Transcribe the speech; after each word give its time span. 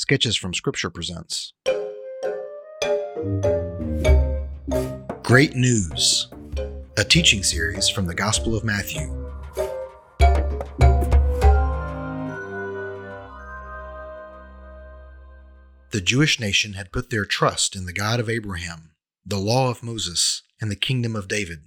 Sketches 0.00 0.34
from 0.34 0.54
Scripture 0.54 0.88
presents. 0.88 1.52
Great 5.22 5.54
News, 5.54 6.26
a 6.96 7.04
teaching 7.04 7.42
series 7.42 7.90
from 7.90 8.06
the 8.06 8.14
Gospel 8.14 8.56
of 8.56 8.64
Matthew. 8.64 9.14
The 15.90 16.00
Jewish 16.02 16.40
nation 16.40 16.72
had 16.72 16.92
put 16.92 17.10
their 17.10 17.26
trust 17.26 17.76
in 17.76 17.84
the 17.84 17.92
God 17.92 18.20
of 18.20 18.30
Abraham, 18.30 18.92
the 19.26 19.36
law 19.36 19.70
of 19.70 19.82
Moses, 19.82 20.42
and 20.62 20.70
the 20.70 20.76
kingdom 20.76 21.14
of 21.14 21.28
David. 21.28 21.64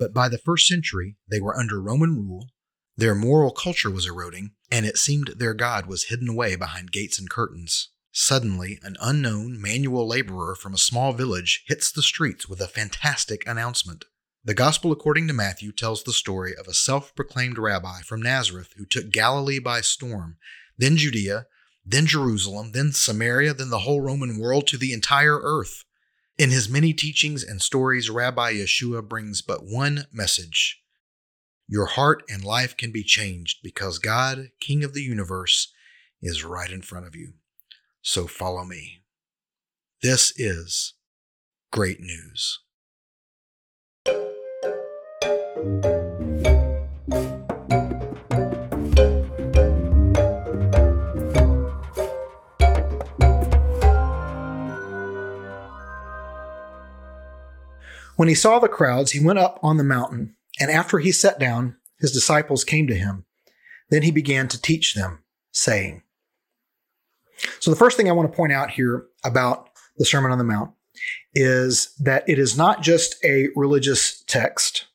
But 0.00 0.12
by 0.12 0.28
the 0.28 0.38
first 0.38 0.66
century, 0.66 1.14
they 1.30 1.38
were 1.40 1.56
under 1.56 1.80
Roman 1.80 2.16
rule 2.16 2.48
their 2.96 3.14
moral 3.14 3.50
culture 3.50 3.90
was 3.90 4.06
eroding, 4.06 4.52
and 4.70 4.86
it 4.86 4.96
seemed 4.96 5.34
their 5.36 5.54
God 5.54 5.86
was 5.86 6.04
hidden 6.04 6.28
away 6.28 6.56
behind 6.56 6.92
gates 6.92 7.18
and 7.18 7.28
curtains. 7.28 7.90
Suddenly, 8.10 8.78
an 8.82 8.96
unknown 9.00 9.60
manual 9.60 10.08
laborer 10.08 10.54
from 10.54 10.72
a 10.72 10.78
small 10.78 11.12
village 11.12 11.64
hits 11.66 11.92
the 11.92 12.02
streets 12.02 12.48
with 12.48 12.62
a 12.62 12.66
fantastic 12.66 13.46
announcement. 13.46 14.06
The 14.42 14.54
Gospel 14.54 14.92
according 14.92 15.26
to 15.28 15.34
Matthew 15.34 15.72
tells 15.72 16.02
the 16.02 16.12
story 16.12 16.54
of 16.56 16.66
a 16.66 16.72
self 16.72 17.14
proclaimed 17.14 17.58
rabbi 17.58 18.00
from 18.00 18.22
Nazareth 18.22 18.72
who 18.78 18.86
took 18.86 19.10
Galilee 19.10 19.58
by 19.58 19.82
storm, 19.82 20.38
then 20.78 20.96
Judea, 20.96 21.46
then 21.84 22.06
Jerusalem, 22.06 22.72
then 22.72 22.92
Samaria, 22.92 23.52
then 23.52 23.70
the 23.70 23.80
whole 23.80 24.00
Roman 24.00 24.38
world 24.38 24.66
to 24.68 24.78
the 24.78 24.94
entire 24.94 25.38
earth. 25.42 25.84
In 26.38 26.50
his 26.50 26.68
many 26.68 26.94
teachings 26.94 27.44
and 27.44 27.60
stories, 27.60 28.08
Rabbi 28.08 28.54
Yeshua 28.54 29.06
brings 29.06 29.42
but 29.42 29.64
one 29.64 30.06
message 30.12 30.80
your 31.68 31.86
heart 31.86 32.22
and 32.28 32.44
life 32.44 32.76
can 32.76 32.92
be 32.92 33.02
changed 33.02 33.58
because 33.62 33.98
God, 33.98 34.50
King 34.60 34.84
of 34.84 34.94
the 34.94 35.02
universe, 35.02 35.72
is 36.22 36.44
right 36.44 36.70
in 36.70 36.82
front 36.82 37.06
of 37.06 37.16
you. 37.16 37.34
So 38.02 38.28
follow 38.28 38.64
me. 38.64 39.02
This 40.00 40.32
is 40.38 40.94
great 41.72 42.00
news. 42.00 42.60
When 58.14 58.28
he 58.28 58.34
saw 58.34 58.58
the 58.60 58.68
crowds, 58.68 59.10
he 59.10 59.24
went 59.24 59.38
up 59.38 59.58
on 59.62 59.76
the 59.76 59.84
mountain 59.84 60.35
and 60.58 60.70
after 60.70 60.98
he 60.98 61.12
sat 61.12 61.38
down, 61.38 61.76
his 61.98 62.12
disciples 62.12 62.64
came 62.64 62.86
to 62.86 62.94
him. 62.94 63.24
Then 63.90 64.02
he 64.02 64.10
began 64.10 64.48
to 64.48 64.60
teach 64.60 64.94
them, 64.94 65.22
saying, 65.52 66.02
So 67.60 67.70
the 67.70 67.76
first 67.76 67.96
thing 67.96 68.08
I 68.08 68.12
want 68.12 68.30
to 68.30 68.36
point 68.36 68.52
out 68.52 68.70
here 68.70 69.06
about 69.24 69.68
the 69.96 70.04
Sermon 70.04 70.32
on 70.32 70.38
the 70.38 70.44
Mount 70.44 70.72
is 71.34 71.94
that 71.98 72.28
it 72.28 72.38
is 72.38 72.56
not 72.56 72.82
just 72.82 73.16
a 73.24 73.48
religious 73.54 74.22
text, 74.26 74.86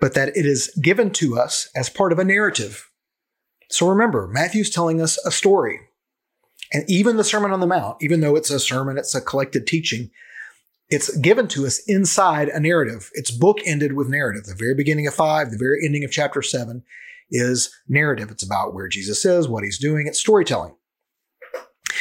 but 0.00 0.14
that 0.14 0.36
it 0.36 0.46
is 0.46 0.68
given 0.80 1.10
to 1.10 1.38
us 1.38 1.68
as 1.74 1.88
part 1.88 2.12
of 2.12 2.18
a 2.18 2.24
narrative. 2.24 2.90
So 3.70 3.88
remember, 3.88 4.28
Matthew's 4.28 4.70
telling 4.70 5.00
us 5.00 5.18
a 5.26 5.30
story. 5.30 5.80
And 6.72 6.84
even 6.88 7.16
the 7.16 7.24
Sermon 7.24 7.50
on 7.50 7.60
the 7.60 7.66
Mount, 7.66 7.96
even 8.00 8.20
though 8.20 8.36
it's 8.36 8.50
a 8.50 8.60
sermon, 8.60 8.98
it's 8.98 9.14
a 9.14 9.20
collected 9.20 9.66
teaching, 9.66 10.10
it's 10.90 11.14
given 11.18 11.48
to 11.48 11.66
us 11.66 11.80
inside 11.86 12.48
a 12.48 12.60
narrative. 12.60 13.10
It's 13.14 13.36
bookended 13.36 13.92
with 13.92 14.08
narrative. 14.08 14.44
The 14.44 14.54
very 14.54 14.74
beginning 14.74 15.06
of 15.06 15.14
five, 15.14 15.50
the 15.50 15.58
very 15.58 15.84
ending 15.84 16.04
of 16.04 16.10
chapter 16.10 16.42
seven 16.42 16.82
is 17.30 17.70
narrative. 17.88 18.30
It's 18.30 18.42
about 18.42 18.74
where 18.74 18.88
Jesus 18.88 19.24
is, 19.24 19.48
what 19.48 19.64
he's 19.64 19.78
doing. 19.78 20.06
It's 20.06 20.20
storytelling. 20.20 20.74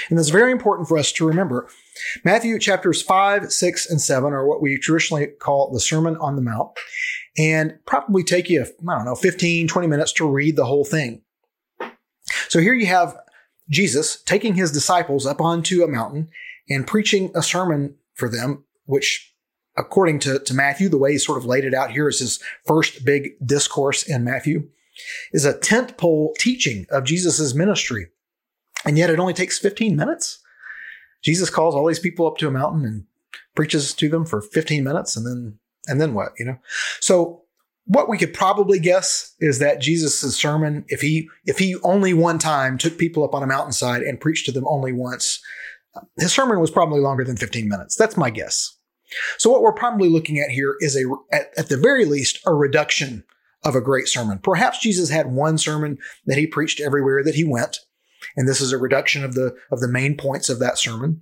And 0.10 0.18
that's 0.18 0.30
very 0.30 0.52
important 0.52 0.88
for 0.88 0.98
us 0.98 1.12
to 1.14 1.28
remember. 1.28 1.68
Matthew 2.24 2.60
chapters 2.60 3.02
5, 3.02 3.52
6, 3.52 3.90
and 3.90 4.00
7 4.00 4.32
are 4.32 4.48
what 4.48 4.62
we 4.62 4.78
traditionally 4.78 5.28
call 5.28 5.72
the 5.72 5.80
Sermon 5.80 6.16
on 6.18 6.36
the 6.36 6.42
Mount, 6.42 6.72
and 7.38 7.78
probably 7.86 8.24
take 8.24 8.50
you, 8.50 8.62
I 8.62 8.96
don't 8.96 9.06
know, 9.06 9.16
15, 9.16 9.68
20 9.68 9.88
minutes 9.88 10.14
to 10.14 10.30
read 10.30 10.56
the 10.56 10.66
whole 10.66 10.86
thing. 10.86 11.24
So 12.48 12.60
here 12.60 12.74
you 12.74 12.86
have 12.86 13.18
Jesus 13.70 14.22
taking 14.22 14.56
his 14.56 14.72
disciples 14.72 15.26
up 15.26 15.42
onto 15.42 15.84
a 15.84 15.88
mountain 15.88 16.30
and 16.70 16.88
preaching 16.88 17.32
a 17.36 17.42
sermon 17.42 17.96
for 18.16 18.30
them 18.30 18.64
which 18.88 19.34
according 19.78 20.20
to, 20.20 20.40
to 20.40 20.54
Matthew, 20.54 20.90
the 20.90 20.98
way 20.98 21.12
he 21.12 21.18
sort 21.20 21.38
of 21.38 21.46
laid 21.46 21.64
it 21.64 21.74
out 21.74 21.92
here 21.92 22.10
is 22.10 22.20
his 22.20 22.40
first 22.66 23.06
big 23.06 23.34
discourse 23.46 24.04
in 24.04 24.24
Matthew, 24.24 24.68
is 25.32 25.46
a 25.46 25.58
tent 25.58 25.98
pole 25.98 26.34
teaching 26.40 26.88
of 26.90 27.04
Jesus' 27.04 27.54
ministry. 27.54 28.08
And 28.86 28.98
yet 28.98 29.10
it 29.10 29.20
only 29.20 29.34
takes 29.34 29.60
15 29.60 29.96
minutes. 29.96 30.40
Jesus 31.24 31.50
calls 31.50 31.76
all 31.76 31.86
these 31.86 32.00
people 32.00 32.28
up 32.28 32.38
to 32.38 32.48
a 32.48 32.52
mountain 32.52 32.86
and 32.86 33.06
preaches 33.56 33.94
to 33.94 34.10
them 34.10 34.26
for 34.26 34.42
15 34.42 34.84
minutes 34.84 35.16
and 35.16 35.26
then 35.26 35.60
and 35.90 36.02
then 36.02 36.14
what, 36.14 36.34
you 36.38 36.46
know? 36.46 36.58
So 37.00 37.44
what 37.86 38.10
we 38.10 38.18
could 38.18 38.34
probably 38.34 38.78
guess 38.78 39.34
is 39.40 39.60
that 39.60 39.80
Jesus' 39.80 40.36
sermon, 40.36 40.84
if 40.90 41.02
he 41.02 41.30
if 41.46 41.60
he 41.60 41.76
only 41.84 42.14
one 42.14 42.40
time 42.40 42.78
took 42.78 42.98
people 42.98 43.24
up 43.24 43.34
on 43.34 43.44
a 43.44 43.48
mountainside 43.48 44.02
and 44.02 44.20
preached 44.20 44.46
to 44.46 44.52
them 44.52 44.68
only 44.68 44.92
once, 44.92 45.40
his 46.18 46.34
sermon 46.34 46.60
was 46.60 46.72
probably 46.72 47.00
longer 47.00 47.24
than 47.24 47.38
15 47.38 47.68
minutes. 47.68 47.96
That's 47.96 48.18
my 48.18 48.30
guess. 48.30 48.77
So 49.38 49.50
what 49.50 49.62
we're 49.62 49.74
probably 49.74 50.10
looking 50.10 50.40
at 50.40 50.50
here 50.50 50.76
is 50.80 50.96
a, 50.96 51.04
at, 51.32 51.48
at 51.58 51.70
the 51.70 51.78
very 51.78 52.06
least, 52.06 52.40
a 52.46 52.54
reduction 52.54 53.24
of 53.64 53.76
a 53.76 53.82
great 53.82 54.08
sermon. 54.08 54.40
Perhaps 54.40 54.80
Jesus 54.80 55.10
had 55.10 55.32
one 55.32 55.58
sermon 55.58 55.98
that 56.26 56.38
he 56.38 56.48
preached 56.48 56.80
everywhere 56.80 57.24
that 57.24 57.36
he 57.36 57.44
went, 57.44 57.80
and 58.36 58.48
this 58.48 58.62
is 58.62 58.72
a 58.72 58.78
reduction 58.78 59.24
of 59.24 59.34
the 59.34 59.56
of 59.72 59.80
the 59.80 59.88
main 59.88 60.16
points 60.16 60.50
of 60.50 60.60
that 60.60 60.78
sermon. 60.78 61.22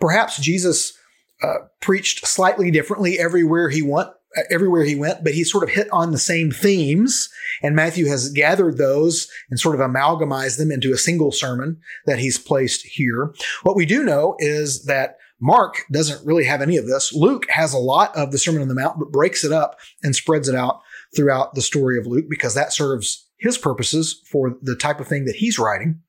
Perhaps 0.00 0.38
Jesus 0.38 0.96
uh, 1.42 1.66
preached 1.80 2.26
slightly 2.26 2.70
differently 2.70 3.18
everywhere 3.18 3.68
he 3.68 3.82
went, 3.82 4.08
everywhere 4.50 4.84
he 4.84 4.96
went, 4.96 5.22
but 5.22 5.34
he 5.34 5.44
sort 5.44 5.64
of 5.64 5.70
hit 5.70 5.88
on 5.92 6.12
the 6.12 6.18
same 6.18 6.50
themes, 6.50 7.28
and 7.62 7.76
Matthew 7.76 8.06
has 8.06 8.30
gathered 8.30 8.78
those 8.78 9.28
and 9.50 9.60
sort 9.60 9.74
of 9.74 9.80
amalgamized 9.80 10.58
them 10.58 10.72
into 10.72 10.92
a 10.92 10.98
single 10.98 11.30
sermon 11.30 11.78
that 12.06 12.18
he's 12.18 12.38
placed 12.38 12.86
here. 12.86 13.34
What 13.62 13.76
we 13.76 13.84
do 13.84 14.02
know 14.02 14.34
is 14.38 14.84
that 14.84 15.17
Mark 15.40 15.84
doesn't 15.92 16.26
really 16.26 16.44
have 16.44 16.62
any 16.62 16.76
of 16.76 16.86
this. 16.86 17.12
Luke 17.12 17.46
has 17.50 17.72
a 17.72 17.78
lot 17.78 18.14
of 18.16 18.32
the 18.32 18.38
Sermon 18.38 18.62
on 18.62 18.68
the 18.68 18.74
Mount, 18.74 18.98
but 18.98 19.12
breaks 19.12 19.44
it 19.44 19.52
up 19.52 19.78
and 20.02 20.14
spreads 20.14 20.48
it 20.48 20.54
out 20.54 20.80
throughout 21.14 21.54
the 21.54 21.62
story 21.62 21.98
of 21.98 22.06
Luke 22.06 22.26
because 22.28 22.54
that 22.54 22.72
serves 22.72 23.28
his 23.38 23.56
purposes 23.56 24.20
for 24.30 24.56
the 24.62 24.74
type 24.74 25.00
of 25.00 25.06
thing 25.06 25.24
that 25.26 25.36
he's 25.36 25.58
writing. 25.58 26.00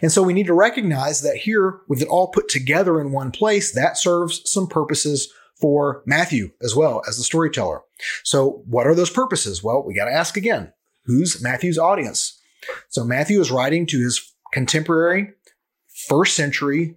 And 0.00 0.12
so 0.12 0.22
we 0.22 0.32
need 0.32 0.46
to 0.46 0.54
recognize 0.54 1.22
that 1.22 1.36
here, 1.36 1.80
with 1.88 2.02
it 2.02 2.08
all 2.08 2.28
put 2.28 2.48
together 2.48 3.00
in 3.00 3.12
one 3.12 3.30
place, 3.30 3.72
that 3.72 3.96
serves 3.96 4.48
some 4.50 4.66
purposes 4.66 5.32
for 5.60 6.02
Matthew 6.06 6.50
as 6.62 6.74
well 6.74 7.02
as 7.08 7.16
the 7.16 7.22
storyteller. 7.22 7.82
So, 8.24 8.62
what 8.66 8.86
are 8.86 8.94
those 8.94 9.10
purposes? 9.10 9.62
Well, 9.62 9.84
we 9.84 9.94
got 9.94 10.06
to 10.06 10.12
ask 10.12 10.36
again 10.36 10.72
who's 11.04 11.42
Matthew's 11.42 11.78
audience? 11.78 12.40
So, 12.88 13.04
Matthew 13.04 13.40
is 13.40 13.52
writing 13.52 13.86
to 13.86 14.00
his 14.00 14.34
contemporary 14.52 15.30
first 16.08 16.34
century 16.34 16.96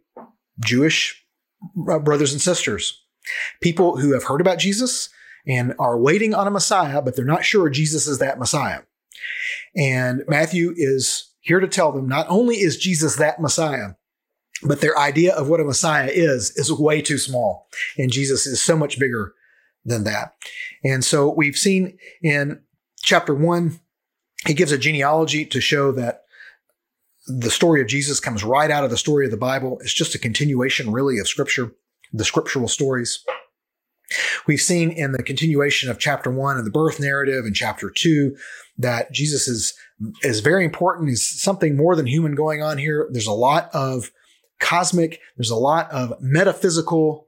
Jewish 0.60 1.24
uh, 1.90 2.00
brothers 2.00 2.32
and 2.32 2.42
sisters, 2.42 3.04
people 3.62 3.98
who 3.98 4.14
have 4.14 4.24
heard 4.24 4.42
about 4.42 4.60
Jesus 4.60 5.10
and 5.48 5.74
are 5.80 6.00
waiting 6.00 6.34
on 6.34 6.48
a 6.48 6.52
Messiah, 6.52 7.02
but 7.02 7.16
they're 7.16 7.26
not 7.26 7.46
sure 7.46 7.70
Jesus 7.70 8.08
is 8.08 8.20
that 8.20 8.40
Messiah. 8.40 8.82
And 9.76 10.24
Matthew 10.28 10.74
is 10.76 11.32
here 11.40 11.60
to 11.60 11.68
tell 11.68 11.92
them 11.92 12.08
not 12.08 12.28
only 12.30 12.56
is 12.58 12.78
Jesus 12.78 13.16
that 13.16 13.40
Messiah, 13.40 13.94
but 14.64 14.82
their 14.82 14.98
idea 14.98 15.34
of 15.36 15.50
what 15.50 15.60
a 15.60 15.66
Messiah 15.66 16.10
is 16.12 16.52
is 16.56 16.72
way 16.72 17.02
too 17.02 17.18
small. 17.18 17.68
And 17.98 18.12
Jesus 18.12 18.46
is 18.46 18.62
so 18.62 18.76
much 18.76 19.00
bigger 19.00 19.34
than 19.86 20.04
that. 20.04 20.36
And 20.84 21.06
so 21.06 21.34
we've 21.34 21.58
seen 21.58 21.98
in 22.22 22.62
chapter 23.02 23.34
one, 23.34 23.80
he 24.46 24.54
gives 24.54 24.72
a 24.72 24.78
genealogy 24.78 25.46
to 25.46 25.62
show 25.62 25.92
that 25.94 26.24
the 27.28 27.52
story 27.52 27.82
of 27.82 27.88
Jesus 27.88 28.20
comes 28.20 28.44
right 28.44 28.72
out 28.72 28.84
of 28.84 28.90
the 28.90 28.98
story 28.98 29.26
of 29.26 29.32
the 29.32 29.38
Bible. 29.38 29.78
It's 29.82 29.94
just 29.94 30.16
a 30.16 30.20
continuation, 30.20 30.92
really, 30.92 31.20
of 31.20 31.28
Scripture, 31.28 31.72
the 32.14 32.26
scriptural 32.26 32.68
stories. 32.68 33.24
We've 34.48 34.62
seen 34.62 34.90
in 34.90 35.12
the 35.12 35.22
continuation 35.22 35.90
of 35.90 36.00
chapter 36.00 36.32
one 36.32 36.58
and 36.58 36.66
the 36.66 36.72
birth 36.72 37.00
narrative 37.00 37.46
in 37.46 37.54
chapter 37.54 37.90
two 37.90 38.38
that 38.78 39.12
Jesus 39.12 39.48
is, 39.50 39.74
is 40.22 40.40
very 40.40 40.64
important. 40.64 41.10
Is 41.10 41.28
something 41.28 41.76
more 41.76 41.96
than 41.96 42.08
human 42.08 42.34
going 42.34 42.64
on 42.64 42.78
here. 42.78 43.10
There's 43.12 43.28
a 43.28 43.34
lot 43.34 43.70
of 43.74 44.12
cosmic, 44.60 45.20
there's 45.36 45.50
a 45.50 45.58
lot 45.58 45.92
of 45.92 46.14
metaphysical, 46.22 47.28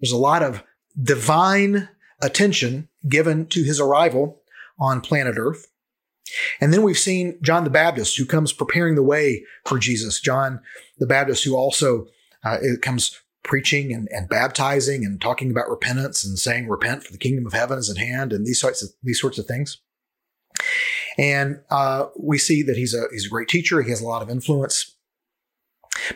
there's 0.00 0.12
a 0.12 0.16
lot 0.16 0.42
of 0.42 0.62
divine 1.02 1.88
attention 2.22 2.88
given 3.08 3.46
to 3.46 3.64
his 3.64 3.80
arrival 3.80 4.42
on 4.78 5.00
planet 5.00 5.34
Earth. 5.36 5.66
And 6.60 6.72
then 6.72 6.82
we've 6.82 6.98
seen 6.98 7.38
John 7.42 7.64
the 7.64 7.70
Baptist, 7.70 8.16
who 8.16 8.26
comes 8.26 8.52
preparing 8.52 8.94
the 8.94 9.02
way 9.02 9.44
for 9.66 9.78
Jesus. 9.78 10.20
John 10.20 10.60
the 10.98 11.06
Baptist, 11.06 11.44
who 11.44 11.56
also 11.56 12.06
uh, 12.44 12.58
comes 12.82 13.18
preaching 13.42 13.92
and, 13.92 14.08
and, 14.10 14.28
baptizing 14.28 15.04
and 15.04 15.20
talking 15.20 15.50
about 15.50 15.68
repentance 15.68 16.24
and 16.24 16.38
saying, 16.38 16.68
"Repent, 16.68 17.04
for 17.04 17.12
the 17.12 17.18
kingdom 17.18 17.46
of 17.46 17.52
heaven 17.52 17.78
is 17.78 17.90
at 17.90 17.98
hand," 17.98 18.32
and 18.32 18.46
these 18.46 18.60
sorts 18.60 18.82
of 18.82 18.90
these 19.02 19.20
sorts 19.20 19.38
of 19.38 19.46
things. 19.46 19.78
And 21.18 21.60
uh, 21.70 22.06
we 22.18 22.38
see 22.38 22.62
that 22.62 22.76
he's 22.76 22.94
a 22.94 23.04
he's 23.12 23.26
a 23.26 23.30
great 23.30 23.48
teacher. 23.48 23.82
He 23.82 23.90
has 23.90 24.00
a 24.00 24.06
lot 24.06 24.22
of 24.22 24.30
influence. 24.30 24.96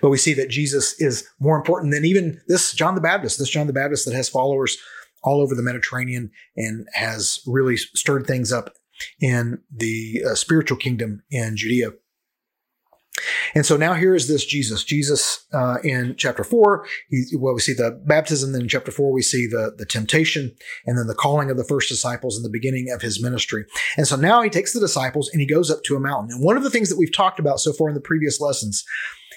But 0.01 0.11
we 0.11 0.19
see 0.19 0.35
that 0.35 0.51
Jesus 0.51 1.01
is 1.01 1.27
more 1.41 1.57
important 1.57 1.93
than 1.93 2.05
even 2.05 2.41
this 2.47 2.73
John 2.73 2.95
the 2.95 3.01
Baptist, 3.01 3.39
this 3.39 3.51
John 3.51 3.67
the 3.67 3.73
Baptist 3.73 4.05
that 4.07 4.15
has 4.15 4.29
followers 4.29 4.79
all 5.23 5.41
over 5.41 5.55
the 5.55 5.63
Mediterranean 5.63 6.31
and 6.57 6.87
has 6.93 7.41
really 7.47 7.77
stirred 7.77 8.27
things 8.27 8.53
up 8.53 8.75
in 9.21 9.61
the 9.75 10.23
uh, 10.31 10.35
spiritual 10.35 10.77
kingdom 10.77 11.23
in 11.31 11.57
Judea. 11.57 11.91
And 13.55 13.65
so 13.65 13.77
now 13.77 13.95
here 13.95 14.15
is 14.15 14.27
this 14.27 14.45
Jesus. 14.45 14.83
Jesus 14.83 15.47
uh, 15.53 15.77
in 15.85 16.17
chapter 16.17 16.43
four, 16.43 16.85
he, 17.09 17.25
well, 17.39 17.55
we 17.55 17.61
see 17.61 17.73
the 17.73 18.03
baptism. 18.07 18.53
Then 18.53 18.63
in 18.63 18.69
chapter 18.69 18.91
four, 18.91 19.13
we 19.13 19.23
see 19.23 19.47
the, 19.47 19.73
the 19.77 19.87
temptation 19.87 20.55
and 20.85 20.99
then 20.99 21.07
the 21.07 21.15
calling 21.15 21.51
of 21.51 21.57
the 21.57 21.65
first 21.65 21.89
disciples 21.89 22.37
and 22.37 22.45
the 22.45 22.51
beginning 22.51 22.91
of 22.93 23.03
his 23.03 23.23
ministry. 23.23 23.67
And 23.97 24.07
so 24.07 24.17
now 24.17 24.43
he 24.43 24.51
takes 24.51 24.73
the 24.73 24.81
disciples 24.81 25.31
and 25.33 25.41
he 25.41 25.47
goes 25.47 25.71
up 25.71 25.85
to 25.85 25.97
a 25.97 26.01
mountain. 26.01 26.33
And 26.33 26.45
one 26.45 26.57
of 26.57 26.65
the 26.65 26.71
things 26.71 26.89
that 26.89 26.99
we've 26.99 27.15
talked 27.15 27.39
about 27.39 27.61
so 27.61 27.73
far 27.73 27.89
in 27.89 27.95
the 27.95 28.01
previous 28.01 28.41
lessons 28.41 28.85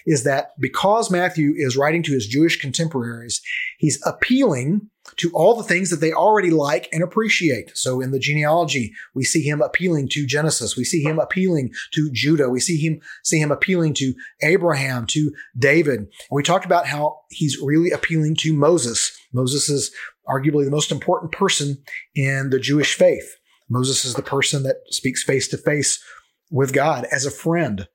is 0.07 0.23
that 0.23 0.53
because 0.59 1.11
Matthew 1.11 1.53
is 1.55 1.77
writing 1.77 2.01
to 2.03 2.13
his 2.13 2.27
Jewish 2.27 2.59
contemporaries, 2.59 3.41
he's 3.77 4.01
appealing 4.05 4.89
to 5.17 5.31
all 5.33 5.55
the 5.55 5.63
things 5.63 5.89
that 5.89 5.97
they 5.97 6.11
already 6.11 6.51
like 6.51 6.89
and 6.91 7.01
appreciate. 7.01 7.75
So 7.75 8.01
in 8.01 8.11
the 8.11 8.19
genealogy, 8.19 8.93
we 9.15 9.23
see 9.23 9.41
him 9.41 9.61
appealing 9.61 10.09
to 10.09 10.25
Genesis. 10.25 10.75
We 10.75 10.83
see 10.83 11.01
him 11.01 11.19
appealing 11.19 11.71
to 11.93 12.09
Judah. 12.11 12.49
We 12.49 12.59
see 12.59 12.77
him, 12.77 12.99
see 13.23 13.39
him 13.39 13.51
appealing 13.51 13.93
to 13.95 14.13
Abraham, 14.43 15.05
to 15.07 15.31
David. 15.57 15.99
And 15.99 16.09
we 16.31 16.43
talked 16.43 16.65
about 16.65 16.87
how 16.87 17.21
he's 17.29 17.59
really 17.61 17.91
appealing 17.91 18.35
to 18.41 18.53
Moses. 18.53 19.17
Moses 19.33 19.69
is 19.69 19.91
arguably 20.27 20.65
the 20.65 20.71
most 20.71 20.91
important 20.91 21.31
person 21.31 21.77
in 22.15 22.49
the 22.49 22.59
Jewish 22.59 22.95
faith. 22.95 23.37
Moses 23.69 24.05
is 24.05 24.13
the 24.13 24.21
person 24.21 24.63
that 24.63 24.77
speaks 24.89 25.23
face 25.23 25.47
to 25.49 25.57
face 25.57 26.03
with 26.51 26.73
God 26.73 27.05
as 27.11 27.25
a 27.25 27.31
friend. 27.31 27.87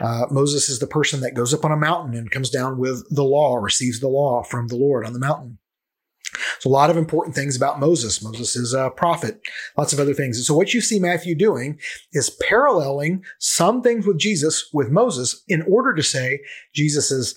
Uh, 0.00 0.26
Moses 0.30 0.68
is 0.68 0.78
the 0.78 0.86
person 0.86 1.20
that 1.20 1.34
goes 1.34 1.52
up 1.52 1.64
on 1.64 1.72
a 1.72 1.76
mountain 1.76 2.14
and 2.14 2.30
comes 2.30 2.48
down 2.48 2.78
with 2.78 3.04
the 3.10 3.24
law, 3.24 3.56
receives 3.56 4.00
the 4.00 4.08
law 4.08 4.42
from 4.42 4.68
the 4.68 4.76
Lord 4.76 5.04
on 5.04 5.12
the 5.12 5.18
mountain. 5.18 5.58
So 6.58 6.68
a 6.68 6.72
lot 6.72 6.90
of 6.90 6.96
important 6.96 7.34
things 7.34 7.56
about 7.56 7.80
Moses. 7.80 8.22
Moses 8.22 8.56
is 8.56 8.72
a 8.72 8.90
prophet, 8.90 9.40
lots 9.76 9.92
of 9.92 10.00
other 10.00 10.14
things. 10.14 10.36
And 10.36 10.44
so 10.44 10.54
what 10.54 10.74
you 10.74 10.80
see 10.80 10.98
Matthew 10.98 11.34
doing 11.34 11.78
is 12.12 12.30
paralleling 12.42 13.24
some 13.38 13.82
things 13.82 14.06
with 14.06 14.18
Jesus 14.18 14.68
with 14.72 14.90
Moses 14.90 15.42
in 15.48 15.62
order 15.62 15.94
to 15.94 16.02
say 16.02 16.40
Jesus 16.74 17.10
is 17.10 17.34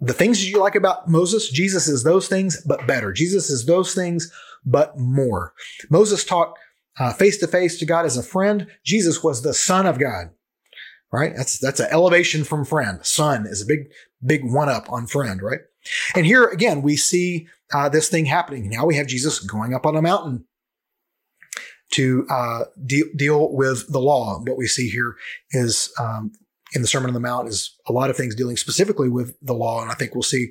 the 0.00 0.14
things 0.14 0.48
you 0.48 0.58
like 0.58 0.74
about 0.74 1.08
Moses, 1.08 1.50
Jesus 1.50 1.86
is 1.86 2.04
those 2.04 2.26
things, 2.26 2.62
but 2.66 2.86
better. 2.86 3.12
Jesus 3.12 3.50
is 3.50 3.66
those 3.66 3.94
things, 3.94 4.32
but 4.64 4.98
more. 4.98 5.52
Moses 5.90 6.24
talked 6.24 6.58
face 7.16 7.38
to 7.38 7.46
face 7.46 7.78
to 7.78 7.86
God 7.86 8.06
as 8.06 8.16
a 8.16 8.22
friend. 8.22 8.66
Jesus 8.82 9.22
was 9.22 9.42
the 9.42 9.54
son 9.54 9.86
of 9.86 9.98
God 9.98 10.30
right? 11.12 11.32
That's 11.36 11.58
that's 11.58 11.80
an 11.80 11.88
elevation 11.90 12.44
from 12.44 12.64
friend. 12.64 13.04
Son 13.04 13.46
is 13.46 13.62
a 13.62 13.66
big 13.66 13.90
big 14.24 14.44
one 14.44 14.68
up 14.68 14.90
on 14.90 15.06
friend, 15.06 15.42
right? 15.42 15.60
And 16.14 16.26
here 16.26 16.44
again 16.44 16.82
we 16.82 16.96
see 16.96 17.48
uh, 17.72 17.88
this 17.88 18.08
thing 18.08 18.26
happening. 18.26 18.68
Now 18.68 18.86
we 18.86 18.96
have 18.96 19.06
Jesus 19.06 19.38
going 19.40 19.74
up 19.74 19.86
on 19.86 19.96
a 19.96 20.02
mountain 20.02 20.44
to 21.92 22.26
uh, 22.30 22.64
de- 22.84 23.12
deal 23.16 23.52
with 23.52 23.90
the 23.92 24.00
law. 24.00 24.40
What 24.46 24.56
we 24.56 24.66
see 24.66 24.88
here 24.88 25.16
is 25.50 25.92
um, 25.98 26.32
in 26.72 26.82
the 26.82 26.88
Sermon 26.88 27.10
on 27.10 27.14
the 27.14 27.20
Mount 27.20 27.48
is 27.48 27.76
a 27.88 27.92
lot 27.92 28.10
of 28.10 28.16
things 28.16 28.34
dealing 28.34 28.56
specifically 28.56 29.08
with 29.08 29.36
the 29.42 29.54
law, 29.54 29.82
and 29.82 29.90
I 29.90 29.94
think 29.94 30.14
we'll 30.14 30.22
see 30.22 30.50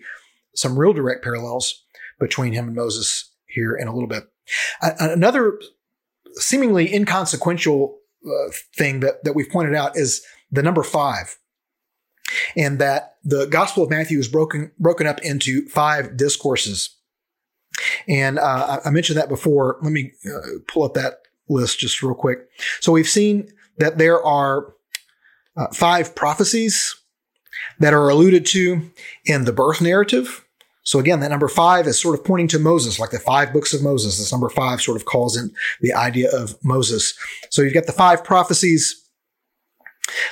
some 0.55 0.77
real 0.77 0.93
direct 0.93 1.23
parallels 1.23 1.83
between 2.19 2.53
him 2.53 2.67
and 2.67 2.75
Moses 2.75 3.31
here 3.47 3.75
in 3.75 3.87
a 3.87 3.93
little 3.93 4.09
bit. 4.09 4.23
Uh, 4.81 4.91
another 4.99 5.59
seemingly 6.33 6.93
inconsequential 6.93 7.97
uh, 8.25 8.51
thing 8.75 8.99
that 8.99 9.23
that 9.23 9.33
we've 9.33 9.49
pointed 9.49 9.75
out 9.75 9.95
is 9.95 10.23
the 10.51 10.63
number 10.63 10.83
five, 10.83 11.37
and 12.57 12.79
that 12.79 13.15
the 13.23 13.45
Gospel 13.45 13.83
of 13.83 13.89
Matthew 13.89 14.19
is 14.19 14.27
broken 14.27 14.71
broken 14.77 15.07
up 15.07 15.21
into 15.21 15.67
five 15.69 16.17
discourses. 16.17 16.97
And 18.07 18.39
uh, 18.39 18.79
I 18.83 18.89
mentioned 18.89 19.17
that 19.17 19.29
before. 19.29 19.77
Let 19.81 19.91
me 19.91 20.13
uh, 20.25 20.59
pull 20.67 20.83
up 20.83 20.93
that 20.95 21.21
list 21.47 21.79
just 21.79 22.01
real 22.03 22.15
quick. 22.15 22.49
So 22.79 22.91
we've 22.91 23.07
seen 23.07 23.49
that 23.77 23.97
there 23.97 24.23
are 24.23 24.73
uh, 25.57 25.67
five 25.73 26.15
prophecies 26.15 26.95
that 27.79 27.93
are 27.93 28.09
alluded 28.09 28.45
to 28.47 28.91
in 29.25 29.45
the 29.45 29.53
birth 29.53 29.81
narrative. 29.81 30.45
So 30.83 30.97
again, 30.99 31.19
that 31.19 31.29
number 31.29 31.47
five 31.47 31.87
is 31.87 31.99
sort 31.99 32.17
of 32.17 32.25
pointing 32.25 32.47
to 32.49 32.59
Moses, 32.59 32.99
like 32.99 33.11
the 33.11 33.19
five 33.19 33.53
books 33.53 33.73
of 33.73 33.83
Moses. 33.83 34.17
This 34.17 34.31
number 34.31 34.49
five 34.49 34.81
sort 34.81 34.97
of 34.97 35.05
calls 35.05 35.37
in 35.37 35.51
the 35.81 35.93
idea 35.93 36.31
of 36.31 36.55
Moses. 36.63 37.13
So 37.49 37.61
you've 37.61 37.73
got 37.73 37.85
the 37.85 37.91
five 37.91 38.23
prophecies 38.23 39.08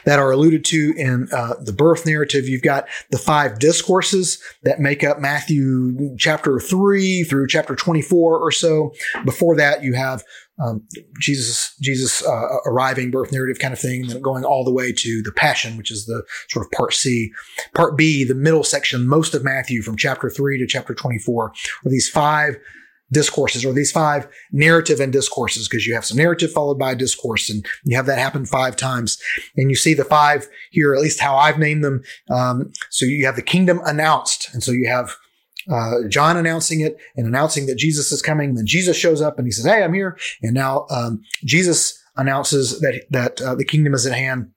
that 0.06 0.20
are 0.20 0.32
alluded 0.32 0.66
to 0.66 0.94
in 0.98 1.28
uh, 1.32 1.56
the 1.62 1.74
birth 1.74 2.06
narrative. 2.06 2.48
You've 2.48 2.62
got 2.62 2.88
the 3.12 3.18
five 3.18 3.60
discourses 3.60 4.42
that 4.64 4.80
make 4.80 5.04
up 5.04 5.20
Matthew 5.20 6.16
chapter 6.18 6.60
3 6.60 7.24
through 7.24 7.48
chapter 7.48 7.76
24 7.76 8.40
or 8.40 8.52
so. 8.52 8.94
Before 9.26 9.56
that, 9.56 9.84
you 9.84 9.94
have 9.94 10.24
um, 10.60 10.88
Jesus, 11.20 11.76
Jesus 11.82 12.26
uh, 12.26 12.58
arriving, 12.66 13.12
birth 13.12 13.32
narrative 13.32 13.60
kind 13.60 13.74
of 13.74 13.80
thing, 13.80 14.02
and 14.02 14.10
then 14.10 14.22
going 14.22 14.44
all 14.44 14.64
the 14.64 14.74
way 14.74 14.92
to 14.92 15.22
the 15.22 15.32
Passion, 15.32 15.78
which 15.78 15.92
is 15.92 16.06
the 16.06 16.24
sort 16.50 16.66
of 16.66 16.72
part 16.72 16.94
C. 16.94 17.32
Part 17.76 17.96
B, 17.96 18.24
the 18.24 18.34
middle 18.34 18.64
section, 18.64 19.08
most 19.08 19.36
of 19.36 19.44
Matthew 19.44 19.82
from 19.84 19.98
chapter 19.98 20.30
3 20.30 20.58
to 20.58 20.66
chapter 20.66 20.96
24, 20.96 21.46
are 21.46 21.54
these 21.86 22.10
five 22.10 22.58
discourses 23.12 23.64
or 23.64 23.74
these 23.74 23.92
five 23.92 24.28
narrative 24.52 25.00
and 25.00 25.14
discourses 25.14 25.68
because 25.68 25.88
you 25.88 25.94
have 25.94 26.06
some 26.06 26.18
narrative 26.18 26.52
followed 26.52 26.78
by 26.78 26.92
a 26.92 26.96
discourse 26.96 27.50
and 27.50 27.66
you 27.84 27.96
have 27.96 28.06
that 28.06 28.20
happen 28.20 28.46
five 28.46 28.76
times. 28.76 29.18
And 29.56 29.70
you 29.70 29.76
see 29.76 29.94
the 29.94 30.04
five 30.04 30.48
here 30.72 30.94
at 30.94 31.02
least 31.02 31.20
how 31.20 31.36
i've 31.36 31.60
named 31.60 31.84
them. 31.84 32.04
Um, 32.30 32.72
so 32.90 33.06
you 33.06 33.26
have 33.26 33.36
the 33.36 33.42
kingdom 33.42 33.80
announced 33.86 34.54
and 34.54 34.62
so 34.62 34.72
you 34.72 34.88
have 34.88 35.16
uh, 35.72 36.08
john 36.08 36.38
announcing 36.38 36.80
it 36.82 36.98
and 37.16 37.28
announcing 37.28 37.66
that 37.68 37.78
jesus 37.78 38.12
is 38.12 38.22
coming. 38.22 38.56
Then 38.56 38.66
jesus 38.66 38.98
shows 38.98 39.22
up 39.22 39.38
and 39.38 39.48
he 39.48 39.52
says 39.52 39.66
hey 39.66 39.84
i'm 39.84 39.94
here. 39.94 40.18
And 40.42 40.54
now 40.54 40.86
um, 40.90 41.22
jesus 41.46 42.02
announces 42.18 42.80
that 42.82 43.06
that 43.12 43.42
uh, 43.42 43.56
the 43.56 43.66
kingdom 43.66 43.94
is 43.94 44.06
at 44.06 44.14
hand. 44.14 44.52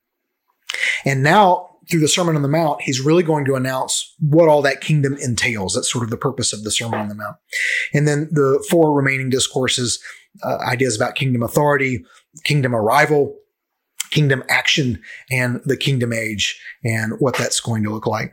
And 1.04 1.22
now 1.22 1.69
through 1.90 2.00
the 2.00 2.08
Sermon 2.08 2.36
on 2.36 2.42
the 2.42 2.48
Mount, 2.48 2.82
he's 2.82 3.00
really 3.00 3.22
going 3.22 3.44
to 3.46 3.54
announce 3.54 4.14
what 4.20 4.48
all 4.48 4.62
that 4.62 4.80
kingdom 4.80 5.16
entails. 5.16 5.74
That's 5.74 5.90
sort 5.90 6.04
of 6.04 6.10
the 6.10 6.16
purpose 6.16 6.52
of 6.52 6.62
the 6.62 6.70
Sermon 6.70 7.00
on 7.00 7.08
the 7.08 7.14
Mount. 7.14 7.36
And 7.92 8.06
then 8.06 8.28
the 8.30 8.64
four 8.70 8.92
remaining 8.92 9.30
discourses, 9.30 10.02
uh, 10.42 10.58
ideas 10.58 10.96
about 10.96 11.16
kingdom 11.16 11.42
authority, 11.42 12.04
kingdom 12.44 12.74
arrival, 12.74 13.36
kingdom 14.10 14.42
action, 14.48 15.00
and 15.30 15.60
the 15.64 15.76
kingdom 15.76 16.12
age, 16.12 16.60
and 16.84 17.14
what 17.18 17.36
that's 17.36 17.60
going 17.60 17.82
to 17.82 17.90
look 17.90 18.06
like. 18.06 18.32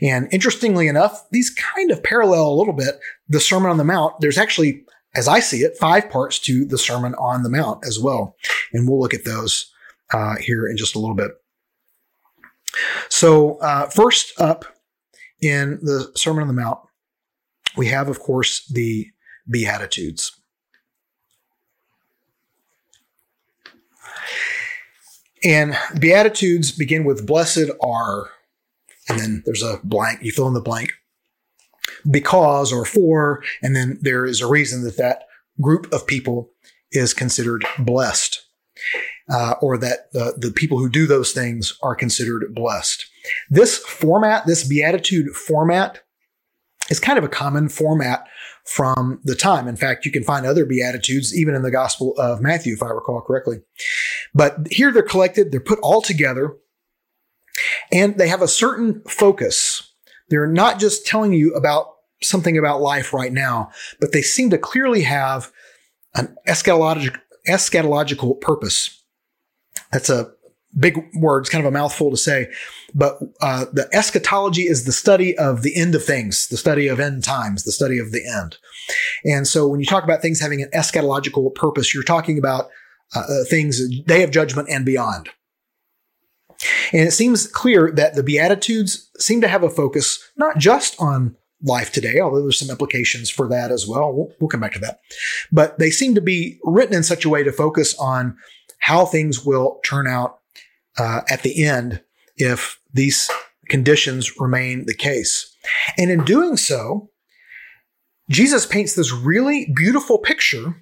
And 0.00 0.28
interestingly 0.32 0.88
enough, 0.88 1.26
these 1.30 1.50
kind 1.50 1.90
of 1.90 2.02
parallel 2.02 2.48
a 2.48 2.54
little 2.54 2.72
bit 2.72 2.98
the 3.28 3.40
Sermon 3.40 3.70
on 3.70 3.76
the 3.76 3.84
Mount. 3.84 4.14
There's 4.20 4.38
actually, 4.38 4.84
as 5.14 5.28
I 5.28 5.40
see 5.40 5.58
it, 5.58 5.76
five 5.78 6.08
parts 6.08 6.38
to 6.40 6.64
the 6.64 6.78
Sermon 6.78 7.14
on 7.16 7.42
the 7.42 7.50
Mount 7.50 7.84
as 7.86 7.98
well. 7.98 8.36
And 8.72 8.88
we'll 8.88 9.00
look 9.00 9.14
at 9.14 9.24
those 9.24 9.70
uh, 10.12 10.36
here 10.36 10.66
in 10.66 10.76
just 10.76 10.94
a 10.94 10.98
little 10.98 11.14
bit. 11.14 11.32
So, 13.08 13.58
uh, 13.58 13.88
first 13.88 14.38
up 14.40 14.64
in 15.40 15.78
the 15.82 16.10
Sermon 16.14 16.42
on 16.42 16.48
the 16.48 16.54
Mount, 16.54 16.78
we 17.76 17.88
have, 17.88 18.08
of 18.08 18.20
course, 18.20 18.66
the 18.66 19.08
Beatitudes. 19.48 20.32
And 25.44 25.76
Beatitudes 25.98 26.72
begin 26.72 27.04
with 27.04 27.26
blessed 27.26 27.70
are, 27.80 28.30
and 29.08 29.20
then 29.20 29.42
there's 29.44 29.62
a 29.62 29.78
blank, 29.84 30.22
you 30.22 30.32
fill 30.32 30.48
in 30.48 30.54
the 30.54 30.60
blank, 30.60 30.92
because 32.10 32.72
or 32.72 32.84
for, 32.84 33.44
and 33.62 33.76
then 33.76 33.98
there 34.00 34.24
is 34.24 34.40
a 34.40 34.48
reason 34.48 34.82
that 34.84 34.96
that 34.96 35.24
group 35.60 35.92
of 35.92 36.06
people 36.06 36.50
is 36.90 37.14
considered 37.14 37.64
blessed 37.78 38.46
uh, 39.28 39.54
or 39.60 39.76
that 39.78 40.08
uh, 40.14 40.32
the 40.36 40.52
people 40.54 40.78
who 40.78 40.88
do 40.88 41.06
those 41.06 41.32
things 41.32 41.76
are 41.82 41.94
considered 41.94 42.54
blessed. 42.54 43.06
This 43.50 43.78
format, 43.78 44.46
this 44.46 44.66
beatitude 44.66 45.34
format, 45.34 46.02
is 46.90 47.00
kind 47.00 47.18
of 47.18 47.24
a 47.24 47.28
common 47.28 47.68
format 47.68 48.26
from 48.64 49.20
the 49.24 49.34
time. 49.34 49.68
In 49.68 49.76
fact, 49.76 50.04
you 50.04 50.12
can 50.12 50.24
find 50.24 50.44
other 50.46 50.64
beatitudes 50.64 51.36
even 51.36 51.54
in 51.54 51.62
the 51.62 51.70
Gospel 51.70 52.14
of 52.18 52.40
Matthew, 52.40 52.74
if 52.74 52.82
I 52.82 52.88
recall 52.88 53.20
correctly. 53.20 53.58
But 54.34 54.68
here 54.70 54.92
they're 54.92 55.02
collected, 55.02 55.50
they're 55.50 55.60
put 55.60 55.78
all 55.80 56.02
together, 56.02 56.56
and 57.92 58.18
they 58.18 58.28
have 58.28 58.42
a 58.42 58.48
certain 58.48 59.02
focus. 59.08 59.94
They're 60.28 60.46
not 60.46 60.78
just 60.80 61.06
telling 61.06 61.32
you 61.32 61.54
about 61.54 61.86
something 62.22 62.56
about 62.58 62.80
life 62.80 63.12
right 63.12 63.32
now, 63.32 63.70
but 64.00 64.12
they 64.12 64.22
seem 64.22 64.50
to 64.50 64.58
clearly 64.58 65.02
have 65.02 65.52
an 66.14 66.34
eschatological 66.48 68.40
purpose. 68.40 68.95
That's 69.92 70.10
a 70.10 70.32
big 70.78 70.98
word. 71.14 71.40
It's 71.40 71.50
kind 71.50 71.64
of 71.64 71.72
a 71.72 71.76
mouthful 71.76 72.10
to 72.10 72.16
say, 72.16 72.48
but 72.94 73.18
uh, 73.40 73.66
the 73.72 73.88
eschatology 73.92 74.62
is 74.62 74.84
the 74.84 74.92
study 74.92 75.36
of 75.38 75.62
the 75.62 75.76
end 75.76 75.94
of 75.94 76.04
things, 76.04 76.48
the 76.48 76.56
study 76.56 76.88
of 76.88 77.00
end 77.00 77.24
times, 77.24 77.64
the 77.64 77.72
study 77.72 77.98
of 77.98 78.12
the 78.12 78.26
end. 78.26 78.56
And 79.24 79.46
so 79.46 79.66
when 79.66 79.80
you 79.80 79.86
talk 79.86 80.04
about 80.04 80.22
things 80.22 80.40
having 80.40 80.62
an 80.62 80.70
eschatological 80.74 81.54
purpose, 81.54 81.94
you're 81.94 82.02
talking 82.02 82.38
about 82.38 82.68
uh, 83.14 83.20
uh 83.20 83.44
things, 83.48 83.80
day 84.04 84.22
of 84.22 84.30
judgment 84.30 84.68
and 84.68 84.84
beyond. 84.84 85.30
And 86.92 87.06
it 87.06 87.12
seems 87.12 87.46
clear 87.46 87.90
that 87.92 88.14
the 88.14 88.22
Beatitudes 88.22 89.10
seem 89.18 89.40
to 89.42 89.48
have 89.48 89.62
a 89.62 89.70
focus 89.70 90.18
not 90.36 90.58
just 90.58 90.96
on 91.00 91.36
life 91.62 91.92
today, 91.92 92.20
although 92.20 92.42
there's 92.42 92.58
some 92.58 92.70
implications 92.70 93.30
for 93.30 93.48
that 93.48 93.70
as 93.70 93.86
well. 93.86 94.12
We'll, 94.12 94.28
we'll 94.40 94.48
come 94.48 94.60
back 94.60 94.72
to 94.72 94.78
that. 94.80 95.00
But 95.50 95.78
they 95.78 95.90
seem 95.90 96.14
to 96.14 96.20
be 96.20 96.58
written 96.64 96.94
in 96.94 97.02
such 97.02 97.24
a 97.24 97.28
way 97.28 97.42
to 97.42 97.52
focus 97.52 97.94
on 97.98 98.36
how 98.78 99.04
things 99.04 99.44
will 99.44 99.80
turn 99.84 100.06
out 100.06 100.38
uh, 100.98 101.22
at 101.28 101.42
the 101.42 101.64
end 101.64 102.02
if 102.36 102.80
these 102.92 103.30
conditions 103.68 104.38
remain 104.38 104.86
the 104.86 104.94
case. 104.94 105.54
And 105.98 106.10
in 106.10 106.24
doing 106.24 106.56
so, 106.56 107.10
Jesus 108.30 108.66
paints 108.66 108.94
this 108.94 109.12
really 109.12 109.72
beautiful 109.74 110.18
picture 110.18 110.74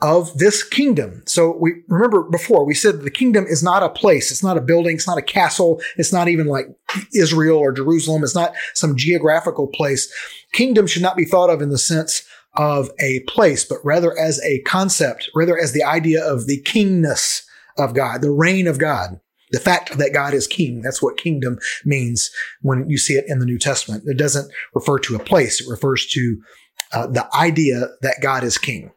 of 0.00 0.36
this 0.38 0.64
kingdom. 0.64 1.22
So 1.26 1.56
we 1.56 1.74
remember 1.88 2.24
before 2.24 2.64
we 2.64 2.74
said 2.74 3.02
the 3.02 3.10
kingdom 3.10 3.46
is 3.46 3.62
not 3.62 3.84
a 3.84 3.88
place. 3.88 4.32
It's 4.32 4.42
not 4.42 4.58
a 4.58 4.60
building. 4.60 4.96
It's 4.96 5.06
not 5.06 5.18
a 5.18 5.22
castle. 5.22 5.80
It's 5.96 6.12
not 6.12 6.28
even 6.28 6.48
like 6.48 6.66
Israel 7.14 7.58
or 7.58 7.70
Jerusalem. 7.70 8.24
It's 8.24 8.34
not 8.34 8.52
some 8.74 8.96
geographical 8.96 9.68
place. 9.68 10.12
Kingdom 10.52 10.88
should 10.88 11.02
not 11.02 11.16
be 11.16 11.24
thought 11.24 11.50
of 11.50 11.62
in 11.62 11.70
the 11.70 11.78
sense 11.78 12.26
of 12.54 12.90
a 13.00 13.20
place, 13.20 13.64
but 13.64 13.78
rather 13.84 14.16
as 14.18 14.40
a 14.42 14.60
concept, 14.62 15.30
rather 15.34 15.58
as 15.58 15.72
the 15.72 15.82
idea 15.82 16.22
of 16.24 16.46
the 16.46 16.60
kingness 16.62 17.42
of 17.78 17.94
God, 17.94 18.22
the 18.22 18.30
reign 18.30 18.66
of 18.66 18.78
God. 18.78 19.20
The 19.50 19.60
fact 19.60 19.98
that 19.98 20.14
God 20.14 20.32
is 20.32 20.46
king, 20.46 20.80
that's 20.80 21.02
what 21.02 21.18
kingdom 21.18 21.58
means 21.84 22.30
when 22.62 22.88
you 22.88 22.96
see 22.96 23.14
it 23.14 23.26
in 23.28 23.38
the 23.38 23.44
New 23.44 23.58
Testament. 23.58 24.04
It 24.06 24.16
doesn't 24.16 24.50
refer 24.74 24.98
to 25.00 25.14
a 25.14 25.18
place. 25.18 25.60
It 25.60 25.70
refers 25.70 26.06
to 26.06 26.42
uh, 26.94 27.06
the 27.06 27.28
idea 27.36 27.88
that 28.00 28.22
God 28.22 28.44
is 28.44 28.56
king. 28.56 28.92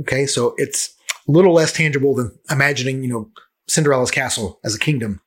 Okay. 0.00 0.26
So 0.26 0.54
it's 0.56 0.92
a 1.28 1.30
little 1.30 1.52
less 1.52 1.72
tangible 1.72 2.16
than 2.16 2.36
imagining, 2.50 3.04
you 3.04 3.08
know, 3.08 3.30
Cinderella's 3.68 4.10
castle 4.10 4.60
as 4.64 4.74
a 4.74 4.78
kingdom, 4.78 5.20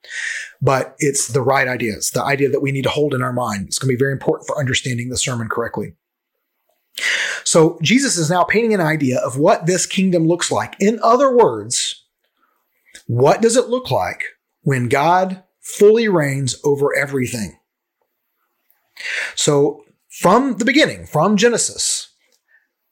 but 0.62 0.96
it's 1.00 1.28
the 1.28 1.42
right 1.42 1.68
idea. 1.68 1.94
It's 1.94 2.12
the 2.12 2.24
idea 2.24 2.50
that 2.50 2.62
we 2.62 2.72
need 2.72 2.84
to 2.84 2.90
hold 2.90 3.14
in 3.14 3.22
our 3.22 3.34
mind. 3.34 3.68
It's 3.68 3.80
going 3.80 3.90
to 3.90 3.98
be 3.98 4.00
very 4.02 4.14
important 4.14 4.48
for 4.48 4.58
understanding 4.58 5.10
the 5.10 5.18
sermon 5.18 5.50
correctly. 5.50 5.94
So 7.44 7.80
Jesus 7.82 8.18
is 8.18 8.30
now 8.30 8.44
painting 8.44 8.74
an 8.74 8.82
idea 8.82 9.20
of 9.20 9.38
what 9.38 9.66
this 9.66 9.86
kingdom 9.86 10.28
looks 10.28 10.52
like. 10.52 10.76
In 10.80 11.00
other 11.02 11.36
words, 11.36 12.06
what 13.08 13.42
does 13.42 13.56
it 13.56 13.70
look 13.70 13.90
like 13.90 14.24
when 14.62 14.88
God 14.88 15.44
fully 15.62 16.08
reigns 16.08 16.56
over 16.64 16.96
everything? 16.96 17.58
So 19.36 19.84
from 20.10 20.58
the 20.58 20.66
beginning, 20.66 21.06
from 21.06 21.38
Genesis, 21.38 22.10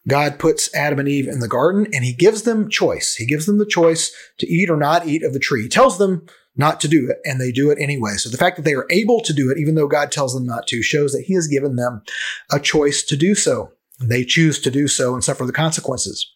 God 0.07 0.39
puts 0.39 0.73
Adam 0.73 0.99
and 0.99 1.07
Eve 1.07 1.27
in 1.27 1.39
the 1.39 1.47
garden 1.47 1.87
and 1.93 2.05
he 2.05 2.13
gives 2.13 2.43
them 2.43 2.69
choice. 2.69 3.15
He 3.15 3.25
gives 3.25 3.45
them 3.45 3.57
the 3.57 3.65
choice 3.65 4.13
to 4.37 4.47
eat 4.47 4.69
or 4.69 4.77
not 4.77 5.05
eat 5.05 5.23
of 5.23 5.33
the 5.33 5.39
tree. 5.39 5.63
He 5.63 5.69
tells 5.69 5.97
them 5.97 6.25
not 6.55 6.79
to 6.81 6.87
do 6.87 7.09
it 7.09 7.17
and 7.25 7.39
they 7.39 7.51
do 7.51 7.69
it 7.69 7.77
anyway. 7.79 8.13
So 8.13 8.29
the 8.29 8.37
fact 8.37 8.55
that 8.55 8.63
they 8.63 8.73
are 8.73 8.87
able 8.89 9.19
to 9.21 9.33
do 9.33 9.51
it, 9.51 9.57
even 9.59 9.75
though 9.75 9.87
God 9.87 10.11
tells 10.11 10.33
them 10.33 10.45
not 10.45 10.65
to, 10.67 10.81
shows 10.81 11.11
that 11.11 11.25
he 11.27 11.33
has 11.33 11.47
given 11.47 11.75
them 11.75 12.01
a 12.51 12.59
choice 12.59 13.03
to 13.03 13.17
do 13.17 13.35
so. 13.35 13.73
They 13.99 14.23
choose 14.23 14.59
to 14.61 14.71
do 14.71 14.87
so 14.87 15.13
and 15.13 15.23
suffer 15.23 15.45
the 15.45 15.53
consequences. 15.53 16.31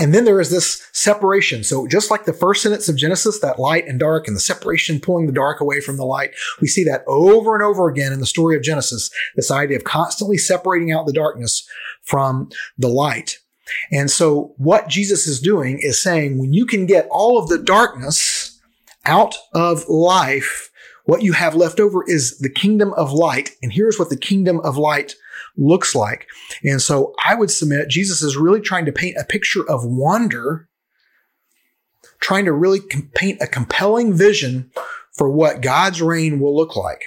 And 0.00 0.14
then 0.14 0.24
there 0.24 0.40
is 0.40 0.50
this 0.50 0.86
separation. 0.92 1.64
So 1.64 1.86
just 1.86 2.10
like 2.10 2.24
the 2.24 2.32
first 2.32 2.62
sentence 2.62 2.88
of 2.88 2.96
Genesis, 2.96 3.40
that 3.40 3.58
light 3.58 3.86
and 3.86 3.98
dark 3.98 4.26
and 4.26 4.36
the 4.36 4.40
separation 4.40 5.00
pulling 5.00 5.26
the 5.26 5.32
dark 5.32 5.60
away 5.60 5.80
from 5.80 5.96
the 5.96 6.04
light, 6.04 6.30
we 6.60 6.68
see 6.68 6.84
that 6.84 7.02
over 7.06 7.54
and 7.54 7.62
over 7.62 7.88
again 7.88 8.12
in 8.12 8.20
the 8.20 8.26
story 8.26 8.56
of 8.56 8.62
Genesis, 8.62 9.10
this 9.36 9.50
idea 9.50 9.76
of 9.76 9.84
constantly 9.84 10.38
separating 10.38 10.92
out 10.92 11.06
the 11.06 11.12
darkness 11.12 11.68
from 12.02 12.48
the 12.78 12.88
light. 12.88 13.38
And 13.90 14.10
so 14.10 14.54
what 14.56 14.88
Jesus 14.88 15.26
is 15.26 15.40
doing 15.40 15.78
is 15.80 16.00
saying 16.00 16.38
when 16.38 16.52
you 16.52 16.66
can 16.66 16.86
get 16.86 17.06
all 17.10 17.38
of 17.38 17.48
the 17.48 17.58
darkness 17.58 18.60
out 19.04 19.36
of 19.54 19.88
life, 19.88 20.70
what 21.04 21.22
you 21.22 21.32
have 21.32 21.54
left 21.54 21.80
over 21.80 22.04
is 22.06 22.38
the 22.38 22.50
kingdom 22.50 22.92
of 22.94 23.12
light. 23.12 23.50
And 23.62 23.72
here's 23.72 23.98
what 23.98 24.08
the 24.08 24.16
kingdom 24.16 24.60
of 24.60 24.76
light 24.76 25.14
looks 25.56 25.94
like. 25.94 26.26
And 26.62 26.80
so 26.80 27.14
I 27.24 27.34
would 27.34 27.50
submit 27.50 27.88
Jesus 27.88 28.22
is 28.22 28.36
really 28.36 28.60
trying 28.60 28.86
to 28.86 28.92
paint 28.92 29.16
a 29.18 29.24
picture 29.24 29.68
of 29.68 29.84
wonder, 29.84 30.68
trying 32.20 32.44
to 32.46 32.52
really 32.52 32.80
com- 32.80 33.10
paint 33.14 33.40
a 33.40 33.46
compelling 33.46 34.14
vision 34.14 34.70
for 35.12 35.28
what 35.28 35.60
God's 35.60 36.00
reign 36.00 36.40
will 36.40 36.56
look 36.56 36.76
like. 36.76 37.02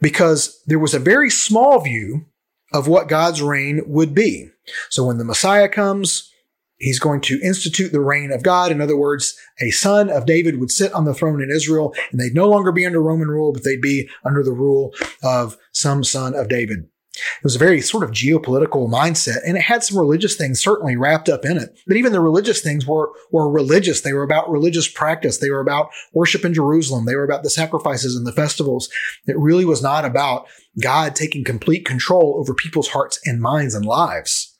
Because 0.00 0.62
there 0.66 0.78
was 0.78 0.94
a 0.94 0.98
very 0.98 1.28
small 1.28 1.80
view 1.80 2.24
of 2.72 2.88
what 2.88 3.08
God's 3.08 3.42
reign 3.42 3.82
would 3.86 4.14
be. 4.14 4.50
So 4.88 5.04
when 5.04 5.18
the 5.18 5.24
Messiah 5.24 5.68
comes, 5.68 6.32
he's 6.78 6.98
going 6.98 7.20
to 7.22 7.40
institute 7.42 7.92
the 7.92 8.00
reign 8.00 8.32
of 8.32 8.42
God. 8.42 8.72
In 8.72 8.80
other 8.80 8.96
words, 8.96 9.36
a 9.60 9.70
son 9.70 10.10
of 10.10 10.26
David 10.26 10.58
would 10.58 10.70
sit 10.70 10.92
on 10.92 11.04
the 11.04 11.14
throne 11.14 11.42
in 11.42 11.50
Israel 11.50 11.94
and 12.10 12.20
they'd 12.20 12.34
no 12.34 12.48
longer 12.48 12.72
be 12.72 12.86
under 12.86 13.02
Roman 13.02 13.28
rule, 13.28 13.52
but 13.52 13.64
they'd 13.64 13.80
be 13.80 14.08
under 14.24 14.42
the 14.42 14.52
rule 14.52 14.94
of 15.22 15.56
some 15.72 16.04
son 16.04 16.34
of 16.34 16.48
David. 16.48 16.88
It 17.18 17.44
was 17.44 17.56
a 17.56 17.58
very 17.58 17.80
sort 17.80 18.04
of 18.04 18.12
geopolitical 18.12 18.88
mindset 18.88 19.38
and 19.44 19.56
it 19.56 19.62
had 19.62 19.82
some 19.82 19.98
religious 19.98 20.36
things 20.36 20.62
certainly 20.62 20.96
wrapped 20.96 21.28
up 21.28 21.44
in 21.44 21.56
it. 21.56 21.76
But 21.84 21.96
even 21.96 22.12
the 22.12 22.20
religious 22.20 22.60
things 22.60 22.86
were, 22.86 23.10
were 23.32 23.50
religious. 23.50 24.02
They 24.02 24.12
were 24.12 24.22
about 24.22 24.50
religious 24.50 24.86
practice. 24.86 25.38
They 25.38 25.50
were 25.50 25.60
about 25.60 25.90
worship 26.12 26.44
in 26.44 26.54
Jerusalem. 26.54 27.06
They 27.06 27.16
were 27.16 27.24
about 27.24 27.42
the 27.42 27.50
sacrifices 27.50 28.14
and 28.14 28.24
the 28.24 28.32
festivals. 28.32 28.88
It 29.26 29.36
really 29.36 29.64
was 29.64 29.82
not 29.82 30.04
about 30.04 30.46
God 30.80 31.16
taking 31.16 31.42
complete 31.42 31.84
control 31.84 32.36
over 32.38 32.54
people's 32.54 32.88
hearts 32.88 33.18
and 33.24 33.40
minds 33.40 33.74
and 33.74 33.84
lives. 33.84 34.54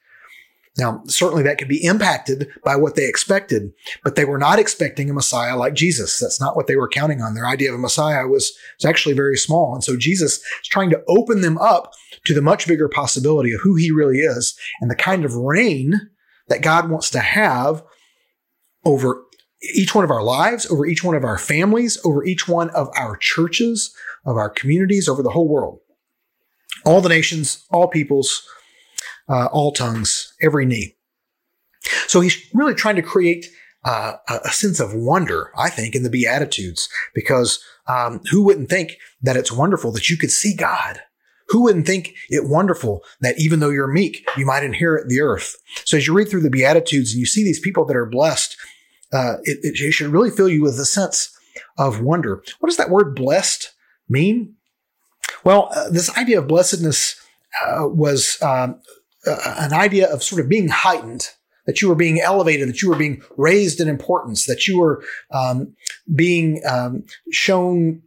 Now, 0.78 1.02
certainly 1.06 1.42
that 1.42 1.58
could 1.58 1.68
be 1.68 1.84
impacted 1.84 2.48
by 2.64 2.76
what 2.76 2.94
they 2.94 3.08
expected, 3.08 3.72
but 4.04 4.14
they 4.14 4.24
were 4.24 4.38
not 4.38 4.60
expecting 4.60 5.10
a 5.10 5.14
Messiah 5.14 5.56
like 5.56 5.74
Jesus. 5.74 6.20
That's 6.20 6.40
not 6.40 6.54
what 6.54 6.68
they 6.68 6.76
were 6.76 6.88
counting 6.88 7.20
on. 7.20 7.34
Their 7.34 7.48
idea 7.48 7.70
of 7.70 7.74
a 7.74 7.82
Messiah 7.82 8.28
was, 8.28 8.56
was 8.78 8.84
actually 8.84 9.14
very 9.14 9.36
small. 9.36 9.74
And 9.74 9.82
so 9.82 9.96
Jesus 9.96 10.34
is 10.36 10.68
trying 10.68 10.90
to 10.90 11.02
open 11.08 11.40
them 11.40 11.58
up 11.58 11.94
to 12.26 12.32
the 12.32 12.40
much 12.40 12.68
bigger 12.68 12.88
possibility 12.88 13.52
of 13.52 13.60
who 13.62 13.74
he 13.74 13.90
really 13.90 14.18
is 14.18 14.56
and 14.80 14.88
the 14.88 14.96
kind 14.96 15.24
of 15.24 15.34
reign 15.34 16.10
that 16.46 16.62
God 16.62 16.88
wants 16.88 17.10
to 17.10 17.20
have 17.20 17.82
over 18.84 19.24
each 19.74 19.96
one 19.96 20.04
of 20.04 20.12
our 20.12 20.22
lives, 20.22 20.70
over 20.70 20.86
each 20.86 21.02
one 21.02 21.16
of 21.16 21.24
our 21.24 21.38
families, 21.38 21.98
over 22.04 22.24
each 22.24 22.46
one 22.46 22.70
of 22.70 22.88
our 22.96 23.16
churches, 23.16 23.92
of 24.24 24.36
our 24.36 24.48
communities, 24.48 25.08
over 25.08 25.24
the 25.24 25.30
whole 25.30 25.48
world. 25.48 25.80
All 26.84 27.00
the 27.00 27.08
nations, 27.08 27.64
all 27.72 27.88
peoples, 27.88 28.48
uh, 29.28 29.46
all 29.46 29.72
tongues, 29.72 30.32
every 30.42 30.66
knee. 30.66 30.96
So 32.06 32.20
he's 32.20 32.36
really 32.54 32.74
trying 32.74 32.96
to 32.96 33.02
create 33.02 33.46
uh, 33.84 34.14
a 34.28 34.50
sense 34.50 34.80
of 34.80 34.94
wonder, 34.94 35.50
I 35.56 35.70
think, 35.70 35.94
in 35.94 36.02
the 36.02 36.10
Beatitudes, 36.10 36.88
because 37.14 37.62
um, 37.86 38.20
who 38.30 38.42
wouldn't 38.42 38.68
think 38.68 38.98
that 39.22 39.36
it's 39.36 39.52
wonderful 39.52 39.92
that 39.92 40.10
you 40.10 40.16
could 40.16 40.30
see 40.30 40.54
God? 40.54 41.00
Who 41.48 41.62
wouldn't 41.62 41.86
think 41.86 42.14
it 42.28 42.46
wonderful 42.46 43.02
that 43.20 43.40
even 43.40 43.60
though 43.60 43.70
you're 43.70 43.86
meek, 43.86 44.28
you 44.36 44.44
might 44.44 44.64
inherit 44.64 45.08
the 45.08 45.20
earth? 45.20 45.56
So 45.84 45.96
as 45.96 46.06
you 46.06 46.12
read 46.12 46.28
through 46.28 46.42
the 46.42 46.50
Beatitudes 46.50 47.12
and 47.12 47.20
you 47.20 47.26
see 47.26 47.42
these 47.42 47.60
people 47.60 47.86
that 47.86 47.96
are 47.96 48.04
blessed, 48.04 48.56
uh, 49.12 49.36
it, 49.44 49.58
it, 49.62 49.92
should 49.92 50.08
really 50.08 50.30
fill 50.30 50.48
you 50.48 50.62
with 50.62 50.78
a 50.78 50.84
sense 50.84 51.34
of 51.78 52.02
wonder. 52.02 52.42
What 52.58 52.68
does 52.68 52.76
that 52.76 52.90
word 52.90 53.14
blessed 53.14 53.72
mean? 54.08 54.56
Well, 55.44 55.70
uh, 55.74 55.88
this 55.88 56.14
idea 56.18 56.40
of 56.40 56.48
blessedness 56.48 57.16
uh, 57.64 57.88
was 57.88 58.36
um, 58.42 58.82
uh, 59.26 59.54
an 59.58 59.72
idea 59.72 60.12
of 60.12 60.22
sort 60.22 60.40
of 60.40 60.48
being 60.48 60.68
heightened, 60.68 61.30
that 61.66 61.82
you 61.82 61.88
were 61.88 61.94
being 61.94 62.20
elevated, 62.20 62.68
that 62.68 62.82
you 62.82 62.88
were 62.88 62.96
being 62.96 63.22
raised 63.36 63.80
in 63.80 63.88
importance, 63.88 64.46
that 64.46 64.66
you 64.66 64.78
were 64.78 65.04
um, 65.32 65.74
being 66.14 66.62
um, 66.66 67.04
shown. 67.30 68.02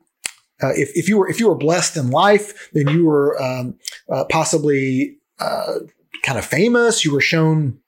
Uh, 0.64 0.74
if, 0.76 0.92
if 0.96 1.10
you 1.10 1.18
were 1.18 1.30
if 1.30 1.40
you 1.40 1.48
were 1.48 1.56
blessed 1.58 1.98
in 1.98 2.10
life, 2.10 2.70
then 2.74 2.88
you 2.88 3.06
were 3.06 3.42
um, 3.42 3.76
uh, 4.12 4.26
possibly 4.30 5.18
uh, 5.40 5.80
kind 6.24 6.38
of 6.38 6.46
famous. 6.46 7.04
You 7.04 7.14
were 7.14 7.22
shown 7.22 7.80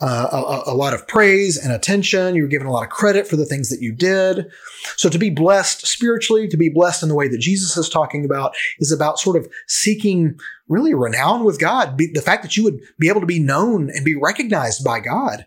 uh, 0.00 0.28
a, 0.66 0.72
a, 0.72 0.74
lot 0.74 0.92
of 0.92 1.08
praise 1.08 1.56
and 1.56 1.72
attention. 1.72 2.34
You 2.34 2.42
were 2.42 2.48
given 2.48 2.66
a 2.66 2.72
lot 2.72 2.84
of 2.84 2.90
credit 2.90 3.26
for 3.26 3.36
the 3.36 3.46
things 3.46 3.70
that 3.70 3.80
you 3.80 3.92
did. 3.92 4.50
So 4.96 5.08
to 5.08 5.18
be 5.18 5.30
blessed 5.30 5.86
spiritually, 5.86 6.48
to 6.48 6.56
be 6.56 6.68
blessed 6.68 7.02
in 7.02 7.08
the 7.08 7.14
way 7.14 7.28
that 7.28 7.38
Jesus 7.38 7.78
is 7.78 7.88
talking 7.88 8.24
about, 8.24 8.54
is 8.78 8.92
about 8.92 9.18
sort 9.18 9.36
of 9.36 9.48
seeking 9.68 10.38
really 10.68 10.92
renown 10.92 11.44
with 11.44 11.58
God. 11.58 11.96
Be, 11.96 12.08
the 12.12 12.20
fact 12.20 12.42
that 12.42 12.58
you 12.58 12.64
would 12.64 12.78
be 12.98 13.08
able 13.08 13.20
to 13.20 13.26
be 13.26 13.38
known 13.38 13.88
and 13.88 14.04
be 14.04 14.14
recognized 14.14 14.84
by 14.84 15.00
God. 15.00 15.46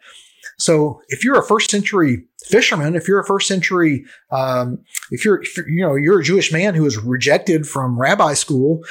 So 0.58 1.02
if 1.10 1.24
you're 1.24 1.40
a 1.40 1.48
first 1.48 1.70
century 1.70 2.26
fisherman, 2.46 2.96
if 2.96 3.08
you're 3.08 3.20
a 3.20 3.26
first 3.26 3.48
century, 3.48 4.06
um, 4.32 4.80
if 5.12 5.26
you're, 5.26 5.42
if 5.42 5.56
you're, 5.58 5.70
you 5.70 5.82
know, 5.82 5.96
you're 5.96 6.20
a 6.20 6.24
Jewish 6.24 6.52
man 6.52 6.74
who 6.74 6.84
was 6.84 6.98
rejected 6.98 7.68
from 7.68 8.00
rabbi 8.00 8.34
school, 8.34 8.82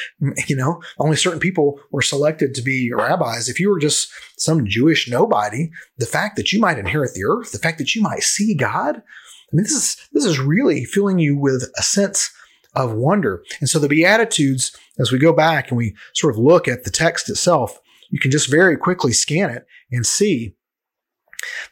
you 0.46 0.56
know, 0.56 0.80
only 0.98 1.16
certain 1.16 1.40
people 1.40 1.80
were 1.90 2.02
selected 2.02 2.54
to 2.54 2.62
be 2.62 2.92
rabbis. 2.92 3.48
If 3.48 3.58
you 3.58 3.70
were 3.70 3.78
just 3.78 4.10
some 4.36 4.66
Jewish 4.66 5.08
nobody, 5.08 5.70
the 5.96 6.06
fact 6.06 6.36
that 6.36 6.52
you 6.52 6.60
might 6.60 6.78
inherit 6.78 7.14
the 7.14 7.24
earth, 7.24 7.52
the 7.52 7.58
fact 7.58 7.78
that 7.78 7.94
you 7.94 8.02
might 8.02 8.22
see 8.22 8.54
God, 8.54 8.96
I 8.96 9.56
mean, 9.56 9.64
this 9.64 9.72
is, 9.72 9.96
this 10.12 10.24
is 10.24 10.38
really 10.38 10.84
filling 10.84 11.18
you 11.18 11.36
with 11.36 11.70
a 11.78 11.82
sense 11.82 12.30
of 12.74 12.92
wonder. 12.92 13.42
And 13.60 13.68
so 13.68 13.78
the 13.78 13.88
Beatitudes, 13.88 14.76
as 14.98 15.10
we 15.10 15.18
go 15.18 15.32
back 15.32 15.70
and 15.70 15.78
we 15.78 15.94
sort 16.14 16.34
of 16.34 16.38
look 16.38 16.68
at 16.68 16.84
the 16.84 16.90
text 16.90 17.30
itself, 17.30 17.80
you 18.10 18.18
can 18.18 18.30
just 18.30 18.50
very 18.50 18.76
quickly 18.76 19.12
scan 19.12 19.50
it 19.50 19.66
and 19.90 20.04
see 20.04 20.54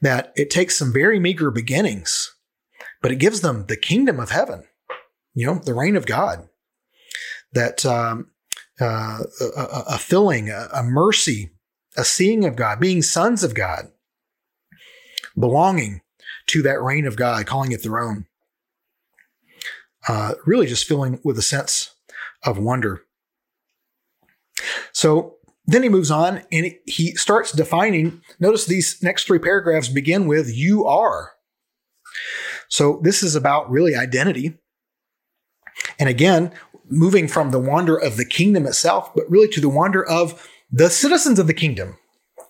that 0.00 0.32
it 0.36 0.50
takes 0.50 0.76
some 0.76 0.92
very 0.92 1.18
meager 1.18 1.50
beginnings 1.50 2.36
but 3.06 3.12
it 3.12 3.20
gives 3.20 3.40
them 3.40 3.66
the 3.66 3.76
kingdom 3.76 4.18
of 4.18 4.30
heaven, 4.30 4.64
you 5.34 5.46
know, 5.46 5.60
the 5.64 5.74
reign 5.74 5.94
of 5.94 6.06
God. 6.06 6.48
That 7.52 7.86
um, 7.86 8.32
uh, 8.80 9.20
a, 9.40 9.84
a, 9.90 9.98
filling, 9.98 10.50
a, 10.50 10.68
a 10.72 10.82
mercy, 10.82 11.50
a 11.96 12.04
seeing 12.04 12.44
of 12.44 12.56
God, 12.56 12.80
being 12.80 13.02
sons 13.02 13.44
of 13.44 13.54
God, 13.54 13.92
belonging 15.38 16.02
to 16.48 16.62
that 16.62 16.82
reign 16.82 17.06
of 17.06 17.14
God, 17.16 17.46
calling 17.46 17.72
it 17.72 17.84
their 17.84 18.00
own. 18.00 18.26
Uh, 20.08 20.34
really 20.44 20.66
just 20.66 20.86
filling 20.86 21.20
with 21.24 21.38
a 21.38 21.42
sense 21.42 21.94
of 22.42 22.58
wonder. 22.58 23.02
So 24.92 25.35
then 25.66 25.82
he 25.82 25.88
moves 25.88 26.10
on 26.10 26.42
and 26.52 26.72
he 26.86 27.12
starts 27.16 27.52
defining. 27.52 28.22
Notice 28.38 28.66
these 28.66 29.02
next 29.02 29.24
three 29.24 29.38
paragraphs 29.38 29.88
begin 29.88 30.26
with 30.26 30.54
you 30.54 30.86
are. 30.86 31.32
So 32.68 33.00
this 33.02 33.22
is 33.22 33.34
about 33.34 33.70
really 33.70 33.94
identity. 33.94 34.58
And 35.98 36.08
again, 36.08 36.52
moving 36.88 37.28
from 37.28 37.50
the 37.50 37.58
wonder 37.58 37.96
of 37.96 38.16
the 38.16 38.24
kingdom 38.24 38.66
itself, 38.66 39.14
but 39.14 39.28
really 39.28 39.48
to 39.48 39.60
the 39.60 39.68
wonder 39.68 40.04
of 40.04 40.48
the 40.70 40.88
citizens 40.88 41.38
of 41.38 41.46
the 41.46 41.54
kingdom, 41.54 41.98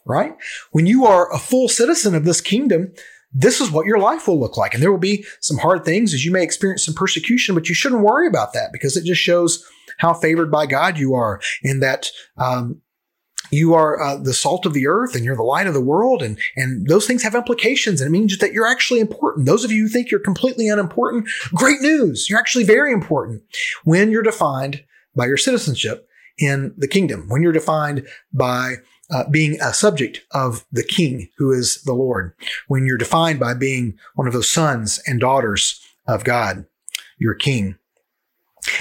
right? 0.05 0.37
When 0.73 0.87
you 0.87 1.07
are 1.07 1.33
a 1.33 1.39
full 1.39 1.69
citizen 1.69 2.15
of 2.15 2.25
this 2.25 2.41
kingdom, 2.41 2.93
this 3.33 3.61
is 3.61 3.71
what 3.71 3.87
your 3.87 3.99
life 3.99 4.29
will 4.29 4.39
look 4.39 4.57
like. 4.57 4.75
And 4.75 4.83
there 4.83 4.93
will 4.93 4.99
be 4.99 5.25
some 5.41 5.59
hard 5.59 5.85
things 5.85 6.15
as 6.15 6.25
you 6.25 6.33
may 6.33 6.43
experience 6.43 6.85
some 6.85 6.95
persecution, 6.95 7.55
but 7.55 7.69
you 7.69 7.75
shouldn't 7.75 8.03
worry 8.03 8.27
about 8.27 8.53
that 8.53 8.71
because 8.73 8.97
it 8.97 9.05
just 9.05 9.21
shows 9.21 9.65
how 9.99 10.15
favored 10.15 10.51
by 10.51 10.67
God 10.67 10.99
you 10.99 11.15
are 11.15 11.41
and 11.63 11.83
that, 11.83 12.11
um, 12.37 12.81
you 13.51 13.75
are 13.75 14.03
uh, 14.03 14.17
the 14.17 14.35
salt 14.35 14.67
of 14.67 14.75
the 14.75 14.87
earth 14.87 15.15
and 15.15 15.25
you're 15.25 15.37
the 15.37 15.43
light 15.43 15.67
of 15.67 15.75
the 15.75 15.81
world 15.81 16.23
and 16.23 16.39
and 16.57 16.87
those 16.87 17.07
things 17.07 17.23
have 17.23 17.35
implications 17.35 18.01
and 18.01 18.09
it 18.09 18.19
means 18.19 18.37
that 18.39 18.53
you're 18.53 18.67
actually 18.67 19.01
important. 19.01 19.47
Those 19.47 19.65
of 19.65 19.71
you 19.71 19.85
who 19.85 19.89
think 19.89 20.11
you're 20.11 20.21
completely 20.21 20.69
unimportant 20.69 21.29
great 21.55 21.81
news. 21.81 22.29
You're 22.29 22.39
actually 22.39 22.65
very 22.65 22.93
important 22.93 23.43
when 23.85 24.11
you're 24.11 24.23
defined 24.23 24.85
by 25.15 25.27
your 25.27 25.37
citizenship 25.37 26.09
in 26.39 26.75
the 26.77 26.89
kingdom 26.89 27.27
when 27.29 27.43
you're 27.43 27.53
defined 27.53 28.07
by 28.33 28.75
uh, 29.11 29.25
being 29.31 29.59
a 29.61 29.73
subject 29.73 30.23
of 30.33 30.65
the 30.71 30.83
king 30.83 31.29
who 31.39 31.53
is 31.53 31.83
the 31.83 31.95
lord 31.95 32.35
when 32.69 32.85
you're 32.85 32.99
defined 32.99 33.41
by 33.41 33.55
being 33.55 33.97
one 34.15 34.27
of 34.27 34.33
those 34.33 34.51
sons 34.51 35.01
and 35.07 35.21
daughters 35.21 35.83
of 36.07 36.25
god 36.25 36.67
your 37.19 37.35
king 37.35 37.77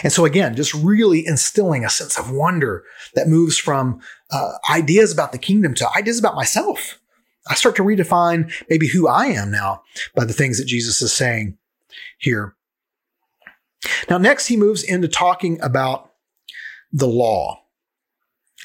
and 0.04 0.12
so 0.12 0.25
again, 0.25 0.56
just 0.56 0.74
really 0.74 1.25
instilling 1.25 1.86
a 1.86 1.89
sense 1.89 2.18
of 2.18 2.32
wonder 2.32 2.84
that 3.13 3.27
moves 3.27 3.58
from 3.58 4.00
uh, 4.32 4.54
ideas 4.70 5.12
about 5.12 5.32
the 5.32 5.38
kingdom 5.38 5.74
to 5.75 5.89
ideas 5.96 6.20
about 6.20 6.36
myself. 6.36 7.00
I 7.48 7.56
start 7.56 7.75
to 7.75 7.84
redefine 7.84 8.51
maybe 8.70 8.88
who 8.88 9.08
I 9.08 9.27
am 9.27 9.51
now 9.51 9.84
by 10.15 10.25
the 10.25 10.34
things 10.34 10.58
that 10.58 10.65
Jesus 10.65 11.01
is 11.01 11.13
saying 11.13 11.58
here. 12.18 12.56
Now, 14.10 14.18
next, 14.18 14.48
he 14.48 14.58
moves 14.58 14.84
into 14.84 15.08
talking 15.08 15.62
about 15.62 16.12
the 16.92 17.08
law. 17.08 17.62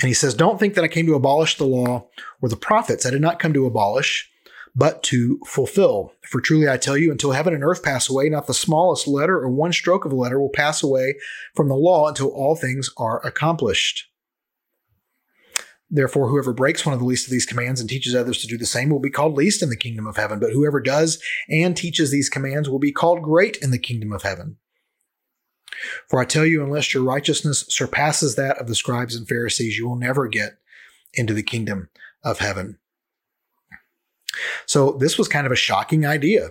And 0.01 0.09
he 0.09 0.15
says, 0.15 0.33
Don't 0.33 0.59
think 0.59 0.75
that 0.75 0.85
I 0.85 0.89
came 0.89 1.07
to 1.07 1.15
abolish 1.15 1.57
the 1.57 1.67
law 1.67 2.09
or 2.41 2.49
the 2.49 2.57
prophets. 2.57 3.05
I 3.05 3.11
did 3.11 3.21
not 3.21 3.39
come 3.39 3.53
to 3.53 3.67
abolish, 3.67 4.30
but 4.75 5.03
to 5.05 5.41
fulfill. 5.47 6.13
For 6.23 6.41
truly 6.41 6.69
I 6.69 6.77
tell 6.77 6.97
you, 6.97 7.11
until 7.11 7.33
heaven 7.33 7.55
and 7.55 7.65
earth 7.65 7.83
pass 7.83 8.09
away, 8.09 8.29
not 8.29 8.47
the 8.47 8.55
smallest 8.55 9.07
letter 9.07 9.39
or 9.39 9.51
one 9.51 9.73
stroke 9.73 10.05
of 10.05 10.13
a 10.13 10.17
letter 10.17 10.41
will 10.41 10.51
pass 10.51 10.83
away 10.83 11.17
from 11.55 11.69
the 11.69 11.75
law 11.75 12.09
until 12.09 12.29
all 12.29 12.57
things 12.57 12.91
are 12.97 13.25
accomplished. 13.27 14.11
Therefore, 15.91 16.29
whoever 16.29 16.53
breaks 16.53 16.87
one 16.87 16.93
of 16.93 17.01
the 17.01 17.07
least 17.07 17.27
of 17.27 17.33
these 17.33 17.47
commands 17.47 17.81
and 17.81 17.91
teaches 17.91 18.15
others 18.15 18.41
to 18.41 18.47
do 18.47 18.57
the 18.57 18.65
same 18.65 18.91
will 18.91 19.01
be 19.01 19.11
called 19.11 19.35
least 19.35 19.61
in 19.61 19.71
the 19.71 19.77
kingdom 19.77 20.07
of 20.07 20.17
heaven. 20.17 20.39
But 20.39 20.53
whoever 20.53 20.81
does 20.81 21.21
and 21.49 21.77
teaches 21.77 22.13
these 22.13 22.29
commands 22.29 22.69
will 22.69 22.79
be 22.79 22.93
called 22.93 23.23
great 23.23 23.57
in 23.57 23.73
the 23.73 23.79
kingdom 23.79 24.13
of 24.13 24.23
heaven. 24.23 24.59
For 26.09 26.21
I 26.21 26.25
tell 26.25 26.47
you, 26.47 26.63
unless 26.63 26.95
your 26.95 27.03
righteousness 27.03 27.65
surpasses 27.69 28.37
that 28.37 28.59
of 28.59 28.69
the 28.69 28.75
scribes 28.75 29.17
and 29.17 29.27
Pharisees, 29.27 29.79
you 29.79 29.89
will 29.89 29.97
never 29.97 30.29
get 30.29 30.59
into 31.15 31.35
the 31.35 31.43
kingdom 31.43 31.89
of 32.23 32.39
heaven. 32.39 32.79
So 34.67 34.93
this 34.93 35.19
was 35.19 35.29
kind 35.29 35.47
of 35.47 35.53
a 35.53 35.57
shocking 35.57 36.07
idea 36.07 36.51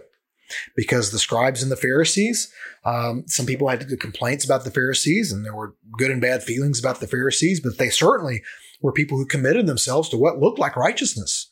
because 0.76 1.12
the 1.12 1.20
scribes 1.20 1.62
and 1.62 1.72
the 1.72 1.78
Pharisees, 1.78 2.52
um, 2.84 3.24
some 3.28 3.46
people 3.46 3.70
had 3.70 3.88
complaints 4.00 4.44
about 4.44 4.63
the 4.63 4.72
Pharisees 4.72 5.32
and 5.32 5.46
there 5.46 5.56
were 5.56 5.76
good 5.98 6.12
and 6.12 6.22
bad 6.22 6.44
feelings 6.44 6.80
about 6.80 7.00
the 7.00 7.08
Pharisees, 7.08 7.60
but 7.60 7.78
they 7.78 7.89
certainly 7.89 8.42
were 8.82 8.92
people 8.92 9.18
who 9.18 9.26
committed 9.26 9.68
themselves 9.68 10.10
to 10.10 10.18
what 10.18 10.39
looked 10.39 10.60
like 10.60 10.76
righteousness. 10.76 11.52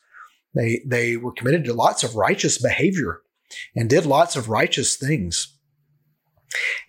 They, 0.56 0.82
they 0.86 1.18
were 1.18 1.34
committed 1.34 1.66
to 1.66 1.74
lots 1.74 2.04
of 2.04 2.16
righteous 2.16 2.60
behavior 2.60 3.22
and 3.76 3.90
did 3.90 4.06
lots 4.06 4.36
of 4.36 4.50
righteous 4.50 4.96
things. 4.96 5.56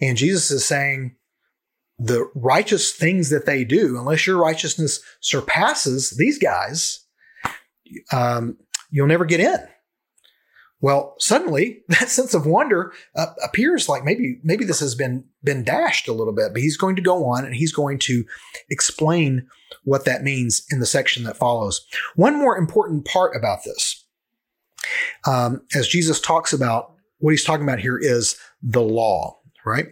And 0.01 0.16
Jesus 0.16 0.51
is 0.51 0.64
saying, 0.64 1.16
the 1.98 2.31
righteous 2.35 2.92
things 2.92 3.31
that 3.31 3.44
they 3.44 3.64
do, 3.64 3.98
unless 3.98 4.27
your 4.27 4.38
righteousness 4.38 5.01
surpasses 5.20 6.11
these 6.11 6.38
guys, 6.38 7.05
um, 8.12 8.57
you'll 8.90 9.07
never 9.07 9.24
get 9.24 9.40
in. 9.40 9.59
Well, 10.81 11.16
suddenly 11.18 11.83
that 11.88 12.09
sense 12.09 12.35
of 12.35 12.46
wonder 12.46 12.92
uh, 13.16 13.27
appears 13.44 13.88
like 13.88 14.05
maybe 14.05 14.40
maybe 14.42 14.64
this 14.64 14.81
has 14.81 14.94
been 14.94 15.24
been 15.42 15.64
dashed 15.64 16.09
a 16.09 16.12
little 16.12 16.33
bit, 16.33 16.53
but 16.53 16.62
he's 16.62 16.77
going 16.77 16.96
to 16.96 17.03
go 17.03 17.24
on 17.27 17.44
and 17.44 17.55
he's 17.55 17.72
going 17.72 17.98
to 18.01 18.24
explain 18.70 19.46
what 19.85 20.05
that 20.05 20.22
means 20.22 20.64
in 20.70 20.81
the 20.81 20.87
section 20.87 21.24
that 21.24 21.37
follows. 21.37 21.87
One 22.14 22.38
more 22.38 22.57
important 22.57 23.05
part 23.05 23.37
about 23.37 23.64
this, 23.64 24.05
um, 25.27 25.62
as 25.74 25.88
Jesus 25.88 26.20
talks 26.20 26.53
about 26.53 26.92
what 27.18 27.31
he's 27.31 27.44
talking 27.44 27.64
about 27.64 27.81
here 27.81 27.98
is 27.98 28.37
the 28.62 28.83
law, 28.83 29.40
right? 29.64 29.87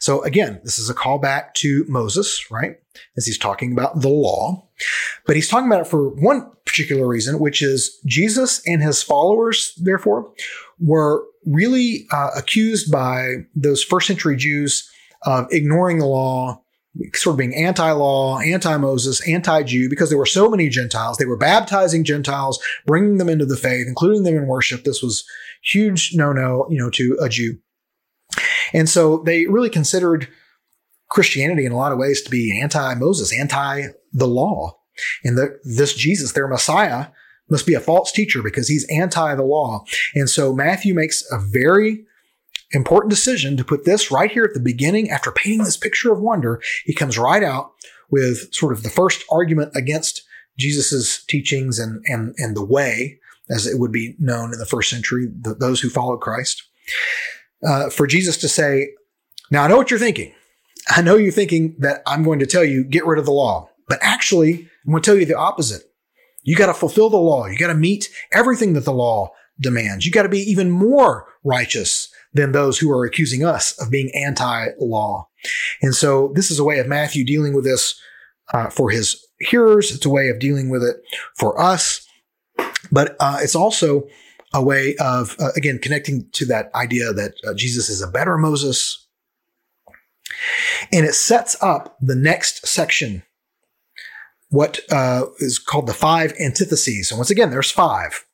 So 0.00 0.22
again, 0.24 0.60
this 0.64 0.78
is 0.78 0.90
a 0.90 0.94
callback 0.94 1.54
to 1.54 1.84
Moses, 1.88 2.50
right? 2.50 2.76
As 3.16 3.26
he's 3.26 3.38
talking 3.38 3.72
about 3.72 4.00
the 4.00 4.08
law. 4.08 4.68
But 5.26 5.36
he's 5.36 5.48
talking 5.48 5.66
about 5.66 5.82
it 5.82 5.86
for 5.86 6.08
one 6.08 6.50
particular 6.66 7.06
reason, 7.06 7.38
which 7.38 7.62
is 7.62 8.00
Jesus 8.06 8.62
and 8.66 8.82
his 8.82 9.02
followers, 9.02 9.72
therefore, 9.80 10.32
were 10.78 11.24
really 11.44 12.06
uh, 12.10 12.30
accused 12.36 12.90
by 12.90 13.46
those 13.54 13.82
first 13.82 14.06
century 14.06 14.36
Jews 14.36 14.88
of 15.24 15.46
ignoring 15.50 15.98
the 15.98 16.06
law, 16.06 16.62
sort 17.14 17.34
of 17.34 17.38
being 17.38 17.54
anti-law, 17.54 18.40
anti-Moses, 18.40 19.26
anti-Jew, 19.28 19.88
because 19.88 20.08
there 20.08 20.18
were 20.18 20.26
so 20.26 20.50
many 20.50 20.68
Gentiles. 20.68 21.16
They 21.16 21.24
were 21.24 21.36
baptizing 21.36 22.04
Gentiles, 22.04 22.62
bringing 22.86 23.18
them 23.18 23.28
into 23.28 23.46
the 23.46 23.56
faith, 23.56 23.86
including 23.86 24.24
them 24.24 24.36
in 24.36 24.46
worship. 24.46 24.84
This 24.84 25.02
was 25.02 25.24
huge 25.62 26.12
no-no, 26.14 26.66
you 26.70 26.78
know, 26.78 26.90
to 26.90 27.18
a 27.20 27.28
Jew. 27.28 27.58
And 28.72 28.88
so 28.88 29.18
they 29.18 29.46
really 29.46 29.70
considered 29.70 30.28
Christianity 31.12 31.66
in 31.66 31.72
a 31.72 31.76
lot 31.76 31.92
of 31.92 31.98
ways 31.98 32.22
to 32.22 32.30
be 32.30 32.58
anti 32.60 32.94
Moses, 32.94 33.38
anti 33.38 33.88
the 34.12 34.26
law. 34.26 34.78
And 35.22 35.36
the, 35.36 35.60
this 35.62 35.94
Jesus, 35.94 36.32
their 36.32 36.48
Messiah, 36.48 37.08
must 37.50 37.66
be 37.66 37.74
a 37.74 37.80
false 37.80 38.10
teacher 38.10 38.42
because 38.42 38.68
he's 38.68 38.88
anti 38.90 39.34
the 39.34 39.42
law. 39.42 39.84
And 40.14 40.28
so 40.28 40.54
Matthew 40.54 40.94
makes 40.94 41.22
a 41.30 41.38
very 41.38 42.04
important 42.70 43.10
decision 43.10 43.58
to 43.58 43.64
put 43.64 43.84
this 43.84 44.10
right 44.10 44.30
here 44.30 44.44
at 44.44 44.54
the 44.54 44.60
beginning 44.60 45.10
after 45.10 45.30
painting 45.30 45.64
this 45.64 45.76
picture 45.76 46.10
of 46.10 46.20
wonder. 46.20 46.62
He 46.86 46.94
comes 46.94 47.18
right 47.18 47.42
out 47.42 47.72
with 48.10 48.52
sort 48.54 48.72
of 48.72 48.82
the 48.82 48.90
first 48.90 49.22
argument 49.30 49.72
against 49.74 50.22
Jesus's 50.58 51.24
teachings 51.28 51.78
and, 51.78 52.02
and, 52.06 52.34
and 52.38 52.56
the 52.56 52.64
way, 52.64 53.18
as 53.50 53.66
it 53.66 53.78
would 53.78 53.92
be 53.92 54.14
known 54.18 54.52
in 54.54 54.58
the 54.58 54.66
first 54.66 54.88
century, 54.88 55.28
the, 55.40 55.54
those 55.54 55.80
who 55.80 55.90
followed 55.90 56.20
Christ 56.20 56.62
uh, 57.66 57.90
for 57.90 58.06
Jesus 58.06 58.38
to 58.38 58.48
say, 58.48 58.94
Now 59.50 59.64
I 59.64 59.68
know 59.68 59.76
what 59.76 59.90
you're 59.90 60.00
thinking. 60.00 60.32
I 60.88 61.02
know 61.02 61.16
you're 61.16 61.32
thinking 61.32 61.76
that 61.78 62.02
I'm 62.06 62.22
going 62.22 62.38
to 62.40 62.46
tell 62.46 62.64
you, 62.64 62.84
get 62.84 63.06
rid 63.06 63.18
of 63.18 63.24
the 63.24 63.32
law. 63.32 63.68
But 63.88 63.98
actually, 64.02 64.68
I'm 64.86 64.92
going 64.92 65.02
to 65.02 65.10
tell 65.10 65.18
you 65.18 65.26
the 65.26 65.36
opposite. 65.36 65.82
You 66.42 66.56
got 66.56 66.66
to 66.66 66.74
fulfill 66.74 67.10
the 67.10 67.18
law. 67.18 67.46
You 67.46 67.58
got 67.58 67.68
to 67.68 67.74
meet 67.74 68.08
everything 68.32 68.72
that 68.72 68.84
the 68.84 68.92
law 68.92 69.30
demands. 69.60 70.04
You 70.04 70.12
got 70.12 70.22
to 70.22 70.28
be 70.28 70.40
even 70.40 70.70
more 70.70 71.26
righteous 71.44 72.08
than 72.32 72.52
those 72.52 72.78
who 72.78 72.90
are 72.90 73.04
accusing 73.04 73.44
us 73.44 73.72
of 73.80 73.90
being 73.90 74.10
anti 74.14 74.68
law. 74.78 75.28
And 75.82 75.94
so 75.94 76.32
this 76.34 76.50
is 76.50 76.58
a 76.58 76.64
way 76.64 76.78
of 76.78 76.88
Matthew 76.88 77.24
dealing 77.24 77.54
with 77.54 77.64
this 77.64 77.98
uh, 78.52 78.70
for 78.70 78.90
his 78.90 79.24
hearers. 79.40 79.94
It's 79.94 80.06
a 80.06 80.10
way 80.10 80.28
of 80.28 80.38
dealing 80.38 80.68
with 80.68 80.82
it 80.82 80.96
for 81.36 81.60
us. 81.60 82.06
But 82.90 83.16
uh, 83.20 83.38
it's 83.40 83.54
also 83.54 84.08
a 84.54 84.62
way 84.62 84.96
of, 84.96 85.36
uh, 85.40 85.50
again, 85.56 85.78
connecting 85.78 86.28
to 86.32 86.46
that 86.46 86.70
idea 86.74 87.12
that 87.12 87.34
uh, 87.46 87.54
Jesus 87.54 87.88
is 87.88 88.02
a 88.02 88.08
better 88.08 88.36
Moses. 88.36 89.06
And 90.92 91.06
it 91.06 91.14
sets 91.14 91.56
up 91.62 91.96
the 92.00 92.16
next 92.16 92.66
section, 92.66 93.22
what 94.50 94.80
uh, 94.90 95.26
is 95.38 95.58
called 95.58 95.86
the 95.86 95.94
five 95.94 96.32
antitheses. 96.40 97.10
And 97.10 97.18
once 97.18 97.30
again, 97.30 97.50
there's 97.50 97.70
five. 97.70 98.24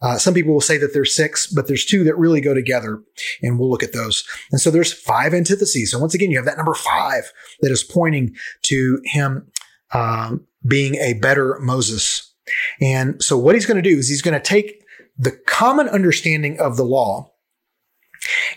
Uh, 0.00 0.18
some 0.18 0.34
people 0.34 0.52
will 0.52 0.60
say 0.60 0.76
that 0.78 0.92
there's 0.92 1.14
six, 1.14 1.46
but 1.46 1.68
there's 1.68 1.84
two 1.84 2.02
that 2.04 2.18
really 2.18 2.40
go 2.40 2.52
together, 2.52 3.00
and 3.42 3.58
we'll 3.58 3.70
look 3.70 3.84
at 3.84 3.92
those. 3.92 4.24
And 4.50 4.60
so 4.60 4.70
there's 4.70 4.92
five 4.92 5.32
antitheses. 5.34 5.92
So 5.92 5.98
once 6.00 6.14
again, 6.14 6.30
you 6.30 6.36
have 6.38 6.46
that 6.46 6.56
number 6.56 6.74
five 6.74 7.32
that 7.60 7.70
is 7.70 7.84
pointing 7.84 8.34
to 8.62 9.00
him 9.04 9.46
um, 9.92 10.46
being 10.66 10.96
a 10.96 11.14
better 11.14 11.58
Moses. 11.60 12.34
And 12.80 13.22
so 13.22 13.38
what 13.38 13.54
he's 13.54 13.66
going 13.66 13.82
to 13.82 13.88
do 13.88 13.96
is 13.96 14.08
he's 14.08 14.22
going 14.22 14.34
to 14.34 14.40
take 14.40 14.82
the 15.16 15.30
common 15.46 15.88
understanding 15.88 16.58
of 16.58 16.76
the 16.76 16.84
law 16.84 17.32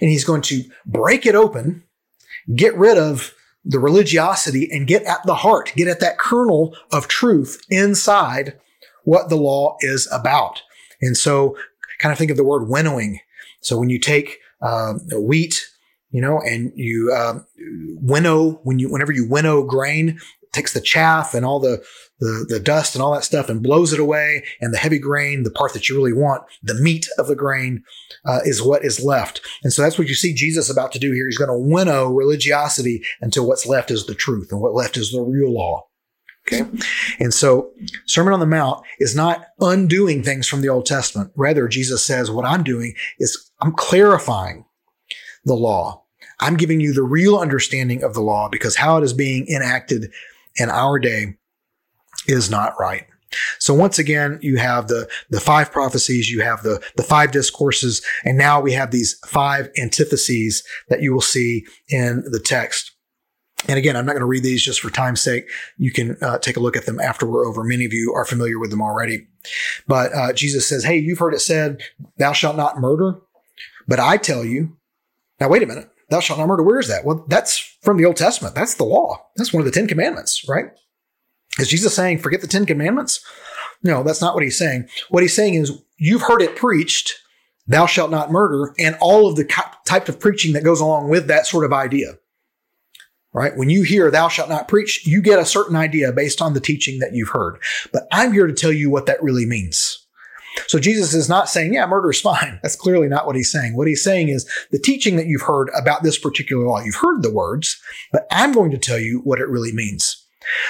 And 0.02 0.10
he's 0.10 0.24
going 0.26 0.42
to 0.44 0.64
break 0.86 1.26
it 1.26 1.36
open, 1.36 1.84
get 2.54 2.76
rid 2.78 2.98
of 2.98 3.34
the 3.64 3.80
religiosity 3.80 4.70
and 4.72 4.88
get 4.88 5.04
at 5.04 5.26
the 5.26 5.36
heart, 5.36 5.74
get 5.76 5.88
at 5.88 6.00
that 6.00 6.20
kernel 6.20 6.76
of 6.92 7.08
truth 7.08 7.62
inside 7.70 8.60
what 9.04 9.30
the 9.30 9.36
law 9.36 9.78
is 9.82 10.08
about. 10.12 10.62
And 11.02 11.18
so 11.18 11.58
kind 12.00 12.12
of 12.12 12.18
think 12.18 12.32
of 12.32 12.38
the 12.38 12.44
word 12.44 12.68
winnowing. 12.68 13.20
So 13.62 13.78
when 13.78 13.90
you 13.90 14.00
take 14.00 14.40
uh, 14.62 14.94
wheat, 15.14 15.66
you 16.12 16.22
know, 16.22 16.40
and 16.40 16.72
you 16.76 17.12
uh, 17.12 17.40
winnow 17.58 18.62
when 18.64 18.80
you 18.80 18.90
whenever 18.90 19.12
you 19.12 19.28
winnow 19.28 19.64
grain, 19.64 20.20
takes 20.56 20.74
the 20.74 20.82
chaff 20.82 21.34
and 21.34 21.46
all 21.46 21.60
the, 21.60 21.84
the, 22.20 22.46
the 22.50 22.60
dust 22.60 22.96
and 22.96 23.02
all 23.02 23.14
that 23.14 23.24
stuff 23.24 23.50
and 23.50 23.62
blows 23.62 23.94
it 23.94 24.00
away. 24.00 24.44
And 24.62 24.74
the 24.74 24.78
heavy 24.78 25.00
grain, 25.00 25.44
the 25.44 25.52
part 25.52 25.74
that 25.74 25.88
you 25.88 25.96
really 25.96 26.14
want, 26.14 26.44
the 26.64 26.74
meat 26.74 27.08
of 27.18 27.28
the 27.28 27.36
grain, 27.36 27.84
uh, 28.26 28.40
is 28.44 28.64
what 28.64 28.84
is 28.84 29.04
left. 29.04 29.42
And 29.64 29.72
so 29.72 29.82
that's 29.82 29.98
what 29.98 30.08
you 30.08 30.16
see 30.16 30.34
Jesus 30.34 30.70
about 30.70 30.92
to 30.94 31.00
do 31.00 31.12
here. 31.12 31.26
He's 31.28 31.38
going 31.38 31.50
to 31.50 31.74
winnow 31.74 32.12
religiosity 32.12 33.04
until 33.22 33.48
what's 33.48 33.66
left 33.66 33.92
is 33.92 34.06
the 34.06 34.16
truth 34.16 34.52
and 34.52 34.62
what 34.62 34.74
left 34.74 34.98
is 34.98 35.12
the 35.12 35.22
real 35.22 35.54
law. 35.54 35.88
Okay. 36.48 36.64
And 37.20 37.34
so 37.34 37.72
Sermon 38.06 38.34
on 38.34 38.40
the 38.40 38.46
Mount 38.46 38.86
is 39.00 39.16
not 39.16 39.48
undoing 39.60 40.22
things 40.22 40.48
from 40.48 40.62
the 40.62 40.70
Old 40.70 40.86
Testament. 40.86 41.32
Rather, 41.36 41.68
Jesus 41.68 42.06
says, 42.06 42.30
what 42.30 42.46
I'm 42.46 42.64
doing 42.64 42.94
is 43.18 43.52
I'm 43.62 43.72
clarifying 43.72 44.66
the 45.44 45.56
law. 45.56 46.04
I'm 46.40 46.58
giving 46.58 46.82
you 46.82 46.94
the 46.94 47.04
real 47.04 47.38
understanding 47.38 48.04
of 48.04 48.14
the 48.14 48.22
law 48.22 48.50
because 48.50 48.76
how 48.76 48.98
it 48.98 49.04
is 49.04 49.14
being 49.14 49.48
enacted 49.48 50.12
in 50.56 50.70
our 50.70 51.00
day 51.00 51.36
is 52.28 52.50
not 52.50 52.74
right. 52.80 53.06
So 53.60 53.74
once 53.74 54.00
again, 54.00 54.40
you 54.42 54.58
have 54.58 54.88
the, 54.88 55.10
the 55.30 55.40
five 55.40 55.72
prophecies, 55.72 56.30
you 56.30 56.42
have 56.42 56.64
the, 56.64 56.82
the 56.96 57.04
five 57.04 57.32
discourses, 57.32 58.02
and 58.24 58.38
now 58.38 58.62
we 58.62 58.74
have 58.74 58.92
these 58.92 59.20
five 59.28 59.70
antitheses 59.78 60.64
that 60.90 61.02
you 61.02 61.14
will 61.14 61.22
see 61.22 61.66
in 61.90 62.24
the 62.32 62.40
text. 62.40 62.92
And 63.68 63.78
again, 63.78 63.96
I'm 63.96 64.06
not 64.06 64.14
going 64.14 64.22
to 64.22 64.28
read 64.28 64.44
these 64.44 64.64
just 64.64 64.82
for 64.82 64.90
time's 64.90 65.22
sake. 65.22 65.50
You 65.78 65.92
can 65.92 66.18
uh, 66.22 66.38
take 66.38 66.56
a 66.56 66.60
look 66.60 66.78
at 66.78 66.86
them 66.86 67.00
after 67.00 67.26
we're 67.26 67.48
over. 67.48 67.64
Many 67.64 67.86
of 67.86 67.94
you 67.94 68.14
are 68.14 68.26
familiar 68.26 68.60
with 68.60 68.70
them 68.70 68.82
already. 68.82 69.28
But 69.88 70.14
uh, 70.14 70.34
Jesus 70.34 70.68
says, 70.68 70.84
Hey, 70.84 70.98
you've 70.98 71.20
heard 71.20 71.34
it 71.34 71.40
said, 71.40 71.82
thou 72.18 72.32
shalt 72.32 72.58
not 72.58 72.80
murder. 72.80 73.16
But 73.88 74.00
I 74.00 74.18
tell 74.18 74.44
you, 74.44 74.78
now 75.40 75.50
wait 75.50 75.64
a 75.64 75.68
minute, 75.68 75.90
thou 76.10 76.20
shalt 76.20 76.40
not 76.40 76.48
murder. 76.48 76.64
Where 76.64 76.80
is 76.80 76.88
that? 76.88 77.06
Well, 77.06 77.26
that's 77.28 77.78
from 77.82 77.98
the 77.98 78.06
Old 78.06 78.18
Testament. 78.18 78.56
That's 78.56 78.76
the 78.76 78.84
law. 78.84 79.28
That's 79.36 79.54
one 79.54 79.62
of 79.62 79.66
the 79.66 79.72
Ten 79.72 79.88
Commandments, 79.88 80.46
right? 80.48 80.66
Is 81.60 81.70
Jesus 81.70 81.96
saying, 81.96 82.20
forget 82.20 82.42
the 82.42 82.48
Ten 82.48 82.66
Commandments? 82.66 83.24
No, 83.84 84.04
that's 84.04 84.22
not 84.22 84.34
what 84.34 84.44
he's 84.44 84.58
saying. 84.58 84.88
What 85.10 85.24
he's 85.24 85.36
saying 85.36 85.56
is, 85.56 85.72
you've 85.98 86.24
heard 86.24 86.42
it 86.42 86.56
preached, 86.56 87.16
thou 87.68 87.86
shalt 87.86 88.12
not 88.12 88.32
murder, 88.32 88.74
and 88.80 88.98
all 89.00 89.28
of 89.28 89.36
the 89.36 89.46
type 89.86 90.10
of 90.10 90.20
preaching 90.20 90.54
that 90.54 90.64
goes 90.64 90.82
along 90.82 91.10
with 91.10 91.28
that 91.28 91.48
sort 91.48 91.66
of 91.66 91.74
idea. 91.74 92.18
Right? 93.34 93.56
When 93.58 93.70
you 93.70 93.84
hear 93.84 94.10
thou 94.10 94.30
shalt 94.30 94.48
not 94.48 94.70
preach, 94.70 95.06
you 95.06 95.22
get 95.22 95.40
a 95.40 95.46
certain 95.46 95.76
idea 95.76 96.14
based 96.14 96.42
on 96.42 96.54
the 96.54 96.62
teaching 96.62 97.00
that 97.00 97.14
you've 97.14 97.30
heard. 97.30 97.58
But 97.92 98.08
I'm 98.12 98.32
here 98.32 98.48
to 98.48 98.54
tell 98.54 98.72
you 98.72 98.90
what 98.90 99.08
that 99.08 99.22
really 99.22 99.46
means. 99.46 99.95
So 100.68 100.80
Jesus 100.80 101.14
is 101.14 101.30
not 101.30 101.50
saying, 101.50 101.74
yeah, 101.74 101.86
murder 101.86 102.12
is 102.12 102.22
fine. 102.22 102.60
That's 102.64 102.76
clearly 102.76 103.08
not 103.08 103.26
what 103.26 103.36
he's 103.36 103.52
saying. 103.52 103.76
What 103.76 103.88
he's 103.88 104.04
saying 104.04 104.30
is 104.30 104.50
the 104.72 104.80
teaching 104.80 105.16
that 105.18 105.28
you've 105.28 105.42
heard 105.42 105.70
about 105.78 106.04
this 106.04 106.18
particular 106.18 106.66
law. 106.66 106.82
You've 106.82 106.96
heard 106.96 107.24
the 107.24 107.34
words, 107.34 107.80
but 108.12 108.28
I'm 108.32 108.52
going 108.52 108.72
to 108.72 108.78
tell 108.78 109.00
you 109.00 109.22
what 109.24 109.40
it 109.40 109.50
really 109.50 109.74
means. 109.74 110.22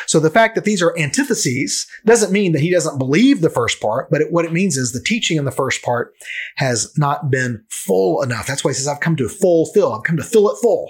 So 0.07 0.19
the 0.19 0.29
fact 0.29 0.55
that 0.55 0.63
these 0.63 0.81
are 0.81 0.97
antitheses 0.97 1.85
doesn't 2.05 2.31
mean 2.31 2.53
that 2.53 2.61
he 2.61 2.71
doesn't 2.71 2.97
believe 2.97 3.41
the 3.41 3.49
first 3.49 3.81
part, 3.81 4.09
but 4.09 4.21
it, 4.21 4.31
what 4.31 4.45
it 4.45 4.53
means 4.53 4.77
is 4.77 4.91
the 4.91 5.01
teaching 5.01 5.37
in 5.37 5.45
the 5.45 5.51
first 5.51 5.83
part 5.83 6.13
has 6.55 6.97
not 6.97 7.29
been 7.29 7.63
full 7.69 8.21
enough. 8.21 8.47
That's 8.47 8.63
why 8.63 8.71
he 8.71 8.75
says, 8.75 8.87
I've 8.87 9.01
come 9.01 9.15
to 9.17 9.27
fulfill. 9.27 9.93
I've 9.93 10.03
come 10.03 10.17
to 10.17 10.23
fill 10.23 10.49
it 10.49 10.57
full. 10.61 10.89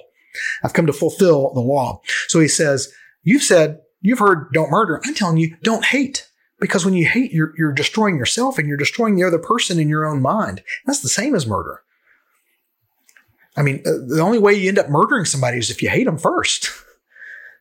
I've 0.64 0.74
come 0.74 0.86
to 0.86 0.94
fulfill 0.94 1.54
the 1.54 1.62
law. 1.62 2.02
So 2.28 2.40
he 2.40 2.48
says, 2.48 2.92
you've 3.24 3.44
said, 3.44 3.80
you've 4.02 4.20
heard 4.20 4.52
don't 4.54 4.70
murder. 4.72 5.02
I'm 5.06 5.16
telling 5.16 5.38
you, 5.38 5.56
don't 5.64 5.86
hate. 5.86 6.25
Because 6.60 6.86
when 6.86 6.94
you 6.94 7.06
hate, 7.06 7.32
you're, 7.32 7.54
you're 7.58 7.74
destroying 7.74 8.18
yourself 8.18 8.58
and 8.58 8.68
you're 8.68 8.78
destroying 8.78 9.16
the 9.16 9.24
other 9.24 9.40
person 9.40 9.80
in 9.80 9.90
your 9.90 10.06
own 10.06 10.22
mind. 10.22 10.64
That's 10.86 11.02
the 11.02 11.10
same 11.10 11.36
as 11.36 11.46
murder. 11.46 11.82
I 13.58 13.62
mean, 13.62 13.82
uh, 13.86 13.92
the 14.08 14.22
only 14.22 14.40
way 14.40 14.54
you 14.54 14.70
end 14.70 14.80
up 14.80 14.90
murdering 14.90 15.26
somebody 15.26 15.58
is 15.58 15.70
if 15.70 15.82
you 15.82 15.90
hate 15.90 16.06
them 16.06 16.18
first. 16.18 16.70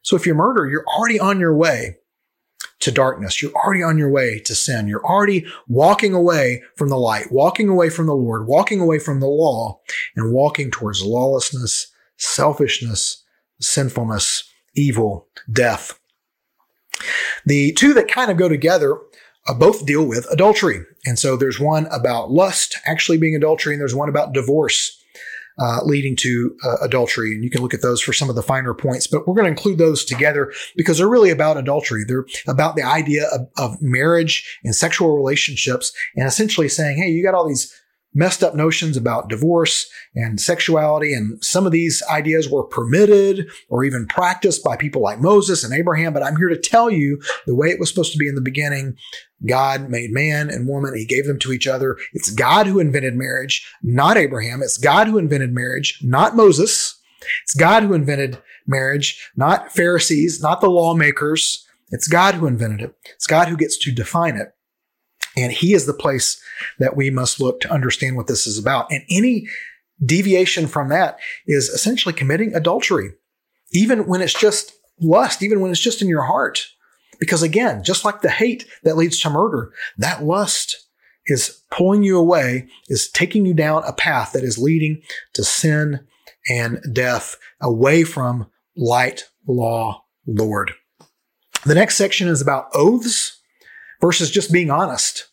So 0.02 0.16
if 0.16 0.26
you 0.26 0.34
murder, 0.34 0.68
you're 0.68 0.84
already 0.86 1.18
on 1.18 1.40
your 1.40 1.56
way 1.56 1.96
to 2.80 2.90
darkness. 2.90 3.40
You're 3.40 3.52
already 3.52 3.82
on 3.82 3.96
your 3.96 4.10
way 4.10 4.38
to 4.40 4.54
sin. 4.54 4.86
You're 4.86 5.04
already 5.04 5.46
walking 5.66 6.12
away 6.12 6.62
from 6.76 6.90
the 6.90 6.98
light, 6.98 7.32
walking 7.32 7.68
away 7.70 7.88
from 7.88 8.06
the 8.06 8.14
Lord, 8.14 8.46
walking 8.46 8.80
away 8.80 8.98
from 8.98 9.20
the 9.20 9.26
law, 9.26 9.80
and 10.14 10.32
walking 10.32 10.70
towards 10.70 11.02
lawlessness, 11.02 11.86
selfishness, 12.18 13.24
sinfulness, 13.60 14.44
evil, 14.74 15.28
death. 15.50 15.98
The 17.44 17.72
two 17.72 17.94
that 17.94 18.08
kind 18.08 18.30
of 18.30 18.36
go 18.36 18.48
together 18.48 18.98
uh, 19.46 19.54
both 19.54 19.84
deal 19.84 20.06
with 20.06 20.26
adultery. 20.30 20.80
And 21.04 21.18
so 21.18 21.36
there's 21.36 21.60
one 21.60 21.86
about 21.86 22.30
lust 22.30 22.78
actually 22.86 23.18
being 23.18 23.36
adultery, 23.36 23.74
and 23.74 23.80
there's 23.80 23.94
one 23.94 24.08
about 24.08 24.32
divorce 24.32 25.00
uh, 25.58 25.80
leading 25.84 26.16
to 26.16 26.56
uh, 26.64 26.76
adultery. 26.82 27.32
And 27.34 27.44
you 27.44 27.50
can 27.50 27.62
look 27.62 27.74
at 27.74 27.82
those 27.82 28.00
for 28.00 28.12
some 28.12 28.28
of 28.28 28.36
the 28.36 28.42
finer 28.42 28.74
points, 28.74 29.06
but 29.06 29.26
we're 29.26 29.34
going 29.34 29.44
to 29.44 29.50
include 29.50 29.78
those 29.78 30.04
together 30.04 30.52
because 30.76 30.98
they're 30.98 31.08
really 31.08 31.30
about 31.30 31.56
adultery. 31.56 32.04
They're 32.06 32.26
about 32.48 32.76
the 32.76 32.82
idea 32.82 33.28
of, 33.28 33.48
of 33.56 33.80
marriage 33.80 34.58
and 34.64 34.74
sexual 34.74 35.16
relationships 35.16 35.92
and 36.16 36.26
essentially 36.26 36.68
saying, 36.68 36.96
Hey, 36.96 37.10
you 37.10 37.22
got 37.22 37.34
all 37.34 37.46
these 37.46 37.72
messed 38.14 38.42
up 38.42 38.54
notions 38.54 38.96
about 38.96 39.28
divorce 39.28 39.90
and 40.14 40.40
sexuality. 40.40 41.12
And 41.12 41.42
some 41.44 41.66
of 41.66 41.72
these 41.72 42.02
ideas 42.10 42.48
were 42.48 42.62
permitted 42.62 43.48
or 43.68 43.84
even 43.84 44.06
practiced 44.06 44.62
by 44.62 44.76
people 44.76 45.02
like 45.02 45.20
Moses 45.20 45.64
and 45.64 45.74
Abraham. 45.74 46.12
But 46.12 46.22
I'm 46.22 46.36
here 46.36 46.48
to 46.48 46.56
tell 46.56 46.90
you 46.90 47.20
the 47.46 47.54
way 47.54 47.68
it 47.68 47.80
was 47.80 47.88
supposed 47.88 48.12
to 48.12 48.18
be 48.18 48.28
in 48.28 48.36
the 48.36 48.40
beginning. 48.40 48.96
God 49.46 49.90
made 49.90 50.12
man 50.12 50.48
and 50.48 50.68
woman. 50.68 50.96
He 50.96 51.04
gave 51.04 51.26
them 51.26 51.38
to 51.40 51.52
each 51.52 51.66
other. 51.66 51.98
It's 52.12 52.30
God 52.30 52.66
who 52.66 52.78
invented 52.78 53.14
marriage, 53.14 53.68
not 53.82 54.16
Abraham. 54.16 54.62
It's 54.62 54.78
God 54.78 55.08
who 55.08 55.18
invented 55.18 55.52
marriage, 55.52 55.98
not 56.02 56.36
Moses. 56.36 57.00
It's 57.42 57.54
God 57.54 57.82
who 57.82 57.94
invented 57.94 58.38
marriage, 58.66 59.30
not 59.36 59.72
Pharisees, 59.72 60.40
not 60.40 60.60
the 60.60 60.70
lawmakers. 60.70 61.66
It's 61.90 62.08
God 62.08 62.34
who 62.34 62.46
invented 62.46 62.80
it. 62.80 62.94
It's 63.14 63.26
God 63.26 63.48
who 63.48 63.56
gets 63.56 63.78
to 63.78 63.92
define 63.92 64.36
it. 64.36 64.54
And 65.36 65.52
he 65.52 65.74
is 65.74 65.86
the 65.86 65.94
place 65.94 66.40
that 66.78 66.96
we 66.96 67.10
must 67.10 67.40
look 67.40 67.60
to 67.60 67.72
understand 67.72 68.16
what 68.16 68.26
this 68.26 68.46
is 68.46 68.58
about. 68.58 68.90
And 68.90 69.02
any 69.10 69.46
deviation 70.04 70.66
from 70.66 70.88
that 70.88 71.18
is 71.46 71.68
essentially 71.68 72.12
committing 72.12 72.54
adultery, 72.54 73.12
even 73.72 74.06
when 74.06 74.20
it's 74.20 74.38
just 74.38 74.72
lust, 75.00 75.42
even 75.42 75.60
when 75.60 75.70
it's 75.70 75.80
just 75.80 76.02
in 76.02 76.08
your 76.08 76.24
heart. 76.24 76.66
Because 77.20 77.42
again, 77.42 77.84
just 77.84 78.04
like 78.04 78.20
the 78.20 78.30
hate 78.30 78.66
that 78.82 78.96
leads 78.96 79.20
to 79.20 79.30
murder, 79.30 79.72
that 79.98 80.24
lust 80.24 80.76
is 81.26 81.62
pulling 81.70 82.02
you 82.02 82.18
away, 82.18 82.68
is 82.88 83.08
taking 83.08 83.46
you 83.46 83.54
down 83.54 83.82
a 83.84 83.92
path 83.92 84.32
that 84.32 84.44
is 84.44 84.58
leading 84.58 85.00
to 85.32 85.44
sin 85.44 86.06
and 86.50 86.80
death 86.92 87.36
away 87.60 88.04
from 88.04 88.46
light, 88.76 89.24
law, 89.46 90.04
Lord. 90.26 90.72
The 91.64 91.74
next 91.74 91.96
section 91.96 92.28
is 92.28 92.42
about 92.42 92.68
oaths 92.74 93.40
versus 94.00 94.30
just 94.30 94.52
being 94.52 94.70
honest. 94.70 95.28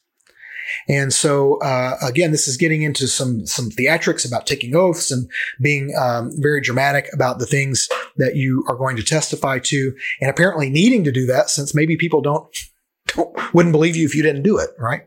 And 0.87 1.13
so, 1.13 1.59
uh, 1.61 1.97
again, 2.01 2.31
this 2.31 2.47
is 2.47 2.57
getting 2.57 2.81
into 2.81 3.07
some 3.07 3.45
some 3.45 3.69
theatrics 3.69 4.27
about 4.27 4.47
taking 4.47 4.75
oaths 4.75 5.11
and 5.11 5.29
being 5.61 5.93
um, 5.99 6.31
very 6.35 6.61
dramatic 6.61 7.07
about 7.13 7.39
the 7.39 7.45
things 7.45 7.87
that 8.17 8.35
you 8.35 8.65
are 8.67 8.75
going 8.75 8.95
to 8.97 9.03
testify 9.03 9.59
to, 9.59 9.93
and 10.19 10.29
apparently 10.29 10.69
needing 10.69 11.03
to 11.03 11.11
do 11.11 11.25
that 11.25 11.49
since 11.49 11.75
maybe 11.75 11.97
people 11.97 12.21
don't, 12.21 12.47
don't 13.07 13.53
wouldn't 13.53 13.73
believe 13.73 13.95
you 13.95 14.05
if 14.05 14.15
you 14.15 14.23
didn't 14.23 14.43
do 14.43 14.57
it, 14.57 14.69
right? 14.77 15.01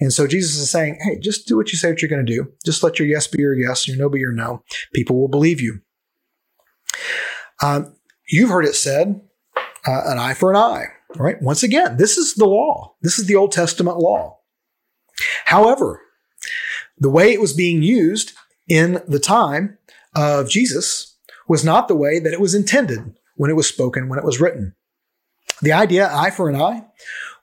And 0.00 0.12
so 0.12 0.26
Jesus 0.26 0.56
is 0.56 0.70
saying, 0.70 0.98
hey, 1.02 1.18
just 1.18 1.46
do 1.46 1.56
what 1.56 1.72
you 1.72 1.78
say 1.78 1.90
what 1.90 2.02
you're 2.02 2.08
going 2.08 2.24
to 2.24 2.32
do. 2.32 2.52
Just 2.64 2.82
let 2.82 2.98
your 2.98 3.08
yes 3.08 3.26
be 3.26 3.40
your 3.40 3.54
yes, 3.54 3.88
your 3.88 3.96
no 3.96 4.08
be 4.08 4.18
your 4.18 4.32
no. 4.32 4.62
People 4.94 5.20
will 5.20 5.28
believe 5.28 5.60
you. 5.60 5.80
Um, 7.62 7.94
you've 8.28 8.50
heard 8.50 8.64
it 8.64 8.74
said, 8.74 9.20
uh, 9.86 10.02
an 10.06 10.18
eye 10.18 10.34
for 10.34 10.50
an 10.50 10.56
eye, 10.56 10.86
right? 11.16 11.40
Once 11.40 11.62
again, 11.62 11.96
this 11.96 12.18
is 12.18 12.34
the 12.34 12.46
law. 12.46 12.94
This 13.02 13.18
is 13.18 13.26
the 13.26 13.36
Old 13.36 13.52
Testament 13.52 13.98
law. 13.98 14.37
However, 15.46 16.00
the 16.98 17.10
way 17.10 17.32
it 17.32 17.40
was 17.40 17.52
being 17.52 17.82
used 17.82 18.32
in 18.68 19.02
the 19.06 19.20
time 19.20 19.78
of 20.14 20.48
Jesus 20.48 21.16
was 21.48 21.64
not 21.64 21.88
the 21.88 21.96
way 21.96 22.18
that 22.18 22.32
it 22.32 22.40
was 22.40 22.54
intended 22.54 23.14
when 23.36 23.50
it 23.50 23.56
was 23.56 23.66
spoken, 23.66 24.08
when 24.08 24.18
it 24.18 24.24
was 24.24 24.40
written. 24.40 24.74
The 25.62 25.72
idea, 25.72 26.10
eye 26.12 26.30
for 26.30 26.48
an 26.48 26.60
eye, 26.60 26.84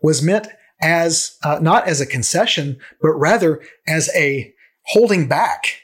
was 0.02 0.22
meant 0.22 0.48
as 0.82 1.38
uh, 1.44 1.60
not 1.62 1.88
as 1.88 2.02
a 2.02 2.06
concession, 2.06 2.78
but 3.02 3.12
rather 3.14 3.62
as 3.88 4.10
a 4.16 4.54
holding 4.84 5.28
back. 5.28 5.82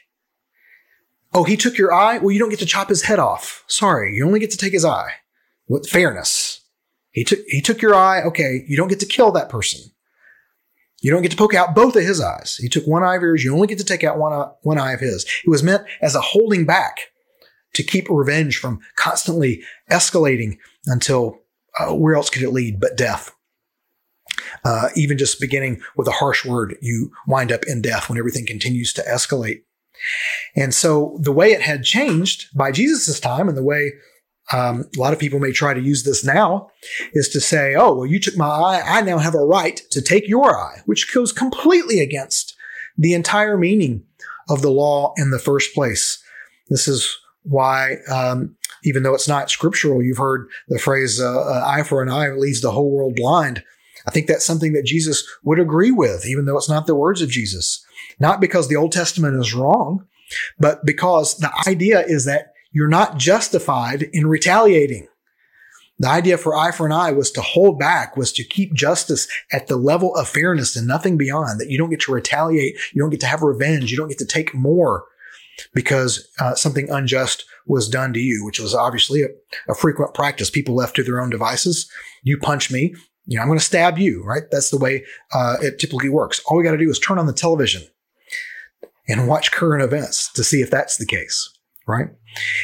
Oh, 1.34 1.44
he 1.44 1.56
took 1.56 1.78
your 1.78 1.92
eye? 1.92 2.18
Well, 2.18 2.30
you 2.30 2.38
don't 2.38 2.50
get 2.50 2.58
to 2.60 2.66
chop 2.66 2.88
his 2.88 3.02
head 3.02 3.18
off. 3.18 3.64
Sorry, 3.66 4.14
you 4.14 4.24
only 4.26 4.40
get 4.40 4.50
to 4.52 4.58
take 4.58 4.72
his 4.72 4.84
eye. 4.84 5.12
With 5.68 5.88
fairness. 5.88 6.60
He 7.12 7.24
took 7.24 7.38
he 7.46 7.60
took 7.60 7.80
your 7.80 7.94
eye. 7.94 8.22
Okay, 8.22 8.64
you 8.66 8.76
don't 8.76 8.88
get 8.88 9.00
to 9.00 9.06
kill 9.06 9.32
that 9.32 9.48
person. 9.48 9.91
You 11.02 11.10
don't 11.10 11.22
get 11.22 11.32
to 11.32 11.36
poke 11.36 11.54
out 11.54 11.74
both 11.74 11.96
of 11.96 12.02
his 12.02 12.20
eyes. 12.20 12.56
He 12.56 12.68
took 12.68 12.86
one 12.86 13.02
eye 13.02 13.16
of 13.16 13.22
yours. 13.22 13.44
You 13.44 13.52
only 13.52 13.66
get 13.66 13.78
to 13.78 13.84
take 13.84 14.04
out 14.04 14.18
one 14.18 14.32
eye, 14.32 14.50
one 14.62 14.78
eye 14.78 14.92
of 14.92 15.00
his. 15.00 15.24
It 15.44 15.50
was 15.50 15.62
meant 15.62 15.82
as 16.00 16.14
a 16.14 16.20
holding 16.20 16.64
back 16.64 16.98
to 17.74 17.82
keep 17.82 18.08
revenge 18.08 18.56
from 18.56 18.80
constantly 18.96 19.62
escalating 19.90 20.58
until 20.86 21.40
uh, 21.78 21.92
where 21.94 22.14
else 22.14 22.30
could 22.30 22.42
it 22.42 22.50
lead 22.50 22.80
but 22.80 22.96
death? 22.96 23.34
Uh, 24.64 24.90
even 24.94 25.18
just 25.18 25.40
beginning 25.40 25.82
with 25.96 26.06
a 26.06 26.12
harsh 26.12 26.44
word, 26.44 26.76
you 26.80 27.10
wind 27.26 27.50
up 27.50 27.64
in 27.64 27.82
death 27.82 28.08
when 28.08 28.18
everything 28.18 28.46
continues 28.46 28.92
to 28.92 29.02
escalate. 29.02 29.62
And 30.54 30.72
so 30.72 31.18
the 31.20 31.32
way 31.32 31.52
it 31.52 31.62
had 31.62 31.84
changed 31.84 32.56
by 32.56 32.70
Jesus' 32.70 33.18
time 33.18 33.48
and 33.48 33.56
the 33.56 33.62
way 33.62 33.92
um, 34.52 34.88
a 34.96 35.00
lot 35.00 35.12
of 35.12 35.18
people 35.18 35.38
may 35.38 35.52
try 35.52 35.74
to 35.74 35.80
use 35.80 36.02
this 36.02 36.24
now 36.24 36.70
is 37.12 37.28
to 37.30 37.40
say, 37.40 37.74
oh, 37.74 37.94
well, 37.94 38.06
you 38.06 38.20
took 38.20 38.36
my 38.36 38.46
eye. 38.46 38.82
I 38.84 39.00
now 39.02 39.18
have 39.18 39.34
a 39.34 39.44
right 39.44 39.80
to 39.90 40.02
take 40.02 40.28
your 40.28 40.56
eye, 40.58 40.80
which 40.86 41.12
goes 41.12 41.32
completely 41.32 42.00
against 42.00 42.54
the 42.96 43.14
entire 43.14 43.56
meaning 43.56 44.04
of 44.48 44.62
the 44.62 44.70
law 44.70 45.14
in 45.16 45.30
the 45.30 45.38
first 45.38 45.74
place. 45.74 46.22
This 46.68 46.88
is 46.88 47.16
why, 47.44 47.96
um, 48.10 48.56
even 48.84 49.02
though 49.02 49.14
it's 49.14 49.28
not 49.28 49.50
scriptural, 49.50 50.02
you've 50.02 50.18
heard 50.18 50.48
the 50.68 50.78
phrase 50.78 51.20
uh, 51.20 51.40
uh, 51.40 51.64
eye 51.66 51.82
for 51.82 52.02
an 52.02 52.08
eye 52.08 52.30
leaves 52.30 52.60
the 52.60 52.72
whole 52.72 52.90
world 52.90 53.16
blind. 53.16 53.62
I 54.06 54.10
think 54.10 54.26
that's 54.26 54.44
something 54.44 54.72
that 54.72 54.84
Jesus 54.84 55.24
would 55.44 55.60
agree 55.60 55.92
with, 55.92 56.26
even 56.26 56.44
though 56.44 56.56
it's 56.56 56.68
not 56.68 56.86
the 56.86 56.94
words 56.94 57.22
of 57.22 57.30
Jesus. 57.30 57.84
Not 58.18 58.40
because 58.40 58.68
the 58.68 58.76
Old 58.76 58.92
Testament 58.92 59.36
is 59.36 59.54
wrong, 59.54 60.06
but 60.58 60.84
because 60.84 61.38
the 61.38 61.52
idea 61.68 62.00
is 62.00 62.24
that 62.24 62.51
you're 62.72 62.88
not 62.88 63.18
justified 63.18 64.02
in 64.12 64.26
retaliating. 64.26 65.06
The 65.98 66.08
idea 66.08 66.38
for 66.38 66.56
eye 66.56 66.72
for 66.72 66.86
an 66.86 66.92
eye 66.92 67.12
was 67.12 67.30
to 67.32 67.42
hold 67.42 67.78
back, 67.78 68.16
was 68.16 68.32
to 68.32 68.44
keep 68.44 68.72
justice 68.72 69.28
at 69.52 69.68
the 69.68 69.76
level 69.76 70.16
of 70.16 70.28
fairness 70.28 70.74
and 70.74 70.88
nothing 70.88 71.16
beyond, 71.16 71.60
that 71.60 71.70
you 71.70 71.78
don't 71.78 71.90
get 71.90 72.00
to 72.00 72.12
retaliate, 72.12 72.74
you 72.92 73.00
don't 73.00 73.10
get 73.10 73.20
to 73.20 73.26
have 73.26 73.42
revenge, 73.42 73.90
you 73.90 73.96
don't 73.96 74.08
get 74.08 74.18
to 74.18 74.26
take 74.26 74.54
more 74.54 75.04
because 75.74 76.28
uh, 76.40 76.54
something 76.54 76.90
unjust 76.90 77.44
was 77.66 77.88
done 77.88 78.12
to 78.14 78.18
you, 78.18 78.44
which 78.44 78.58
was 78.58 78.74
obviously 78.74 79.22
a, 79.22 79.28
a, 79.68 79.74
frequent 79.74 80.14
practice. 80.14 80.50
People 80.50 80.74
left 80.74 80.96
to 80.96 81.04
their 81.04 81.20
own 81.20 81.30
devices. 81.30 81.88
You 82.22 82.38
punch 82.38 82.72
me, 82.72 82.94
you 83.26 83.36
know, 83.36 83.42
I'm 83.42 83.48
going 83.48 83.58
to 83.58 83.64
stab 83.64 83.98
you, 83.98 84.24
right? 84.24 84.44
That's 84.50 84.70
the 84.70 84.78
way 84.78 85.04
uh, 85.32 85.58
it 85.60 85.78
typically 85.78 86.08
works. 86.08 86.40
All 86.46 86.56
we 86.56 86.64
got 86.64 86.72
to 86.72 86.78
do 86.78 86.90
is 86.90 86.98
turn 86.98 87.18
on 87.18 87.26
the 87.26 87.32
television 87.34 87.82
and 89.06 89.28
watch 89.28 89.52
current 89.52 89.84
events 89.84 90.32
to 90.32 90.42
see 90.42 90.62
if 90.62 90.70
that's 90.70 90.96
the 90.96 91.06
case 91.06 91.50
right? 91.86 92.08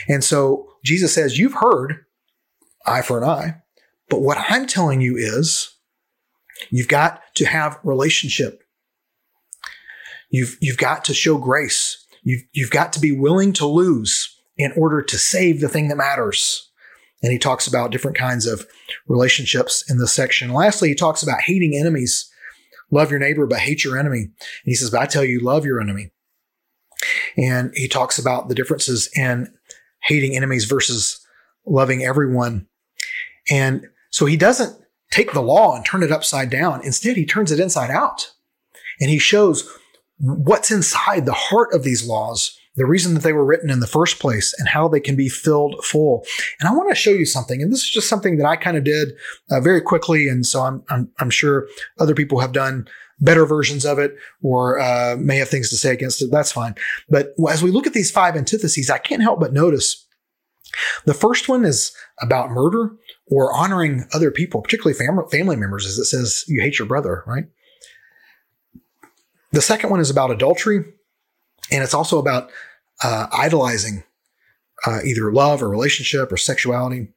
And 0.09 0.23
so 0.25 0.69
Jesus 0.85 1.13
says, 1.13 1.39
You've 1.39 1.55
heard 1.55 2.05
eye 2.87 3.03
for 3.03 3.19
an 3.19 3.29
eye, 3.29 3.57
but 4.09 4.23
what 4.23 4.39
I'm 4.49 4.67
telling 4.67 5.01
you 5.01 5.17
is 5.17 5.71
you've 6.71 6.89
got 6.89 7.23
to 7.37 7.47
have 7.47 7.79
relationship. 7.83 8.63
You've, 10.31 10.57
you've 10.61 10.79
got 10.79 11.05
to 11.07 11.15
show 11.15 11.39
grace. 11.39 12.05
You've, 12.23 12.43
you've 12.53 12.71
got 12.71 12.93
to 12.95 13.01
be 13.01 13.13
willing 13.13 13.53
to 13.55 13.67
lose 13.67 14.35
in 14.57 14.73
order 14.77 15.03
to 15.03 15.19
save 15.19 15.61
the 15.61 15.69
thing 15.69 15.89
that 15.89 15.97
matters. 15.97 16.71
And 17.23 17.33
he 17.33 17.39
talks 17.39 17.67
about 17.67 17.91
different 17.91 18.17
kinds 18.17 18.47
of 18.47 18.67
relationships 19.07 19.89
in 19.91 19.99
this 19.99 20.13
section. 20.13 20.53
Lastly, 20.53 20.89
he 20.89 20.95
talks 20.95 21.23
about 21.23 21.43
hating 21.43 21.75
enemies. 21.75 22.31
Love 22.91 23.11
your 23.11 23.21
neighbor, 23.21 23.47
but 23.47 23.61
hate 23.61 23.85
your 23.85 23.99
enemy. 23.99 24.21
And 24.21 24.33
he 24.65 24.75
says, 24.75 24.91
but 24.91 25.01
I 25.01 25.07
tell 25.07 25.25
you, 25.25 25.41
love 25.41 25.65
your 25.65 25.81
enemy. 25.81 26.13
And 27.37 27.73
he 27.75 27.89
talks 27.89 28.19
about 28.19 28.49
the 28.49 28.55
differences 28.55 29.09
in 29.15 29.53
hating 30.09 30.35
enemies 30.35 30.65
versus 30.65 31.25
loving 31.67 32.03
everyone. 32.03 32.67
And 33.51 33.87
so 34.11 34.27
he 34.27 34.37
doesn't 34.37 34.77
take 35.11 35.33
the 35.33 35.43
law 35.43 35.77
and 35.77 35.85
turn 35.85 36.03
it 36.03 36.11
upside 36.11 36.51
down. 36.51 36.85
Instead, 36.85 37.17
he 37.17 37.27
turns 37.27 37.53
it 37.53 37.61
inside 37.61 37.91
out. 37.91 38.33
And 39.01 39.11
he 39.11 39.19
shows 39.19 39.71
what's 40.19 40.71
inside 40.71 41.25
the 41.25 41.33
heart 41.33 41.73
of 41.73 41.85
these 41.85 42.07
laws, 42.07 42.59
the 42.75 42.87
reason 42.87 43.15
that 43.15 43.23
they 43.23 43.33
were 43.33 43.45
written 43.45 43.71
in 43.71 43.81
the 43.81 43.87
first 43.87 44.19
place, 44.19 44.55
and 44.59 44.69
how 44.69 44.89
they 44.89 45.01
can 45.01 45.15
be 45.15 45.29
filled 45.29 45.85
full. 45.85 46.25
And 46.59 46.69
I 46.69 46.73
want 46.73 46.89
to 46.89 46.95
show 46.97 47.11
you 47.11 47.27
something. 47.27 47.63
And 47.63 47.71
this 47.71 47.83
is 47.83 47.91
just 47.91 48.09
something 48.09 48.39
that 48.39 48.47
I 48.47 48.57
kind 48.57 48.77
of 48.77 48.85
did 48.85 49.13
uh, 49.51 49.61
very 49.61 49.81
quickly. 49.81 50.29
And 50.29 50.45
so 50.45 50.63
I'm, 50.63 50.83
I'm, 50.89 51.11
I'm 51.19 51.31
sure 51.31 51.69
other 51.99 52.15
people 52.15 52.41
have 52.41 52.53
done 52.53 52.89
better 53.21 53.45
versions 53.45 53.85
of 53.85 53.99
it 53.99 54.17
or 54.43 54.79
uh, 54.79 55.17
may 55.19 55.37
have 55.37 55.49
things 55.49 55.71
to 55.71 55.77
say 55.77 55.93
against 55.93 56.23
it. 56.23 56.31
That's 56.31 56.53
fine. 56.53 56.75
But 57.09 57.35
as 57.51 57.63
we 57.63 57.71
look 57.71 57.87
at 57.87 57.93
these 57.93 58.11
five 58.11 58.37
antitheses, 58.37 58.91
I 58.91 58.99
can't 58.99 59.23
help 59.23 59.41
but 59.41 59.53
notice 59.53 60.07
the 61.05 61.15
first 61.15 61.49
one 61.49 61.65
is 61.65 61.93
about 62.21 62.51
murder 62.51 62.93
or 63.27 63.53
honoring 63.55 64.05
other 64.13 64.31
people, 64.31 64.63
particularly 64.63 64.95
fam- 64.95 65.29
family 65.31 65.57
members, 65.57 65.87
as 65.87 65.99
it 65.99 66.05
says, 66.05 66.45
you 66.47 66.61
hate 66.61 66.79
your 66.79 66.87
brother, 66.87 67.25
right? 67.27 67.45
The 69.53 69.63
second 69.63 69.91
one 69.91 70.01
is 70.01 70.11
about 70.11 70.31
adultery, 70.31 70.85
and 71.71 71.83
it's 71.83 71.95
also 71.95 72.19
about 72.19 72.51
uh, 73.03 73.29
idolizing 73.33 74.05
uh, 74.87 75.01
either 75.05 75.33
love 75.33 75.63
or 75.63 75.69
relationship 75.69 76.31
or 76.31 76.37
sexuality. 76.37 77.09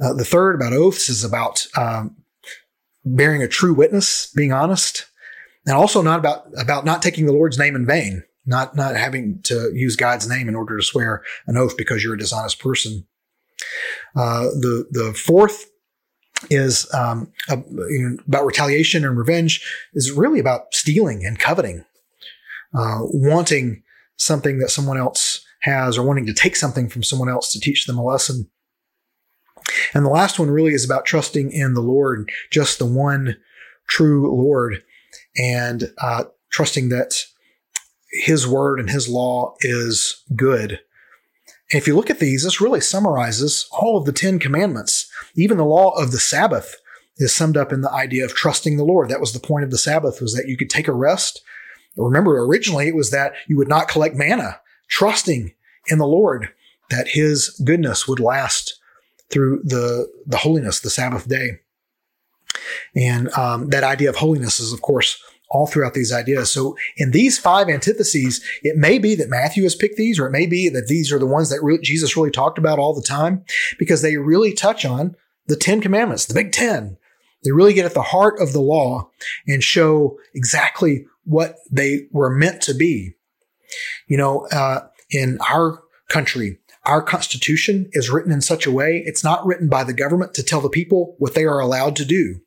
Uh, 0.00 0.12
the 0.12 0.24
third 0.24 0.54
about 0.54 0.72
oaths 0.72 1.08
is 1.08 1.24
about 1.24 1.66
um, 1.76 2.16
bearing 3.04 3.42
a 3.42 3.48
true 3.48 3.74
witness, 3.74 4.30
being 4.34 4.52
honest, 4.52 5.06
and 5.66 5.76
also 5.76 6.02
not 6.02 6.18
about 6.18 6.46
about 6.58 6.84
not 6.84 7.02
taking 7.02 7.26
the 7.26 7.32
Lord's 7.32 7.58
name 7.58 7.76
in 7.76 7.86
vain, 7.86 8.22
not 8.46 8.74
not 8.76 8.96
having 8.96 9.40
to 9.44 9.70
use 9.74 9.96
God's 9.96 10.28
name 10.28 10.48
in 10.48 10.54
order 10.54 10.76
to 10.76 10.82
swear 10.82 11.22
an 11.46 11.56
oath 11.56 11.76
because 11.76 12.02
you're 12.02 12.14
a 12.14 12.18
dishonest 12.18 12.60
person. 12.60 13.06
Uh, 14.16 14.44
the 14.44 14.86
the 14.90 15.14
fourth 15.14 15.66
is 16.50 16.92
um, 16.94 17.32
about 17.48 18.46
retaliation 18.46 19.04
and 19.04 19.18
revenge 19.18 19.60
is 19.94 20.12
really 20.12 20.38
about 20.38 20.72
stealing 20.72 21.24
and 21.24 21.38
coveting, 21.38 21.84
uh, 22.74 23.00
wanting 23.00 23.82
something 24.16 24.58
that 24.58 24.70
someone 24.70 24.96
else 24.96 25.44
has 25.62 25.98
or 25.98 26.06
wanting 26.06 26.26
to 26.26 26.32
take 26.32 26.56
something 26.56 26.88
from 26.88 27.02
someone 27.02 27.28
else 27.28 27.52
to 27.52 27.60
teach 27.60 27.86
them 27.86 27.98
a 27.98 28.04
lesson. 28.04 28.48
And 29.94 30.04
the 30.04 30.10
last 30.10 30.38
one 30.38 30.50
really 30.50 30.72
is 30.72 30.84
about 30.84 31.04
trusting 31.04 31.52
in 31.52 31.74
the 31.74 31.80
Lord, 31.80 32.30
just 32.50 32.78
the 32.78 32.86
one 32.86 33.36
true 33.88 34.30
Lord, 34.34 34.82
and 35.36 35.92
uh, 35.98 36.24
trusting 36.50 36.88
that 36.90 37.24
His 38.10 38.46
word 38.46 38.80
and 38.80 38.90
His 38.90 39.08
law 39.08 39.54
is 39.60 40.24
good. 40.36 40.80
And 41.70 41.80
if 41.80 41.86
you 41.86 41.94
look 41.94 42.10
at 42.10 42.18
these, 42.18 42.44
this 42.44 42.60
really 42.60 42.80
summarizes 42.80 43.68
all 43.72 43.98
of 43.98 44.06
the 44.06 44.12
Ten 44.12 44.38
Commandments. 44.38 45.10
Even 45.34 45.58
the 45.58 45.64
law 45.64 45.90
of 45.90 46.12
the 46.12 46.18
Sabbath 46.18 46.76
is 47.18 47.34
summed 47.34 47.56
up 47.56 47.72
in 47.72 47.82
the 47.82 47.92
idea 47.92 48.24
of 48.24 48.34
trusting 48.34 48.76
the 48.76 48.84
Lord. 48.84 49.08
That 49.08 49.20
was 49.20 49.32
the 49.32 49.40
point 49.40 49.64
of 49.64 49.70
the 49.70 49.78
Sabbath, 49.78 50.20
was 50.20 50.34
that 50.34 50.48
you 50.48 50.56
could 50.56 50.70
take 50.70 50.88
a 50.88 50.92
rest. 50.92 51.42
Remember, 51.96 52.38
originally 52.42 52.88
it 52.88 52.94
was 52.94 53.10
that 53.10 53.32
you 53.48 53.56
would 53.56 53.68
not 53.68 53.88
collect 53.88 54.14
manna, 54.14 54.60
trusting 54.88 55.52
in 55.88 55.98
the 55.98 56.06
Lord 56.06 56.50
that 56.90 57.08
His 57.08 57.50
goodness 57.64 58.08
would 58.08 58.20
last 58.20 58.77
through 59.30 59.62
the, 59.64 60.10
the 60.26 60.38
holiness, 60.38 60.80
the 60.80 60.90
Sabbath 60.90 61.28
day. 61.28 61.60
And 62.96 63.30
um, 63.32 63.68
that 63.70 63.84
idea 63.84 64.08
of 64.08 64.16
holiness 64.16 64.60
is, 64.60 64.72
of 64.72 64.82
course, 64.82 65.22
all 65.50 65.66
throughout 65.66 65.94
these 65.94 66.12
ideas. 66.12 66.52
So 66.52 66.76
in 66.96 67.10
these 67.10 67.38
five 67.38 67.68
antitheses, 67.68 68.42
it 68.62 68.76
may 68.76 68.98
be 68.98 69.14
that 69.14 69.30
Matthew 69.30 69.62
has 69.62 69.74
picked 69.74 69.96
these, 69.96 70.18
or 70.18 70.26
it 70.26 70.32
may 70.32 70.46
be 70.46 70.68
that 70.68 70.88
these 70.88 71.10
are 71.12 71.18
the 71.18 71.26
ones 71.26 71.48
that 71.50 71.62
re- 71.62 71.78
Jesus 71.82 72.16
really 72.16 72.30
talked 72.30 72.58
about 72.58 72.78
all 72.78 72.94
the 72.94 73.02
time, 73.02 73.44
because 73.78 74.02
they 74.02 74.16
really 74.16 74.52
touch 74.52 74.84
on 74.84 75.16
the 75.46 75.56
Ten 75.56 75.80
Commandments, 75.80 76.26
the 76.26 76.34
Big 76.34 76.52
Ten. 76.52 76.98
They 77.44 77.52
really 77.52 77.72
get 77.72 77.86
at 77.86 77.94
the 77.94 78.02
heart 78.02 78.40
of 78.40 78.52
the 78.52 78.60
law 78.60 79.08
and 79.46 79.62
show 79.62 80.18
exactly 80.34 81.06
what 81.24 81.56
they 81.70 82.08
were 82.10 82.30
meant 82.30 82.60
to 82.62 82.74
be. 82.74 83.14
You 84.06 84.16
know, 84.18 84.46
uh, 84.52 84.80
in 85.10 85.38
our 85.48 85.82
country, 86.08 86.58
our 86.88 87.02
Constitution 87.02 87.88
is 87.92 88.10
written 88.10 88.32
in 88.32 88.40
such 88.40 88.66
a 88.66 88.72
way, 88.72 89.02
it's 89.04 89.22
not 89.22 89.44
written 89.46 89.68
by 89.68 89.84
the 89.84 89.92
government 89.92 90.34
to 90.34 90.42
tell 90.42 90.60
the 90.60 90.70
people 90.70 91.14
what 91.18 91.34
they 91.34 91.44
are 91.44 91.60
allowed 91.60 91.94
to 91.96 92.04
do. 92.04 92.40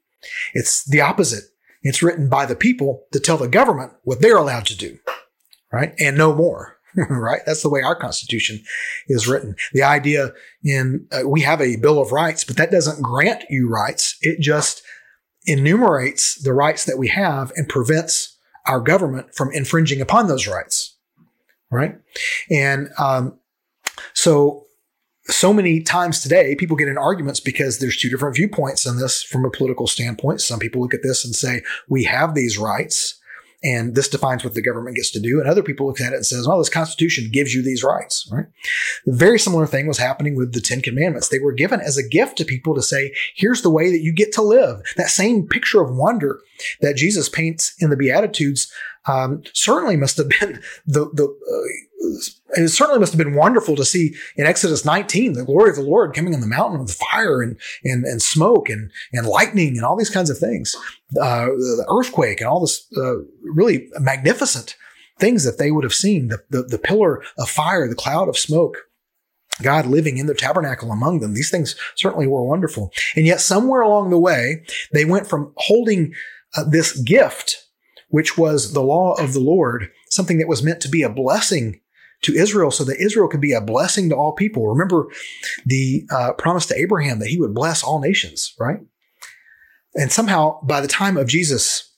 It's 0.54 0.84
the 0.84 1.02
opposite. 1.02 1.44
It's 1.84 2.04
written 2.04 2.28
by 2.28 2.46
the 2.46 2.56
people 2.56 3.06
to 3.12 3.20
tell 3.20 3.38
the 3.38 3.48
government 3.48 3.94
what 4.04 4.20
they're 4.22 4.38
allowed 4.38 4.66
to 4.68 4.78
do, 4.78 4.98
right? 5.72 5.94
And 6.00 6.18
no 6.18 6.36
more, 6.36 6.78
right? 7.10 7.42
That's 7.46 7.62
the 7.62 7.70
way 7.70 7.82
our 7.82 7.96
Constitution 7.96 8.64
is 9.08 9.28
written. 9.28 9.56
The 9.74 9.84
idea 9.84 10.34
in, 10.64 11.08
uh, 11.12 11.28
we 11.28 11.42
have 11.42 11.62
a 11.62 11.78
Bill 11.78 12.00
of 12.00 12.12
Rights, 12.12 12.44
but 12.44 12.58
that 12.58 12.72
doesn't 12.72 13.02
grant 13.02 13.44
you 13.50 13.70
rights. 13.70 14.18
It 14.22 14.40
just 14.42 14.82
enumerates 15.46 16.36
the 16.44 16.54
rights 16.54 16.86
that 16.86 16.98
we 16.98 17.10
have 17.10 17.52
and 17.56 17.70
prevents 17.70 18.38
our 18.68 18.80
government 18.80 19.34
from 19.34 19.52
infringing 19.54 20.02
upon 20.02 20.28
those 20.28 20.48
rights, 20.48 20.98
right? 21.72 21.96
And 22.52 22.90
um, 23.00 23.40
so, 24.14 24.66
so 25.26 25.54
many 25.54 25.82
times 25.82 26.22
today, 26.22 26.56
people 26.56 26.76
get 26.76 26.88
in 26.88 26.98
arguments 26.98 27.40
because 27.40 27.80
there's 27.80 27.98
two 27.98 28.10
different 28.10 28.36
viewpoints 28.36 28.88
on 28.88 28.98
this 28.98 29.24
from 29.24 29.46
a 29.46 29.52
political 29.52 29.88
standpoint. 29.88 30.42
Some 30.42 30.60
people 30.60 30.82
look 30.82 30.94
at 30.94 31.04
this 31.04 31.24
and 31.24 31.36
say, 31.36 31.62
we 31.88 32.04
have 32.06 32.34
these 32.34 32.58
rights. 32.58 33.18
and 33.64 33.94
this 33.94 34.10
defines 34.10 34.44
what 34.44 34.56
the 34.56 34.62
government 34.62 34.96
gets 34.96 35.12
to 35.12 35.20
do. 35.20 35.40
And 35.40 35.48
other 35.48 35.62
people 35.62 35.86
look 35.86 36.02
at 36.02 36.14
it 36.14 36.16
and 36.16 36.26
says, 36.26 36.48
well, 36.48 36.58
this 36.58 36.70
constitution 36.70 37.30
gives 37.32 37.54
you 37.54 37.62
these 37.62 37.84
rights, 37.84 38.28
right? 38.32 38.46
The 39.06 39.14
very 39.14 39.38
similar 39.38 39.68
thing 39.68 39.86
was 39.86 40.00
happening 40.00 40.36
with 40.36 40.54
the 40.54 40.62
Ten 40.62 40.82
Commandments. 40.82 41.30
They 41.30 41.40
were 41.40 41.54
given 41.54 41.80
as 41.80 41.98
a 41.98 42.08
gift 42.08 42.38
to 42.38 42.46
people 42.46 42.74
to 42.74 42.82
say, 42.82 43.14
here's 43.36 43.62
the 43.62 43.70
way 43.70 43.92
that 43.92 44.02
you 44.02 44.14
get 44.14 44.32
to 44.34 44.42
live. 44.42 44.82
That 44.98 45.10
same 45.10 45.48
picture 45.48 45.82
of 45.82 45.96
wonder 45.96 46.42
that 46.82 46.96
Jesus 46.96 47.30
paints 47.30 47.76
in 47.80 47.92
the 47.92 47.98
Beatitudes 47.98 48.72
um, 49.06 49.44
certainly 49.54 49.98
must 49.98 50.18
have 50.18 50.30
been 50.30 50.62
the, 50.86 51.06
the, 51.14 51.26
uh, 51.26 51.91
it 52.54 52.70
certainly 52.70 53.00
must 53.00 53.14
have 53.14 53.18
been 53.18 53.36
wonderful 53.36 53.76
to 53.76 53.86
see 53.86 54.16
in 54.36 54.46
Exodus 54.46 54.86
19 54.86 55.34
the 55.34 55.46
glory 55.46 55.70
of 55.70 55.76
the 55.76 55.82
Lord 55.82 56.14
coming 56.14 56.34
on 56.34 56.42
the 56.42 56.48
mountain 56.48 56.82
with 56.82 56.94
fire 56.94 57.42
and 57.42 57.58
and, 57.84 58.06
and 58.06 58.22
smoke 58.22 58.70
and 58.70 58.92
and 59.14 59.28
lightning 59.28 59.78
and 59.78 59.86
all 59.86 59.96
these 59.96 60.10
kinds 60.10 60.30
of 60.30 60.38
things, 60.38 60.76
uh, 61.20 61.46
the 61.46 61.86
earthquake 61.90 62.42
and 62.42 62.50
all 62.50 62.62
this 62.62 62.88
uh, 62.98 63.18
really 63.44 63.90
magnificent 64.00 64.76
things 65.20 65.44
that 65.44 65.58
they 65.58 65.72
would 65.72 65.84
have 65.84 65.94
seen 65.94 66.30
the, 66.30 66.44
the 66.50 66.64
the 66.64 66.80
pillar 66.80 67.24
of 67.38 67.50
fire, 67.50 67.88
the 67.88 67.96
cloud 67.96 68.30
of 68.30 68.38
smoke. 68.38 68.78
God 69.62 69.86
living 69.86 70.18
in 70.18 70.26
the 70.26 70.34
tabernacle 70.34 70.92
among 70.92 71.20
them. 71.20 71.34
These 71.34 71.52
things 71.52 71.76
certainly 71.96 72.26
were 72.26 72.44
wonderful. 72.44 72.92
And 73.16 73.28
yet, 73.28 73.42
somewhere 73.42 73.82
along 73.82 74.10
the 74.10 74.18
way, 74.18 74.64
they 74.92 75.06
went 75.06 75.28
from 75.28 75.54
holding 75.58 76.14
uh, 76.56 76.64
this 76.64 76.98
gift, 77.00 77.68
which 78.08 78.38
was 78.38 78.74
the 78.74 78.82
law 78.82 79.14
of 79.20 79.34
the 79.34 79.40
Lord, 79.40 79.92
something 80.10 80.40
that 80.40 80.48
was 80.48 80.64
meant 80.64 80.82
to 80.82 80.90
be 80.90 81.04
a 81.04 81.10
blessing 81.10 81.81
to 82.24 82.34
Israel 82.34 82.72
so 82.72 82.84
that 82.84 83.00
Israel 83.00 83.28
could 83.28 83.42
be 83.42 83.54
a 83.54 83.62
blessing 83.62 84.10
to 84.10 84.16
all 84.16 84.34
people. 84.34 84.68
Remember 84.68 85.08
the 85.66 86.08
uh, 86.12 86.34
promise 86.34 86.66
to 86.68 86.78
Abraham 86.78 87.20
that 87.20 87.30
he 87.30 87.40
would 87.40 87.54
bless 87.54 87.84
all 87.84 88.00
nations, 88.00 88.54
right? 88.60 88.80
And 89.96 90.12
somehow, 90.12 90.62
by 90.64 90.82
the 90.82 90.88
time 90.88 91.18
of 91.18 91.28
Jesus, 91.28 91.92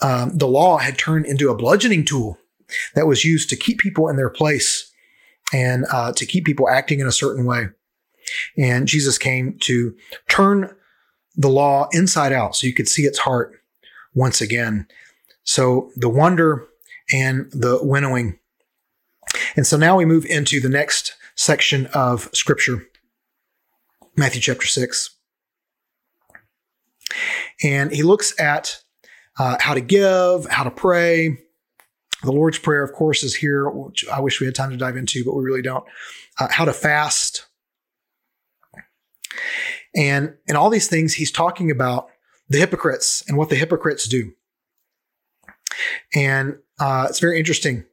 um, 0.00 0.36
the 0.36 0.46
law 0.46 0.78
had 0.78 0.98
turned 0.98 1.26
into 1.26 1.50
a 1.50 1.56
bludgeoning 1.56 2.04
tool 2.04 2.38
that 2.94 3.06
was 3.06 3.24
used 3.24 3.50
to 3.50 3.56
keep 3.56 3.78
people 3.78 4.08
in 4.08 4.16
their 4.16 4.30
place 4.30 4.92
and 5.52 5.86
uh, 5.90 6.12
to 6.12 6.26
keep 6.26 6.44
people 6.44 6.68
acting 6.68 7.00
in 7.00 7.06
a 7.06 7.12
certain 7.12 7.44
way. 7.44 7.68
And 8.58 8.86
Jesus 8.86 9.18
came 9.18 9.58
to 9.60 9.94
turn 10.28 10.74
the 11.34 11.48
law 11.48 11.88
inside 11.92 12.32
out 12.32 12.54
so 12.54 12.66
you 12.66 12.74
could 12.74 12.88
see 12.88 13.02
its 13.02 13.18
heart 13.18 13.54
once 14.14 14.40
again. 14.40 14.86
So 15.44 15.90
the 15.96 16.08
wonder 16.08 16.66
and 17.12 17.50
the 17.52 17.78
winnowing 17.80 18.38
and 19.56 19.66
so 19.66 19.76
now 19.76 19.96
we 19.96 20.04
move 20.04 20.24
into 20.26 20.60
the 20.60 20.68
next 20.68 21.14
section 21.34 21.86
of 21.94 22.28
scripture, 22.32 22.82
Matthew 24.16 24.40
chapter 24.40 24.66
6. 24.66 25.10
And 27.62 27.92
he 27.92 28.02
looks 28.02 28.38
at 28.40 28.82
uh, 29.38 29.56
how 29.60 29.74
to 29.74 29.80
give, 29.80 30.46
how 30.46 30.64
to 30.64 30.70
pray. 30.70 31.38
The 32.22 32.32
Lord's 32.32 32.58
Prayer, 32.58 32.82
of 32.82 32.92
course, 32.92 33.22
is 33.22 33.36
here, 33.36 33.68
which 33.70 34.06
I 34.08 34.20
wish 34.20 34.40
we 34.40 34.46
had 34.46 34.54
time 34.54 34.70
to 34.70 34.76
dive 34.76 34.96
into, 34.96 35.24
but 35.24 35.36
we 35.36 35.44
really 35.44 35.62
don't. 35.62 35.84
Uh, 36.38 36.48
how 36.50 36.64
to 36.64 36.72
fast. 36.72 37.46
And, 39.94 40.34
and 40.48 40.56
all 40.56 40.70
these 40.70 40.88
things, 40.88 41.14
he's 41.14 41.30
talking 41.30 41.70
about 41.70 42.08
the 42.48 42.58
hypocrites 42.58 43.22
and 43.28 43.36
what 43.36 43.48
the 43.48 43.56
hypocrites 43.56 44.08
do. 44.08 44.32
And 46.14 46.56
uh, 46.80 47.06
it's 47.08 47.20
very 47.20 47.38
interesting 47.38 47.84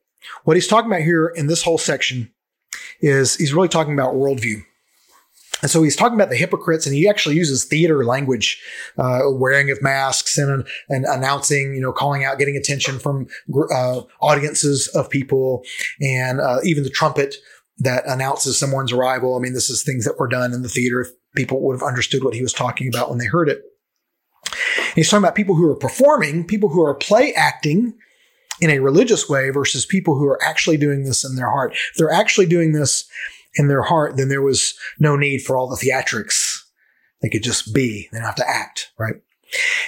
what 0.43 0.57
he's 0.57 0.67
talking 0.67 0.91
about 0.91 1.01
here 1.01 1.27
in 1.35 1.47
this 1.47 1.63
whole 1.63 1.77
section 1.77 2.31
is 3.01 3.35
he's 3.35 3.53
really 3.53 3.67
talking 3.67 3.93
about 3.93 4.15
worldview. 4.15 4.63
And 5.61 5.71
so 5.71 5.81
he's 5.83 5.95
talking 5.95 6.15
about 6.15 6.29
the 6.29 6.35
hypocrites, 6.35 6.85
and 6.85 6.93
he 6.93 7.07
actually 7.07 7.35
uses 7.35 7.63
theater 7.63 8.03
language, 8.03 8.61
uh, 8.97 9.21
wearing 9.31 9.71
of 9.71 9.81
masks 9.81 10.38
and, 10.38 10.67
and 10.89 11.05
announcing, 11.05 11.73
you 11.73 11.81
know, 11.81 11.93
calling 11.93 12.25
out, 12.25 12.38
getting 12.38 12.57
attention 12.57 12.99
from 12.99 13.27
uh, 13.73 14.01
audiences 14.21 14.88
of 14.89 15.09
people, 15.09 15.63
and 16.01 16.41
uh, 16.41 16.57
even 16.63 16.83
the 16.83 16.89
trumpet 16.89 17.35
that 17.77 18.03
announces 18.05 18.59
someone's 18.59 18.91
arrival. 18.91 19.35
I 19.35 19.39
mean, 19.39 19.53
this 19.53 19.69
is 19.69 19.81
things 19.81 20.05
that 20.05 20.19
were 20.19 20.27
done 20.27 20.53
in 20.53 20.61
the 20.61 20.69
theater. 20.69 21.01
If 21.01 21.07
people 21.35 21.61
would 21.61 21.79
have 21.79 21.88
understood 21.88 22.23
what 22.23 22.33
he 22.33 22.41
was 22.41 22.53
talking 22.53 22.88
about 22.88 23.09
when 23.09 23.19
they 23.19 23.25
heard 23.25 23.49
it. 23.49 23.61
And 24.45 24.95
he's 24.95 25.09
talking 25.09 25.23
about 25.23 25.35
people 25.35 25.55
who 25.55 25.69
are 25.69 25.75
performing, 25.75 26.45
people 26.45 26.69
who 26.69 26.83
are 26.83 26.95
play 26.95 27.33
acting, 27.33 27.97
in 28.61 28.69
a 28.69 28.79
religious 28.79 29.27
way 29.27 29.49
versus 29.49 29.85
people 29.85 30.17
who 30.17 30.25
are 30.27 30.41
actually 30.43 30.77
doing 30.77 31.03
this 31.03 31.23
in 31.23 31.35
their 31.35 31.49
heart. 31.49 31.73
If 31.73 31.97
they're 31.97 32.11
actually 32.11 32.45
doing 32.45 32.71
this 32.71 33.05
in 33.55 33.67
their 33.67 33.83
heart, 33.83 34.17
then 34.17 34.29
there 34.29 34.41
was 34.41 34.73
no 34.99 35.15
need 35.15 35.41
for 35.41 35.57
all 35.57 35.67
the 35.67 35.75
theatrics. 35.75 36.59
They 37.21 37.29
could 37.29 37.43
just 37.43 37.73
be, 37.73 38.07
they 38.11 38.19
don't 38.19 38.27
have 38.27 38.35
to 38.35 38.49
act, 38.49 38.91
right? 38.99 39.15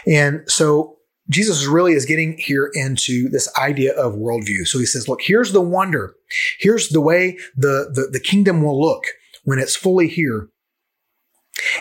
And 0.06 0.42
so 0.48 0.98
Jesus 1.30 1.66
really 1.66 1.94
is 1.94 2.06
getting 2.06 2.38
here 2.38 2.72
into 2.74 3.30
this 3.30 3.50
idea 3.58 3.94
of 3.94 4.14
worldview. 4.14 4.66
So 4.66 4.80
he 4.80 4.86
says, 4.86 5.08
look, 5.08 5.22
here's 5.22 5.52
the 5.52 5.62
wonder. 5.62 6.16
Here's 6.60 6.90
the 6.90 7.02
way 7.02 7.38
the, 7.56 7.92
the, 7.94 8.10
the 8.12 8.20
kingdom 8.20 8.64
will 8.64 8.80
look 8.80 9.04
when 9.44 9.60
it's 9.60 9.76
fully 9.76 10.08
here. 10.08 10.50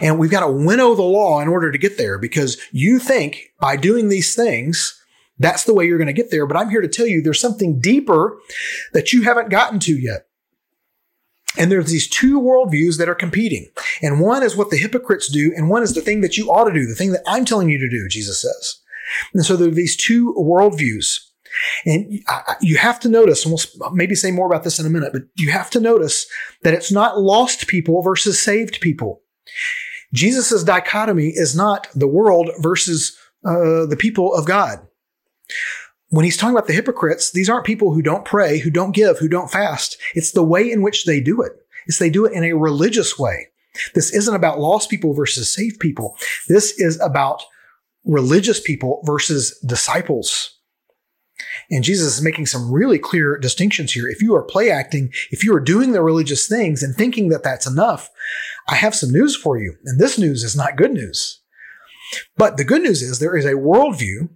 And 0.01 0.18
we've 0.18 0.31
got 0.31 0.40
to 0.40 0.51
winnow 0.51 0.94
the 0.94 1.03
law 1.03 1.40
in 1.40 1.49
order 1.49 1.70
to 1.70 1.79
get 1.79 1.99
there 1.99 2.18
because 2.18 2.59
you 2.72 2.99
think 2.99 3.53
by 3.61 3.77
doing 3.77 4.09
these 4.09 4.35
things, 4.35 4.96
that's 5.38 5.64
the 5.64 5.75
way 5.75 5.87
you're 5.87 5.99
going 5.99 6.07
to 6.07 6.12
get 6.12 6.31
there. 6.31 6.46
But 6.46 6.57
I'm 6.57 6.70
here 6.70 6.81
to 6.81 6.88
tell 6.88 7.07
you 7.07 7.22
there's 7.22 7.40
something 7.40 7.81
deeper 7.81 8.38
that 8.92 9.12
you 9.12 9.22
haven't 9.22 9.51
gotten 9.51 9.79
to 9.81 9.96
yet. 9.96 10.27
And 11.59 11.70
there's 11.70 11.90
these 11.90 12.09
two 12.09 12.40
worldviews 12.40 12.99
that 12.99 13.09
are 13.09 13.14
competing. 13.14 13.70
And 14.03 14.20
one 14.20 14.42
is 14.42 14.57
what 14.57 14.70
the 14.70 14.77
hypocrites 14.77 15.29
do, 15.29 15.53
and 15.57 15.70
one 15.70 15.83
is 15.83 15.94
the 15.94 16.03
thing 16.03 16.20
that 16.20 16.37
you 16.37 16.51
ought 16.51 16.64
to 16.64 16.75
do, 16.75 16.87
the 16.87 16.94
thing 16.94 17.12
that 17.12 17.22
I'm 17.27 17.44
telling 17.44 17.70
you 17.70 17.79
to 17.79 17.88
do, 17.88 18.09
Jesus 18.09 18.42
says. 18.42 18.81
And 19.33 19.44
so 19.44 19.57
there 19.57 19.68
are 19.68 19.75
these 19.75 19.96
two 19.96 20.35
worldviews. 20.35 21.18
And 21.87 22.20
you 22.61 22.77
have 22.77 23.01
to 23.01 23.09
notice, 23.09 23.46
and 23.46 23.55
we'll 23.55 23.90
maybe 23.92 24.14
say 24.14 24.31
more 24.31 24.46
about 24.46 24.64
this 24.64 24.79
in 24.79 24.85
a 24.85 24.90
minute, 24.90 25.14
but 25.14 25.22
you 25.37 25.51
have 25.51 25.70
to 25.70 25.81
notice 25.81 26.27
that 26.62 26.75
it's 26.75 26.92
not 26.92 27.18
lost 27.18 27.66
people 27.68 28.03
versus 28.03 28.38
saved 28.38 28.81
people. 28.83 29.22
Jesus' 30.12 30.62
dichotomy 30.62 31.29
is 31.29 31.57
not 31.57 31.88
the 31.94 32.09
world 32.09 32.51
versus 32.59 33.16
uh, 33.46 33.87
the 33.87 33.96
people 33.99 34.35
of 34.35 34.44
God 34.44 34.87
when 36.09 36.25
he's 36.25 36.37
talking 36.37 36.57
about 36.57 36.69
the 36.69 36.73
hypocrites, 36.73 37.31
these 37.33 37.49
aren't 37.49 37.67
people 37.67 37.93
who 37.93 38.03
don't 38.03 38.25
pray, 38.25 38.59
who 38.59 38.71
don't 38.71 38.93
give, 38.95 39.19
who 39.19 39.29
don't 39.29 39.51
fast. 39.51 39.97
It's 40.15 40.33
the 40.33 40.45
way 40.45 40.71
in 40.71 40.83
which 40.83 41.05
they 41.05 41.21
do 41.21 41.43
it. 41.43 41.53
It's 41.87 41.99
they 41.99 42.11
do 42.11 42.25
it 42.25 42.33
in 42.33 42.45
a 42.45 42.53
religious 42.53 43.19
way. 43.19 43.49
This 43.95 44.13
isn't 44.15 44.35
about 44.35 44.61
lost 44.61 44.89
people 44.89 45.15
versus 45.15 45.53
saved 45.53 45.81
people. 45.81 46.17
This 46.49 46.79
is 46.79 47.01
about 47.01 47.43
religious 48.05 48.61
people 48.61 49.03
versus 49.05 49.59
disciples. 49.67 50.53
And 51.71 51.85
Jesus 51.85 52.17
is 52.17 52.25
making 52.25 52.47
some 52.47 52.73
really 52.73 52.99
clear 52.99 53.37
distinctions 53.37 53.93
here. 53.93 54.09
If 54.09 54.23
you 54.23 54.35
are 54.35 54.43
play 54.43 54.71
acting, 54.71 55.13
if 55.31 55.45
you 55.45 55.55
are 55.55 55.61
doing 55.61 55.93
the 55.93 56.03
religious 56.03 56.49
things 56.49 56.83
and 56.83 56.95
thinking 56.95 57.29
that 57.29 57.43
that's 57.43 57.67
enough, 57.67 58.11
I 58.69 58.77
have 58.77 58.95
some 58.95 59.11
news 59.11 59.37
for 59.37 59.59
you. 59.59 59.77
And 59.85 60.01
this 60.01 60.19
news 60.19 60.43
is 60.45 60.57
not 60.57 60.77
good 60.77 60.93
news. 60.93 61.41
But 62.37 62.57
the 62.57 62.65
good 62.65 62.83
news 62.83 63.03
is 63.03 63.19
there 63.19 63.37
is 63.37 63.45
a 63.45 63.53
worldview 63.53 64.31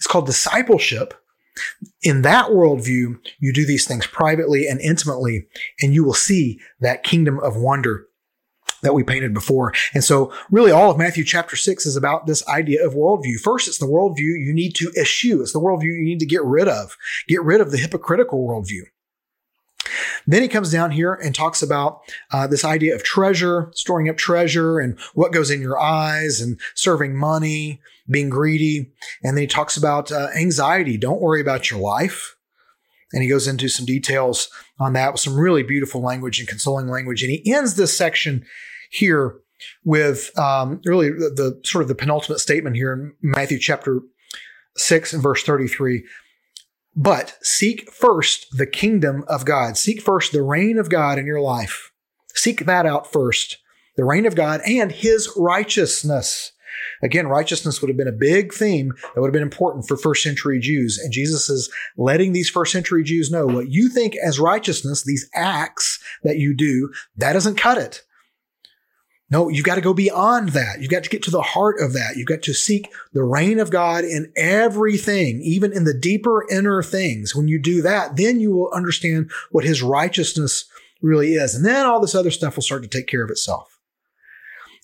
it's 0.00 0.06
called 0.06 0.24
discipleship. 0.24 1.12
In 2.02 2.22
that 2.22 2.46
worldview, 2.46 3.18
you 3.38 3.52
do 3.52 3.66
these 3.66 3.86
things 3.86 4.06
privately 4.06 4.66
and 4.66 4.80
intimately, 4.80 5.46
and 5.82 5.92
you 5.92 6.02
will 6.04 6.14
see 6.14 6.58
that 6.80 7.02
kingdom 7.02 7.38
of 7.40 7.54
wonder 7.56 8.06
that 8.80 8.94
we 8.94 9.02
painted 9.02 9.34
before. 9.34 9.74
And 9.92 10.02
so, 10.02 10.32
really, 10.50 10.70
all 10.70 10.90
of 10.90 10.96
Matthew 10.96 11.22
chapter 11.22 11.54
6 11.54 11.84
is 11.84 11.96
about 11.96 12.26
this 12.26 12.46
idea 12.48 12.82
of 12.82 12.94
worldview. 12.94 13.40
First, 13.40 13.68
it's 13.68 13.76
the 13.76 13.84
worldview 13.84 14.40
you 14.42 14.54
need 14.54 14.74
to 14.76 14.90
eschew, 14.98 15.42
it's 15.42 15.52
the 15.52 15.60
worldview 15.60 15.84
you 15.84 16.04
need 16.04 16.20
to 16.20 16.26
get 16.26 16.42
rid 16.44 16.66
of. 16.66 16.96
Get 17.28 17.42
rid 17.42 17.60
of 17.60 17.70
the 17.70 17.76
hypocritical 17.76 18.48
worldview. 18.48 18.84
Then 20.26 20.42
he 20.42 20.48
comes 20.48 20.70
down 20.70 20.90
here 20.90 21.14
and 21.14 21.34
talks 21.34 21.62
about 21.62 22.02
uh, 22.32 22.46
this 22.46 22.64
idea 22.64 22.94
of 22.94 23.02
treasure, 23.02 23.70
storing 23.74 24.08
up 24.08 24.16
treasure, 24.16 24.78
and 24.78 24.98
what 25.14 25.32
goes 25.32 25.50
in 25.50 25.60
your 25.60 25.80
eyes, 25.80 26.40
and 26.40 26.58
serving 26.74 27.16
money, 27.16 27.80
being 28.08 28.30
greedy. 28.30 28.90
And 29.22 29.36
then 29.36 29.42
he 29.42 29.46
talks 29.46 29.76
about 29.76 30.10
uh, 30.12 30.28
anxiety. 30.36 30.96
Don't 30.96 31.20
worry 31.20 31.40
about 31.40 31.70
your 31.70 31.80
life. 31.80 32.36
And 33.12 33.22
he 33.22 33.28
goes 33.28 33.48
into 33.48 33.68
some 33.68 33.86
details 33.86 34.48
on 34.78 34.92
that 34.92 35.12
with 35.12 35.20
some 35.20 35.38
really 35.38 35.62
beautiful 35.62 36.00
language 36.00 36.38
and 36.38 36.48
consoling 36.48 36.88
language. 36.88 37.22
And 37.22 37.30
he 37.30 37.52
ends 37.52 37.74
this 37.74 37.96
section 37.96 38.44
here 38.90 39.36
with 39.84 40.36
um, 40.38 40.80
really 40.84 41.10
the, 41.10 41.30
the 41.30 41.60
sort 41.64 41.82
of 41.82 41.88
the 41.88 41.94
penultimate 41.94 42.40
statement 42.40 42.76
here 42.76 42.92
in 42.92 43.12
Matthew 43.20 43.58
chapter 43.58 44.00
6 44.76 45.12
and 45.12 45.22
verse 45.22 45.42
33 45.42 46.04
but 46.96 47.38
seek 47.42 47.90
first 47.90 48.56
the 48.56 48.66
kingdom 48.66 49.24
of 49.28 49.44
God. 49.44 49.76
Seek 49.76 50.00
first 50.00 50.32
the 50.32 50.42
reign 50.42 50.78
of 50.78 50.90
God 50.90 51.18
in 51.18 51.26
your 51.26 51.40
life. 51.40 51.92
Seek 52.34 52.66
that 52.66 52.86
out 52.86 53.10
first. 53.10 53.58
The 53.96 54.04
reign 54.04 54.26
of 54.26 54.34
God 54.34 54.60
and 54.66 54.92
his 54.92 55.32
righteousness. 55.36 56.52
Again, 57.02 57.26
righteousness 57.26 57.80
would 57.80 57.88
have 57.88 57.96
been 57.96 58.08
a 58.08 58.12
big 58.12 58.52
theme 58.52 58.92
that 59.14 59.20
would 59.20 59.28
have 59.28 59.32
been 59.32 59.42
important 59.42 59.86
for 59.86 59.96
first 59.96 60.22
century 60.22 60.58
Jews. 60.60 60.98
And 60.98 61.12
Jesus 61.12 61.48
is 61.48 61.70
letting 61.96 62.32
these 62.32 62.48
first 62.48 62.72
century 62.72 63.02
Jews 63.02 63.30
know 63.30 63.46
what 63.46 63.70
you 63.70 63.88
think 63.88 64.16
as 64.16 64.40
righteousness, 64.40 65.02
these 65.02 65.28
acts 65.34 66.02
that 66.22 66.38
you 66.38 66.54
do, 66.54 66.90
that 67.16 67.32
doesn't 67.32 67.56
cut 67.56 67.78
it. 67.78 68.02
No, 69.30 69.48
you've 69.48 69.64
got 69.64 69.76
to 69.76 69.80
go 69.80 69.94
beyond 69.94 70.50
that. 70.50 70.80
You've 70.80 70.90
got 70.90 71.04
to 71.04 71.10
get 71.10 71.22
to 71.22 71.30
the 71.30 71.40
heart 71.40 71.80
of 71.80 71.92
that. 71.92 72.16
You've 72.16 72.26
got 72.26 72.42
to 72.42 72.52
seek 72.52 72.90
the 73.12 73.22
reign 73.22 73.60
of 73.60 73.70
God 73.70 74.04
in 74.04 74.32
everything, 74.36 75.40
even 75.42 75.72
in 75.72 75.84
the 75.84 75.94
deeper 75.94 76.44
inner 76.50 76.82
things. 76.82 77.34
When 77.34 77.46
you 77.46 77.60
do 77.60 77.80
that, 77.82 78.16
then 78.16 78.40
you 78.40 78.50
will 78.50 78.70
understand 78.74 79.30
what 79.52 79.64
his 79.64 79.82
righteousness 79.82 80.64
really 81.00 81.34
is. 81.34 81.54
And 81.54 81.64
then 81.64 81.86
all 81.86 82.00
this 82.00 82.16
other 82.16 82.32
stuff 82.32 82.56
will 82.56 82.64
start 82.64 82.82
to 82.82 82.88
take 82.88 83.06
care 83.06 83.22
of 83.22 83.30
itself. 83.30 83.78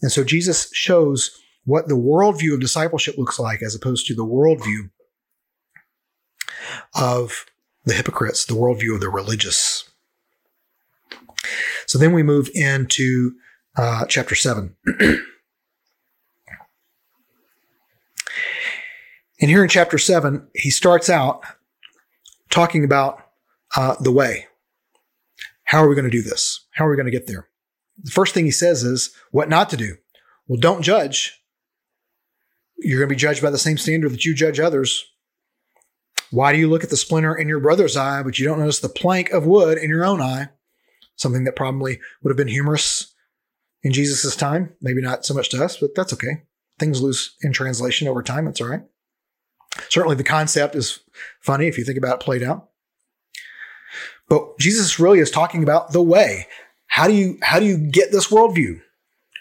And 0.00 0.12
so 0.12 0.22
Jesus 0.22 0.70
shows 0.72 1.36
what 1.64 1.88
the 1.88 1.94
worldview 1.94 2.54
of 2.54 2.60
discipleship 2.60 3.18
looks 3.18 3.40
like 3.40 3.62
as 3.62 3.74
opposed 3.74 4.06
to 4.06 4.14
the 4.14 4.24
worldview 4.24 4.90
of 6.94 7.46
the 7.84 7.94
hypocrites, 7.94 8.44
the 8.44 8.54
worldview 8.54 8.94
of 8.94 9.00
the 9.00 9.08
religious. 9.08 9.90
So 11.86 11.98
then 11.98 12.12
we 12.12 12.22
move 12.22 12.48
into 12.54 13.32
uh, 13.76 14.06
chapter 14.06 14.34
7. 14.34 14.74
and 14.86 15.20
here 19.40 19.62
in 19.62 19.68
chapter 19.68 19.98
7, 19.98 20.48
he 20.54 20.70
starts 20.70 21.10
out 21.10 21.42
talking 22.50 22.84
about 22.84 23.22
uh, 23.76 23.96
the 24.00 24.12
way. 24.12 24.46
How 25.64 25.82
are 25.82 25.88
we 25.88 25.94
going 25.94 26.04
to 26.04 26.10
do 26.10 26.22
this? 26.22 26.64
How 26.72 26.86
are 26.86 26.90
we 26.90 26.96
going 26.96 27.06
to 27.06 27.12
get 27.12 27.26
there? 27.26 27.48
The 28.02 28.10
first 28.10 28.34
thing 28.34 28.44
he 28.44 28.50
says 28.50 28.82
is 28.82 29.10
what 29.30 29.48
not 29.48 29.68
to 29.70 29.76
do. 29.76 29.96
Well, 30.46 30.60
don't 30.60 30.82
judge. 30.82 31.40
You're 32.78 33.00
going 33.00 33.08
to 33.08 33.14
be 33.14 33.18
judged 33.18 33.42
by 33.42 33.50
the 33.50 33.58
same 33.58 33.78
standard 33.78 34.12
that 34.12 34.24
you 34.24 34.34
judge 34.34 34.60
others. 34.60 35.04
Why 36.30 36.52
do 36.52 36.58
you 36.58 36.68
look 36.68 36.84
at 36.84 36.90
the 36.90 36.96
splinter 36.96 37.34
in 37.34 37.48
your 37.48 37.60
brother's 37.60 37.96
eye, 37.96 38.22
but 38.22 38.38
you 38.38 38.46
don't 38.46 38.58
notice 38.58 38.80
the 38.80 38.88
plank 38.88 39.30
of 39.30 39.46
wood 39.46 39.78
in 39.78 39.90
your 39.90 40.04
own 40.04 40.20
eye? 40.20 40.48
Something 41.16 41.44
that 41.44 41.56
probably 41.56 41.98
would 42.22 42.30
have 42.30 42.36
been 42.36 42.48
humorous 42.48 43.14
in 43.86 43.92
Jesus' 43.92 44.34
time. 44.34 44.72
Maybe 44.82 45.00
not 45.00 45.24
so 45.24 45.32
much 45.32 45.48
to 45.50 45.64
us, 45.64 45.76
but 45.76 45.94
that's 45.94 46.12
okay. 46.12 46.42
Things 46.80 47.00
lose 47.00 47.36
in 47.42 47.52
translation 47.52 48.08
over 48.08 48.20
time. 48.20 48.48
It's 48.48 48.60
all 48.60 48.66
right. 48.66 48.82
Certainly 49.88 50.16
the 50.16 50.24
concept 50.24 50.74
is 50.74 50.98
funny 51.40 51.68
if 51.68 51.78
you 51.78 51.84
think 51.84 51.96
about 51.96 52.20
it 52.20 52.24
played 52.24 52.42
out. 52.42 52.70
But 54.28 54.58
Jesus 54.58 54.98
really 54.98 55.20
is 55.20 55.30
talking 55.30 55.62
about 55.62 55.92
the 55.92 56.02
way. 56.02 56.48
How 56.88 57.06
do 57.06 57.14
you 57.14 57.38
how 57.42 57.60
do 57.60 57.64
you 57.64 57.78
get 57.78 58.10
this 58.10 58.26
worldview? 58.26 58.80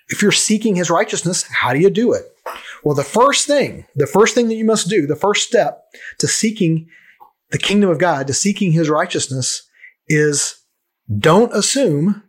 If 0.09 0.21
you're 0.21 0.31
seeking 0.31 0.75
his 0.75 0.91
righteousness, 0.91 1.41
how 1.49 1.73
do 1.73 1.79
you 1.79 1.89
do 1.89 2.13
it? 2.13 2.25
Well, 2.83 2.95
the 2.95 3.03
first 3.03 3.47
thing, 3.47 3.85
the 3.95 4.05
first 4.05 4.35
thing 4.35 4.47
that 4.49 4.55
you 4.55 4.65
must 4.65 4.87
do, 4.87 5.07
the 5.07 5.15
first 5.15 5.47
step 5.47 5.85
to 6.19 6.27
seeking 6.27 6.87
the 7.49 7.57
kingdom 7.57 7.89
of 7.89 7.97
God, 7.97 8.27
to 8.27 8.33
seeking 8.33 8.73
his 8.73 8.91
righteousness, 8.91 9.67
is 10.07 10.59
don't 11.17 11.51
assume 11.51 12.21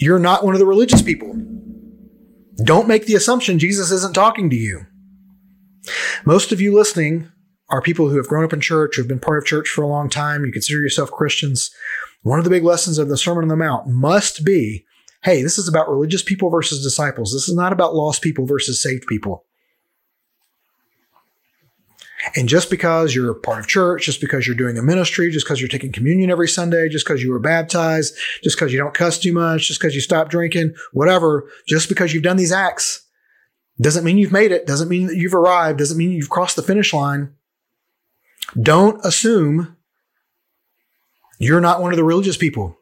you're 0.00 0.18
not 0.18 0.44
one 0.44 0.54
of 0.54 0.60
the 0.60 0.66
religious 0.66 1.02
people. 1.02 1.34
Don't 2.64 2.88
make 2.88 3.06
the 3.06 3.14
assumption 3.14 3.58
Jesus 3.58 3.90
isn't 3.90 4.14
talking 4.14 4.50
to 4.50 4.56
you. 4.56 4.86
Most 6.24 6.52
of 6.52 6.60
you 6.60 6.74
listening 6.74 7.30
are 7.68 7.80
people 7.80 8.08
who 8.08 8.16
have 8.16 8.26
grown 8.26 8.44
up 8.44 8.52
in 8.52 8.60
church, 8.60 8.96
who 8.96 9.02
have 9.02 9.08
been 9.08 9.20
part 9.20 9.38
of 9.38 9.46
church 9.46 9.68
for 9.68 9.82
a 9.82 9.88
long 9.88 10.10
time. 10.10 10.44
You 10.44 10.52
consider 10.52 10.80
yourself 10.80 11.10
Christians. 11.10 11.70
One 12.22 12.38
of 12.38 12.44
the 12.44 12.50
big 12.50 12.64
lessons 12.64 12.98
of 12.98 13.08
the 13.08 13.16
Sermon 13.16 13.44
on 13.44 13.48
the 13.48 13.56
Mount 13.56 13.86
must 13.86 14.44
be 14.44 14.84
hey, 15.22 15.42
this 15.42 15.58
is 15.58 15.68
about 15.68 15.90
religious 15.90 16.22
people 16.22 16.48
versus 16.48 16.82
disciples. 16.82 17.32
This 17.32 17.46
is 17.46 17.54
not 17.54 17.74
about 17.74 17.94
lost 17.94 18.22
people 18.22 18.46
versus 18.46 18.82
saved 18.82 19.06
people. 19.06 19.44
And 22.36 22.48
just 22.48 22.70
because 22.70 23.14
you're 23.14 23.34
part 23.34 23.60
of 23.60 23.66
church, 23.66 24.04
just 24.04 24.20
because 24.20 24.46
you're 24.46 24.56
doing 24.56 24.76
a 24.76 24.82
ministry, 24.82 25.30
just 25.30 25.46
because 25.46 25.60
you're 25.60 25.68
taking 25.68 25.92
communion 25.92 26.30
every 26.30 26.48
Sunday, 26.48 26.88
just 26.88 27.06
because 27.06 27.22
you 27.22 27.30
were 27.30 27.38
baptized, 27.38 28.14
just 28.42 28.56
because 28.56 28.72
you 28.72 28.78
don't 28.78 28.94
cuss 28.94 29.18
too 29.18 29.32
much, 29.32 29.68
just 29.68 29.80
because 29.80 29.94
you 29.94 30.00
stopped 30.00 30.30
drinking, 30.30 30.74
whatever, 30.92 31.48
just 31.66 31.88
because 31.88 32.12
you've 32.12 32.22
done 32.22 32.36
these 32.36 32.52
acts, 32.52 33.06
doesn't 33.80 34.04
mean 34.04 34.18
you've 34.18 34.32
made 34.32 34.52
it, 34.52 34.66
doesn't 34.66 34.90
mean 34.90 35.06
that 35.06 35.16
you've 35.16 35.34
arrived, 35.34 35.78
doesn't 35.78 35.96
mean 35.96 36.12
you've 36.12 36.28
crossed 36.28 36.56
the 36.56 36.62
finish 36.62 36.92
line. 36.92 37.34
Don't 38.60 39.02
assume 39.04 39.76
you're 41.38 41.60
not 41.60 41.80
one 41.80 41.92
of 41.92 41.96
the 41.96 42.04
religious 42.04 42.36
people. 42.36 42.76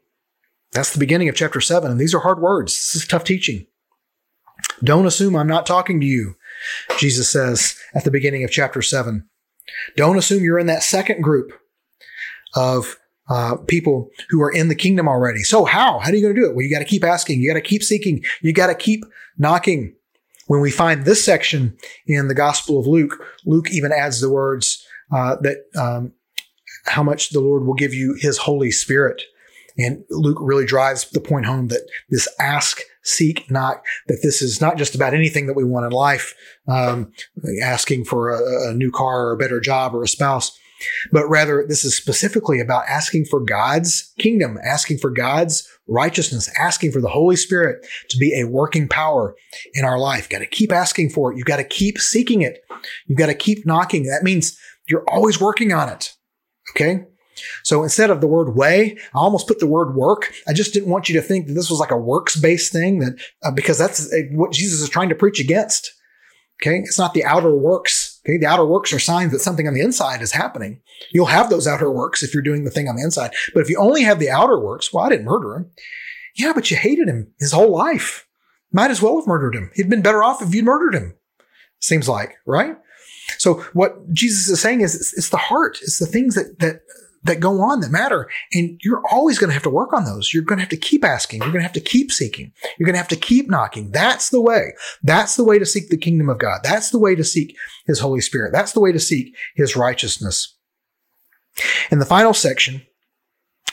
That's 0.72 0.92
the 0.92 0.98
beginning 0.98 1.28
of 1.28 1.36
chapter 1.36 1.60
seven. 1.60 1.90
And 1.90 2.00
these 2.00 2.14
are 2.14 2.20
hard 2.20 2.40
words. 2.40 2.72
This 2.72 2.96
is 2.96 3.06
tough 3.06 3.24
teaching. 3.24 3.66
Don't 4.82 5.06
assume 5.06 5.36
I'm 5.36 5.46
not 5.46 5.66
talking 5.66 6.00
to 6.00 6.06
you, 6.06 6.36
Jesus 6.98 7.28
says 7.28 7.76
at 7.94 8.04
the 8.04 8.10
beginning 8.10 8.44
of 8.44 8.50
chapter 8.50 8.82
seven. 8.82 9.28
Don't 9.96 10.18
assume 10.18 10.42
you're 10.42 10.58
in 10.58 10.66
that 10.66 10.82
second 10.82 11.22
group 11.22 11.52
of 12.54 12.96
uh, 13.28 13.56
people 13.66 14.08
who 14.30 14.40
are 14.42 14.50
in 14.50 14.68
the 14.68 14.74
kingdom 14.74 15.06
already. 15.08 15.42
So 15.42 15.64
how? 15.64 15.98
How 15.98 16.10
are 16.10 16.14
you 16.14 16.22
going 16.22 16.34
to 16.34 16.40
do 16.40 16.46
it? 16.46 16.54
Well, 16.54 16.64
you 16.64 16.72
got 16.72 16.78
to 16.78 16.84
keep 16.84 17.04
asking. 17.04 17.40
You 17.40 17.50
got 17.50 17.58
to 17.58 17.68
keep 17.68 17.82
seeking. 17.82 18.24
You 18.40 18.52
got 18.52 18.68
to 18.68 18.74
keep 18.74 19.04
knocking. 19.36 19.94
When 20.46 20.62
we 20.62 20.70
find 20.70 21.04
this 21.04 21.22
section 21.22 21.76
in 22.06 22.28
the 22.28 22.34
Gospel 22.34 22.80
of 22.80 22.86
Luke, 22.86 23.22
Luke 23.44 23.70
even 23.70 23.92
adds 23.92 24.22
the 24.22 24.30
words 24.30 24.82
uh, 25.14 25.36
that 25.42 25.58
um, 25.76 26.14
how 26.86 27.02
much 27.02 27.30
the 27.30 27.40
Lord 27.40 27.66
will 27.66 27.74
give 27.74 27.92
you 27.92 28.16
His 28.18 28.38
Holy 28.38 28.70
Spirit. 28.70 29.22
And 29.76 30.04
Luke 30.08 30.38
really 30.40 30.64
drives 30.64 31.10
the 31.10 31.20
point 31.20 31.44
home 31.44 31.68
that 31.68 31.86
this 32.08 32.26
ask, 32.40 32.80
seek, 33.02 33.50
knock, 33.50 33.84
that 34.06 34.20
this 34.22 34.42
is 34.42 34.60
not 34.60 34.76
just 34.76 34.94
about 34.94 35.14
anything 35.14 35.46
that 35.46 35.56
we 35.56 35.64
want 35.64 35.86
in 35.86 35.92
life, 35.92 36.34
um, 36.68 37.12
asking 37.62 38.04
for 38.04 38.30
a, 38.30 38.70
a 38.70 38.74
new 38.74 38.90
car 38.90 39.28
or 39.28 39.32
a 39.32 39.38
better 39.38 39.60
job 39.60 39.94
or 39.94 40.02
a 40.02 40.08
spouse, 40.08 40.56
but 41.10 41.28
rather 41.28 41.64
this 41.66 41.84
is 41.84 41.96
specifically 41.96 42.60
about 42.60 42.84
asking 42.88 43.24
for 43.24 43.40
God's 43.40 44.12
kingdom, 44.18 44.58
asking 44.64 44.98
for 44.98 45.10
God's 45.10 45.68
righteousness, 45.88 46.50
asking 46.58 46.92
for 46.92 47.00
the 47.00 47.08
Holy 47.08 47.36
Spirit 47.36 47.84
to 48.10 48.18
be 48.18 48.38
a 48.38 48.46
working 48.46 48.88
power 48.88 49.34
in 49.74 49.84
our 49.84 49.98
life. 49.98 50.28
Got 50.28 50.38
to 50.40 50.46
keep 50.46 50.72
asking 50.72 51.10
for 51.10 51.32
it. 51.32 51.36
You've 51.36 51.46
got 51.46 51.56
to 51.56 51.64
keep 51.64 51.98
seeking 51.98 52.42
it. 52.42 52.60
You've 53.06 53.18
got 53.18 53.26
to 53.26 53.34
keep 53.34 53.66
knocking. 53.66 54.04
That 54.04 54.22
means 54.22 54.56
you're 54.88 55.04
always 55.08 55.40
working 55.40 55.72
on 55.72 55.88
it. 55.88 56.12
Okay. 56.74 57.04
So 57.62 57.82
instead 57.82 58.10
of 58.10 58.20
the 58.20 58.26
word 58.26 58.54
way, 58.54 58.98
I 59.14 59.18
almost 59.18 59.48
put 59.48 59.60
the 59.60 59.66
word 59.66 59.94
work. 59.94 60.32
I 60.46 60.52
just 60.52 60.72
didn't 60.72 60.90
want 60.90 61.08
you 61.08 61.20
to 61.20 61.26
think 61.26 61.46
that 61.46 61.54
this 61.54 61.70
was 61.70 61.80
like 61.80 61.90
a 61.90 61.96
works 61.96 62.36
based 62.36 62.72
thing 62.72 62.98
that, 63.00 63.18
uh, 63.42 63.50
because 63.50 63.78
that's 63.78 64.12
uh, 64.12 64.22
what 64.32 64.52
Jesus 64.52 64.80
is 64.80 64.88
trying 64.88 65.08
to 65.08 65.14
preach 65.14 65.40
against. 65.40 65.94
Okay. 66.60 66.78
It's 66.78 66.98
not 66.98 67.14
the 67.14 67.24
outer 67.24 67.54
works. 67.54 68.20
Okay. 68.26 68.38
The 68.38 68.46
outer 68.46 68.66
works 68.66 68.92
are 68.92 68.98
signs 68.98 69.32
that 69.32 69.40
something 69.40 69.68
on 69.68 69.74
the 69.74 69.80
inside 69.80 70.22
is 70.22 70.32
happening. 70.32 70.80
You'll 71.12 71.26
have 71.26 71.50
those 71.50 71.66
outer 71.66 71.90
works 71.90 72.22
if 72.22 72.34
you're 72.34 72.42
doing 72.42 72.64
the 72.64 72.70
thing 72.70 72.88
on 72.88 72.96
the 72.96 73.02
inside. 73.02 73.32
But 73.54 73.60
if 73.60 73.70
you 73.70 73.78
only 73.78 74.02
have 74.02 74.18
the 74.18 74.30
outer 74.30 74.58
works, 74.58 74.92
well, 74.92 75.04
I 75.04 75.08
didn't 75.08 75.26
murder 75.26 75.54
him. 75.54 75.70
Yeah, 76.36 76.52
but 76.52 76.70
you 76.70 76.76
hated 76.76 77.08
him 77.08 77.32
his 77.38 77.52
whole 77.52 77.70
life. 77.70 78.26
Might 78.72 78.90
as 78.90 79.00
well 79.00 79.16
have 79.16 79.26
murdered 79.26 79.54
him. 79.54 79.70
He'd 79.74 79.88
been 79.88 80.02
better 80.02 80.22
off 80.22 80.42
if 80.42 80.54
you'd 80.54 80.64
murdered 80.64 80.94
him. 80.94 81.14
Seems 81.80 82.08
like, 82.08 82.34
right? 82.44 82.76
So 83.38 83.64
what 83.72 84.12
Jesus 84.12 84.48
is 84.48 84.60
saying 84.60 84.80
is 84.80 84.94
it's, 84.94 85.16
it's 85.16 85.28
the 85.30 85.36
heart. 85.36 85.78
It's 85.82 85.98
the 85.98 86.06
things 86.06 86.34
that, 86.34 86.58
that 86.58 86.82
that 87.28 87.40
go 87.40 87.60
on 87.60 87.80
that 87.80 87.90
matter. 87.90 88.28
And 88.52 88.80
you're 88.82 89.02
always 89.10 89.38
going 89.38 89.48
to 89.48 89.54
have 89.54 89.62
to 89.62 89.70
work 89.70 89.92
on 89.92 90.04
those. 90.04 90.34
You're 90.34 90.42
going 90.42 90.58
to 90.58 90.62
have 90.62 90.70
to 90.70 90.76
keep 90.76 91.04
asking. 91.04 91.40
You're 91.40 91.52
going 91.52 91.60
to 91.60 91.66
have 91.66 91.72
to 91.72 91.80
keep 91.80 92.10
seeking. 92.10 92.52
You're 92.78 92.86
going 92.86 92.94
to 92.94 92.98
have 92.98 93.08
to 93.08 93.16
keep 93.16 93.48
knocking. 93.48 93.90
That's 93.92 94.30
the 94.30 94.40
way. 94.40 94.72
That's 95.02 95.36
the 95.36 95.44
way 95.44 95.58
to 95.58 95.66
seek 95.66 95.88
the 95.88 95.96
kingdom 95.96 96.28
of 96.28 96.38
God. 96.38 96.60
That's 96.64 96.90
the 96.90 96.98
way 96.98 97.14
to 97.14 97.24
seek 97.24 97.56
his 97.86 98.00
Holy 98.00 98.20
Spirit. 98.20 98.52
That's 98.52 98.72
the 98.72 98.80
way 98.80 98.92
to 98.92 99.00
seek 99.00 99.36
his 99.54 99.76
righteousness. 99.76 100.56
In 101.90 101.98
the 101.98 102.06
final 102.06 102.34
section 102.34 102.82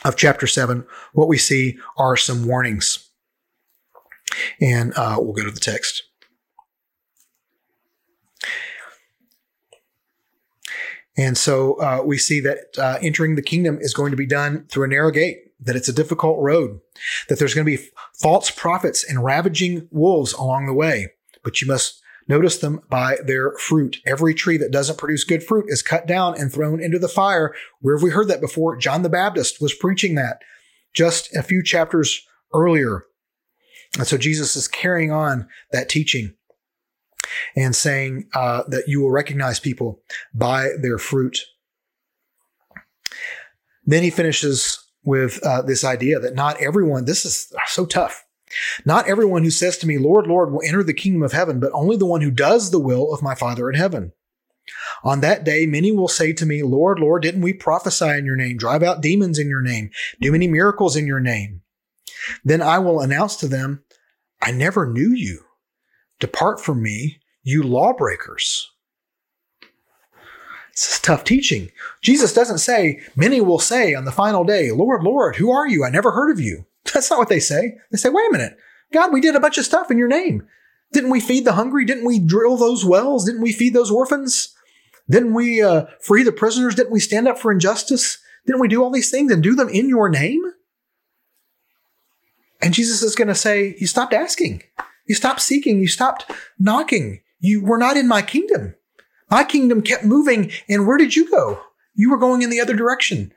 of 0.03 0.15
chapter 0.15 0.47
seven, 0.47 0.85
what 1.13 1.27
we 1.27 1.37
see 1.37 1.77
are 1.97 2.15
some 2.17 2.45
warnings. 2.45 3.09
And 4.59 4.93
uh, 4.95 5.17
we'll 5.19 5.33
go 5.33 5.43
to 5.43 5.51
the 5.51 5.59
text. 5.59 6.03
And 11.17 11.37
so 11.37 11.75
uh, 11.75 12.01
we 12.05 12.17
see 12.17 12.39
that 12.41 12.77
uh, 12.77 12.97
entering 13.01 13.35
the 13.35 13.41
kingdom 13.41 13.77
is 13.79 13.93
going 13.93 14.11
to 14.11 14.17
be 14.17 14.25
done 14.25 14.65
through 14.69 14.85
a 14.85 14.89
narrow 14.89 15.11
gate, 15.11 15.51
that 15.61 15.75
it's 15.75 15.87
a 15.87 15.93
difficult 15.93 16.39
road, 16.39 16.81
that 17.29 17.39
there's 17.39 17.53
going 17.53 17.65
to 17.65 17.77
be 17.77 17.89
false 18.19 18.51
prophets 18.51 19.03
and 19.07 19.23
ravaging 19.23 19.87
wolves 19.91 20.33
along 20.33 20.65
the 20.65 20.73
way. 20.73 21.07
But 21.43 21.61
you 21.61 21.67
must 21.67 22.01
notice 22.27 22.57
them 22.57 22.81
by 22.89 23.17
their 23.23 23.53
fruit. 23.57 24.01
Every 24.05 24.33
tree 24.33 24.57
that 24.57 24.71
doesn't 24.71 24.97
produce 24.97 25.23
good 25.23 25.43
fruit 25.43 25.65
is 25.67 25.81
cut 25.81 26.07
down 26.07 26.39
and 26.39 26.51
thrown 26.51 26.81
into 26.81 26.99
the 26.99 27.07
fire. 27.07 27.53
Where 27.79 27.95
have 27.95 28.03
we 28.03 28.09
heard 28.09 28.27
that 28.27 28.41
before? 28.41 28.75
John 28.77 29.03
the 29.03 29.09
Baptist 29.09 29.61
was 29.61 29.73
preaching 29.73 30.15
that 30.15 30.41
just 30.93 31.35
a 31.35 31.43
few 31.43 31.63
chapters 31.63 32.25
earlier. 32.53 33.05
And 33.97 34.07
so 34.07 34.17
Jesus 34.17 34.55
is 34.55 34.67
carrying 34.67 35.11
on 35.11 35.47
that 35.71 35.87
teaching 35.87 36.33
and 37.55 37.75
saying 37.75 38.27
uh, 38.33 38.63
that 38.67 38.87
you 38.87 39.01
will 39.01 39.11
recognize 39.11 39.59
people 39.59 40.01
by 40.33 40.69
their 40.81 40.97
fruit. 40.97 41.39
Then 43.85 44.03
he 44.03 44.09
finishes 44.09 44.79
with 45.03 45.39
uh, 45.45 45.61
this 45.61 45.83
idea 45.83 46.19
that 46.19 46.35
not 46.35 46.59
everyone, 46.59 47.05
this 47.05 47.25
is 47.25 47.53
so 47.67 47.85
tough. 47.85 48.23
Not 48.85 49.07
everyone 49.07 49.43
who 49.43 49.51
says 49.51 49.77
to 49.79 49.87
me, 49.87 49.97
Lord, 49.97 50.27
Lord, 50.27 50.51
will 50.51 50.61
enter 50.65 50.83
the 50.83 50.93
kingdom 50.93 51.23
of 51.23 51.33
heaven, 51.33 51.59
but 51.59 51.71
only 51.73 51.97
the 51.97 52.05
one 52.05 52.21
who 52.21 52.31
does 52.31 52.71
the 52.71 52.79
will 52.79 53.13
of 53.13 53.21
my 53.21 53.35
Father 53.35 53.69
in 53.69 53.75
heaven. 53.75 54.13
On 55.03 55.21
that 55.21 55.43
day, 55.43 55.65
many 55.65 55.91
will 55.91 56.07
say 56.07 56.33
to 56.33 56.45
me, 56.45 56.63
Lord, 56.63 56.99
Lord, 56.99 57.21
didn't 57.21 57.41
we 57.41 57.53
prophesy 57.53 58.09
in 58.09 58.25
your 58.25 58.35
name, 58.35 58.57
drive 58.57 58.81
out 58.81 59.01
demons 59.01 59.37
in 59.37 59.47
your 59.47 59.61
name, 59.61 59.91
do 60.19 60.31
many 60.31 60.47
miracles 60.47 60.95
in 60.95 61.05
your 61.05 61.19
name? 61.19 61.61
Then 62.43 62.61
I 62.61 62.79
will 62.79 63.01
announce 63.01 63.35
to 63.37 63.47
them, 63.47 63.83
I 64.41 64.51
never 64.51 64.91
knew 64.91 65.11
you. 65.11 65.44
Depart 66.19 66.59
from 66.59 66.81
me, 66.81 67.19
you 67.43 67.63
lawbreakers. 67.63 68.71
This 70.71 70.93
is 70.93 70.99
tough 70.99 71.23
teaching. 71.23 71.69
Jesus 72.01 72.33
doesn't 72.33 72.57
say, 72.57 72.99
Many 73.15 73.39
will 73.39 73.59
say 73.59 73.93
on 73.93 74.05
the 74.05 74.11
final 74.11 74.43
day, 74.43 74.71
Lord, 74.71 75.03
Lord, 75.03 75.37
who 75.37 75.51
are 75.51 75.67
you? 75.67 75.85
I 75.85 75.89
never 75.89 76.11
heard 76.11 76.31
of 76.31 76.39
you. 76.39 76.65
That's 76.93 77.09
not 77.09 77.19
what 77.19 77.29
they 77.29 77.39
say. 77.39 77.77
They 77.91 77.97
say, 77.97 78.09
Wait 78.09 78.27
a 78.29 78.31
minute. 78.31 78.57
God, 78.91 79.13
we 79.13 79.21
did 79.21 79.35
a 79.35 79.39
bunch 79.39 79.57
of 79.57 79.65
stuff 79.65 79.89
in 79.89 79.97
your 79.97 80.07
name. 80.07 80.47
Didn't 80.91 81.09
we 81.09 81.19
feed 81.19 81.45
the 81.45 81.53
hungry? 81.53 81.85
Didn't 81.85 82.05
we 82.05 82.19
drill 82.19 82.57
those 82.57 82.85
wells? 82.85 83.25
Didn't 83.25 83.41
we 83.41 83.51
feed 83.51 83.73
those 83.73 83.91
orphans? 83.91 84.53
Didn't 85.09 85.33
we 85.33 85.61
uh, 85.61 85.85
free 86.01 86.23
the 86.23 86.31
prisoners? 86.31 86.75
Didn't 86.75 86.91
we 86.91 86.99
stand 86.99 87.27
up 87.27 87.37
for 87.37 87.51
injustice? 87.51 88.17
Didn't 88.45 88.61
we 88.61 88.67
do 88.67 88.83
all 88.83 88.91
these 88.91 89.11
things 89.11 89.31
and 89.31 89.41
do 89.41 89.55
them 89.55 89.69
in 89.69 89.89
your 89.89 90.09
name? 90.09 90.41
And 92.61 92.73
Jesus 92.73 93.01
is 93.01 93.15
going 93.15 93.27
to 93.27 93.35
say, 93.35 93.75
You 93.79 93.87
stopped 93.87 94.13
asking. 94.13 94.63
You 95.05 95.15
stopped 95.15 95.41
seeking. 95.41 95.79
You 95.79 95.87
stopped 95.87 96.31
knocking. 96.59 97.21
You 97.39 97.63
were 97.63 97.77
not 97.77 97.97
in 97.97 98.07
my 98.07 98.21
kingdom. 98.21 98.75
My 99.29 99.43
kingdom 99.43 99.81
kept 99.81 100.03
moving. 100.03 100.51
And 100.69 100.87
where 100.87 100.97
did 100.97 101.15
you 101.15 101.29
go? 101.29 101.59
You 101.93 102.09
were 102.11 102.17
going 102.17 102.41
in 102.41 102.49
the 102.49 102.59
other 102.59 102.75
direction. 102.75 103.31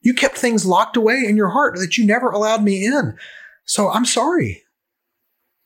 You 0.00 0.14
kept 0.14 0.36
things 0.36 0.66
locked 0.66 0.96
away 0.96 1.24
in 1.26 1.36
your 1.36 1.50
heart 1.50 1.76
that 1.78 1.96
you 1.96 2.04
never 2.04 2.28
allowed 2.30 2.62
me 2.62 2.84
in. 2.84 3.16
So 3.64 3.90
I'm 3.90 4.04
sorry. 4.04 4.62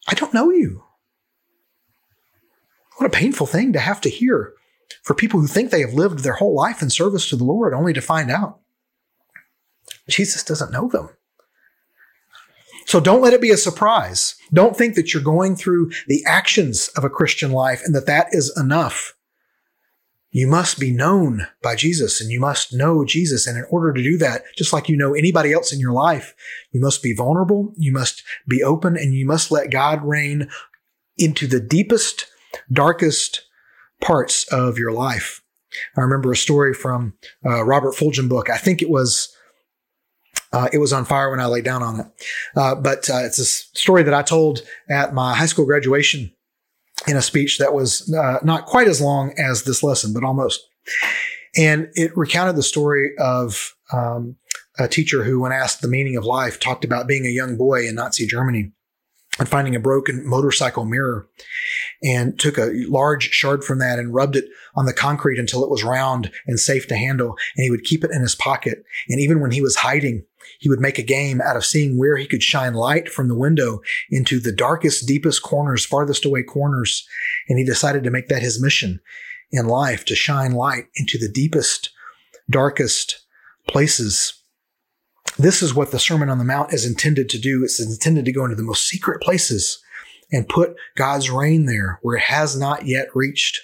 I 0.09 0.15
don't 0.15 0.35
know 0.35 0.51
you. 0.51 0.85
What 2.99 3.07
a 3.07 3.11
painful 3.11 3.47
thing 3.47 3.73
to 3.73 3.79
have 3.79 4.01
to 4.03 4.11
hear 4.11 4.53
for 5.03 5.15
people 5.15 5.41
who 5.41 5.47
think 5.47 5.71
they 5.71 5.81
have 5.81 5.95
lived 5.95 6.21
their 6.21 6.35
whole 6.35 6.55
life 6.55 6.83
in 6.83 6.91
service 6.91 7.29
to 7.29 7.37
the 7.37 7.45
Lord 7.45 7.75
only 7.75 7.93
to 7.93 8.01
find 8.01 8.31
out 8.31 8.61
Jesus 10.09 10.45
doesn't 10.45 10.73
know 10.73 10.89
them. 10.89 11.11
So 12.87 13.01
don't 13.01 13.20
let 13.20 13.32
it 13.32 13.41
be 13.41 13.51
a 13.51 13.57
surprise. 13.57 14.37
Don't 14.53 14.76
think 14.76 14.95
that 14.95 15.12
you're 15.12 15.22
going 15.22 15.57
through 15.57 15.91
the 16.07 16.24
actions 16.26 16.89
of 16.97 17.05
a 17.05 17.11
Christian 17.11 17.51
life 17.51 17.82
and 17.84 17.95
that 17.95 18.07
that 18.07 18.28
is 18.30 18.57
enough. 18.57 19.14
You 20.30 20.47
must 20.47 20.78
be 20.78 20.93
known 20.93 21.47
by 21.62 21.76
Jesus 21.76 22.20
and 22.20 22.30
you 22.30 22.39
must 22.39 22.72
know 22.72 23.05
Jesus. 23.05 23.47
And 23.47 23.57
in 23.57 23.64
order 23.70 23.93
to 23.93 24.03
do 24.03 24.18
that, 24.18 24.43
just 24.57 24.72
like 24.72 24.89
you 24.89 24.97
know 24.97 25.14
anybody 25.14 25.53
else 25.53 25.72
in 25.72 25.80
your 25.80 25.93
life, 25.93 26.34
you 26.72 26.80
must 26.80 27.03
be 27.03 27.14
vulnerable, 27.14 27.72
you 27.76 27.93
must 27.93 28.22
be 28.47 28.62
open, 28.62 28.97
and 28.97 29.14
you 29.14 29.26
must 29.26 29.51
let 29.51 29.70
God 29.70 30.05
reign 30.05 30.49
into 31.16 31.47
the 31.47 31.61
deepest, 31.61 32.26
darkest 32.70 33.47
parts 34.01 34.47
of 34.53 34.78
your 34.78 34.93
life. 34.93 35.43
I 35.97 36.03
remember 36.03 36.32
a 36.32 36.37
story 36.37 36.74
from 36.74 37.14
uh, 37.45 37.64
Robert 37.64 37.95
Fulghum 37.95 38.28
book. 38.28 38.51
I 38.51 38.59
think 38.59 38.82
it 38.82 38.91
was 38.91 39.34
uh, 40.53 40.68
it 40.72 40.78
was 40.78 40.92
on 40.92 41.05
fire 41.05 41.30
when 41.30 41.40
I 41.40 41.47
lay 41.47 41.61
down 41.61 41.82
on 41.82 42.01
it. 42.01 42.07
Uh, 42.57 42.74
but 42.74 43.09
uh, 43.11 43.24
it's 43.24 43.38
a 43.38 43.44
story 43.44 44.03
that 44.03 44.14
I 44.14 44.22
told 44.22 44.62
at 44.88 45.14
my 45.14 45.34
high 45.34 45.47
school 45.47 45.66
graduation 45.66 46.32
in 47.07 47.16
a 47.16 47.22
speech 47.22 47.59
that 47.59 47.74
was 47.74 48.12
uh, 48.12 48.38
not 48.42 48.66
quite 48.66 48.88
as 48.88 49.01
long 49.01 49.32
as 49.38 49.64
this 49.64 49.82
lesson, 49.82 50.12
but 50.12 50.24
almost. 50.24 50.66
And 51.57 51.88
it 51.94 52.16
recounted 52.16 52.57
the 52.57 52.62
story 52.62 53.12
of 53.18 53.74
um, 53.92 54.36
a 54.78 54.88
teacher 54.88 55.24
who, 55.24 55.40
when 55.40 55.53
asked 55.53 55.80
the 55.80 55.88
meaning 55.88 56.16
of 56.16 56.24
life, 56.24 56.61
talked 56.61 56.84
about 56.84 57.09
being 57.09 57.26
a 57.26 57.30
young 57.30 57.57
boy 57.57 57.86
in 57.86 57.94
Nazi 57.94 58.26
Germany 58.26 58.72
and 59.38 59.49
finding 59.49 59.76
a 59.76 59.80
broken 59.80 60.26
motorcycle 60.26 60.84
mirror 60.84 61.28
and 62.03 62.38
took 62.38 62.59
a 62.59 62.72
large 62.88 63.30
shard 63.30 63.64
from 63.64 63.78
that 63.78 63.99
and 63.99 64.14
rubbed 64.14 64.36
it 64.36 64.47
on 64.74 64.86
the 64.86 64.92
concrete 64.92 65.38
until 65.38 65.62
it 65.62 65.70
was 65.70 65.84
round 65.84 66.30
and 66.47 66.59
safe 66.59 66.86
to 66.88 66.97
handle. 66.97 67.36
And 67.57 67.64
he 67.64 67.70
would 67.70 67.84
keep 67.84 68.05
it 68.05 68.11
in 68.11 68.22
his 68.22 68.34
pocket. 68.34 68.84
And 69.09 69.20
even 69.20 69.40
when 69.40 69.51
he 69.51 69.61
was 69.61 69.76
hiding, 69.76 70.24
he 70.59 70.69
would 70.69 70.81
make 70.81 70.99
a 70.99 71.03
game 71.03 71.41
out 71.41 71.57
of 71.57 71.65
seeing 71.65 71.99
where 71.99 72.17
he 72.17 72.27
could 72.27 72.43
shine 72.43 72.75
light 72.75 73.09
from 73.09 73.29
the 73.29 73.35
window 73.35 73.81
into 74.11 74.41
the 74.41 74.53
darkest, 74.53 75.07
deepest 75.07 75.43
corners, 75.43 75.85
farthest 75.85 76.25
away 76.25 76.43
corners. 76.43 77.07
And 77.49 77.59
he 77.59 77.65
decided 77.65 78.05
to 78.05 78.11
make 78.11 78.29
that 78.29 78.43
his 78.43 78.63
mission 78.63 79.01
in 79.51 79.67
life 79.67 80.05
to 80.07 80.15
shine 80.15 80.53
light 80.53 80.87
into 80.97 81.19
the 81.19 81.29
deepest, 81.29 81.91
darkest 82.51 83.23
places 83.69 84.37
this 85.39 85.63
is 85.63 85.75
what 85.75 85.91
the 85.91 85.99
Sermon 85.99 86.31
on 86.31 86.39
the 86.39 86.45
Mount 86.45 86.73
is 86.73 86.87
intended 86.87 87.29
to 87.31 87.39
do. 87.39 87.63
It's 87.63 87.81
intended 87.81 88.25
to 88.25 88.33
go 88.33 88.45
into 88.45 88.57
the 88.57 88.63
most 88.63 88.89
secret 88.89 89.21
places 89.21 89.79
and 90.33 90.49
put 90.49 90.77
God's 90.97 91.31
reign 91.31 91.67
there 91.67 91.99
where 92.03 92.17
it 92.17 92.23
has 92.23 92.59
not 92.59 92.87
yet 92.87 93.09
reached. 93.15 93.61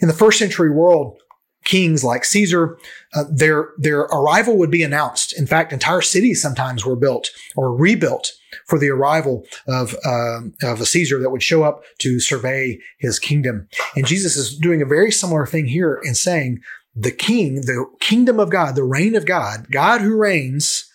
In 0.00 0.08
the 0.08 0.14
first 0.14 0.38
century 0.38 0.70
world, 0.70 1.18
kings 1.64 2.04
like 2.04 2.24
Caesar, 2.24 2.78
uh, 3.14 3.24
their, 3.30 3.70
their 3.78 4.00
arrival 4.00 4.56
would 4.56 4.70
be 4.70 4.82
announced. 4.82 5.36
In 5.38 5.46
fact, 5.46 5.72
entire 5.72 6.02
cities 6.02 6.40
sometimes 6.40 6.84
were 6.84 6.96
built 6.96 7.30
or 7.56 7.74
rebuilt 7.74 8.32
for 8.66 8.78
the 8.78 8.90
arrival 8.90 9.44
of, 9.66 9.96
uh, 10.04 10.40
of 10.62 10.80
a 10.80 10.86
Caesar 10.86 11.18
that 11.20 11.30
would 11.30 11.42
show 11.42 11.62
up 11.62 11.82
to 11.98 12.20
survey 12.20 12.78
his 12.98 13.18
kingdom. 13.18 13.68
And 13.96 14.06
Jesus 14.06 14.36
is 14.36 14.56
doing 14.56 14.82
a 14.82 14.86
very 14.86 15.10
similar 15.10 15.46
thing 15.46 15.66
here 15.66 16.00
in 16.02 16.14
saying 16.14 16.60
the 16.94 17.10
king, 17.10 17.56
the 17.56 17.86
kingdom 18.00 18.38
of 18.38 18.50
God, 18.50 18.76
the 18.76 18.84
reign 18.84 19.16
of 19.16 19.26
God, 19.26 19.66
God 19.70 20.00
who 20.00 20.16
reigns 20.16 20.88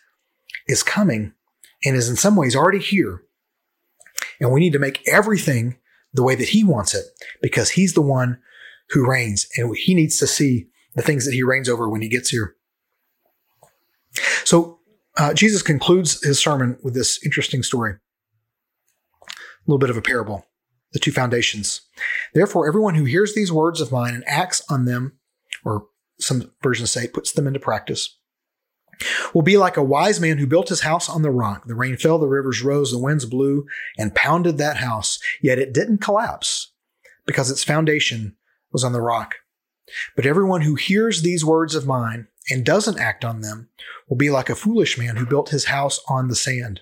is 0.68 0.84
coming 0.84 1.34
and 1.84 1.96
is 1.96 2.10
in 2.10 2.16
some 2.16 2.36
ways 2.36 2.56
already 2.56 2.80
here. 2.80 3.24
And 4.40 4.52
we 4.52 4.60
need 4.60 4.74
to 4.74 4.80
make 4.80 5.06
everything 5.08 5.78
the 6.14 6.24
way 6.24 6.36
that 6.36 6.50
he 6.50 6.64
wants 6.64 6.94
it 6.94 7.06
because 7.42 7.72
he's 7.72 7.94
the 7.94 8.02
one 8.02 8.40
who 8.92 9.08
reigns 9.08 9.48
and 9.56 9.76
he 9.76 9.94
needs 9.94 10.18
to 10.20 10.28
see 10.28 10.68
the 10.96 11.02
things 11.02 11.26
that 11.26 11.34
he 11.34 11.44
reigns 11.44 11.70
over 11.70 11.90
when 11.90 12.02
he 12.02 12.10
gets 12.10 12.30
here. 12.30 12.56
So 14.44 14.80
uh, 15.18 15.34
Jesus 15.34 15.62
concludes 15.62 16.24
his 16.24 16.40
sermon 16.40 16.78
with 16.84 16.94
this 16.94 17.24
interesting 17.24 17.64
story. 17.64 17.94
A 17.94 19.28
little 19.68 19.80
bit 19.80 19.90
of 19.90 19.98
a 19.98 20.02
parable, 20.02 20.46
the 20.94 21.00
two 21.00 21.12
foundations. 21.12 21.82
Therefore, 22.34 22.68
everyone 22.68 22.96
who 22.96 23.06
hears 23.06 23.36
these 23.36 23.52
words 23.52 23.82
of 23.82 23.92
mine 23.92 24.16
and 24.16 24.24
acts 24.28 24.64
on 24.70 24.86
them 24.86 25.20
or 25.64 25.86
some 26.20 26.52
versions 26.62 26.92
say 26.92 27.08
puts 27.08 27.32
them 27.32 27.48
into 27.48 27.60
practice, 27.60 28.18
will 29.34 29.42
be 29.42 29.58
like 29.58 29.78
a 29.78 29.84
wise 29.84 30.20
man 30.20 30.38
who 30.38 30.48
built 30.48 30.70
his 30.70 30.82
house 30.82 31.10
on 31.10 31.22
the 31.22 31.32
rock. 31.32 31.66
The 31.66 31.76
rain 31.76 31.98
fell, 31.98 32.20
the 32.20 32.28
rivers 32.28 32.62
rose, 32.62 32.92
the 32.92 33.00
winds 33.00 33.26
blew 33.26 33.66
and 33.98 34.16
pounded 34.16 34.58
that 34.58 34.78
house, 34.78 35.20
yet 35.42 35.60
it 35.60 35.74
didn't 35.74 36.00
collapse 36.00 36.74
because 37.26 37.50
its 37.50 37.64
foundation 37.64 38.36
was 38.72 38.84
on 38.84 38.94
the 38.94 39.02
rock. 39.02 39.36
But 40.16 40.26
everyone 40.26 40.62
who 40.62 40.76
hears 40.76 41.22
these 41.22 41.44
words 41.44 41.76
of 41.76 41.88
mine 41.88 42.28
and 42.50 42.66
doesn't 42.66 43.00
act 43.00 43.26
on 43.26 43.42
them 43.42 43.70
will 44.08 44.18
be 44.18 44.30
like 44.30 44.50
a 44.50 44.56
foolish 44.56 44.98
man 44.98 45.16
who 45.16 45.26
built 45.26 45.50
his 45.50 45.66
house 45.66 46.00
on 46.08 46.28
the 46.28 46.36
sand. 46.36 46.82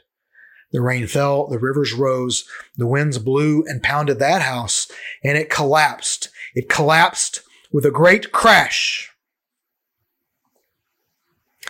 The 0.72 0.82
rain 0.82 1.08
fell, 1.08 1.48
the 1.48 1.60
rivers 1.60 1.94
rose, 1.94 2.46
the 2.76 2.88
winds 2.88 3.18
blew 3.20 3.64
and 3.66 3.82
pounded 3.82 4.20
that 4.20 4.42
house, 4.42 4.92
and 5.24 5.38
it 5.38 5.50
collapsed. 5.50 6.30
It 6.56 6.70
collapsed 6.70 7.42
with 7.72 7.86
a 7.86 7.92
great 7.92 8.32
crash. 8.32 9.10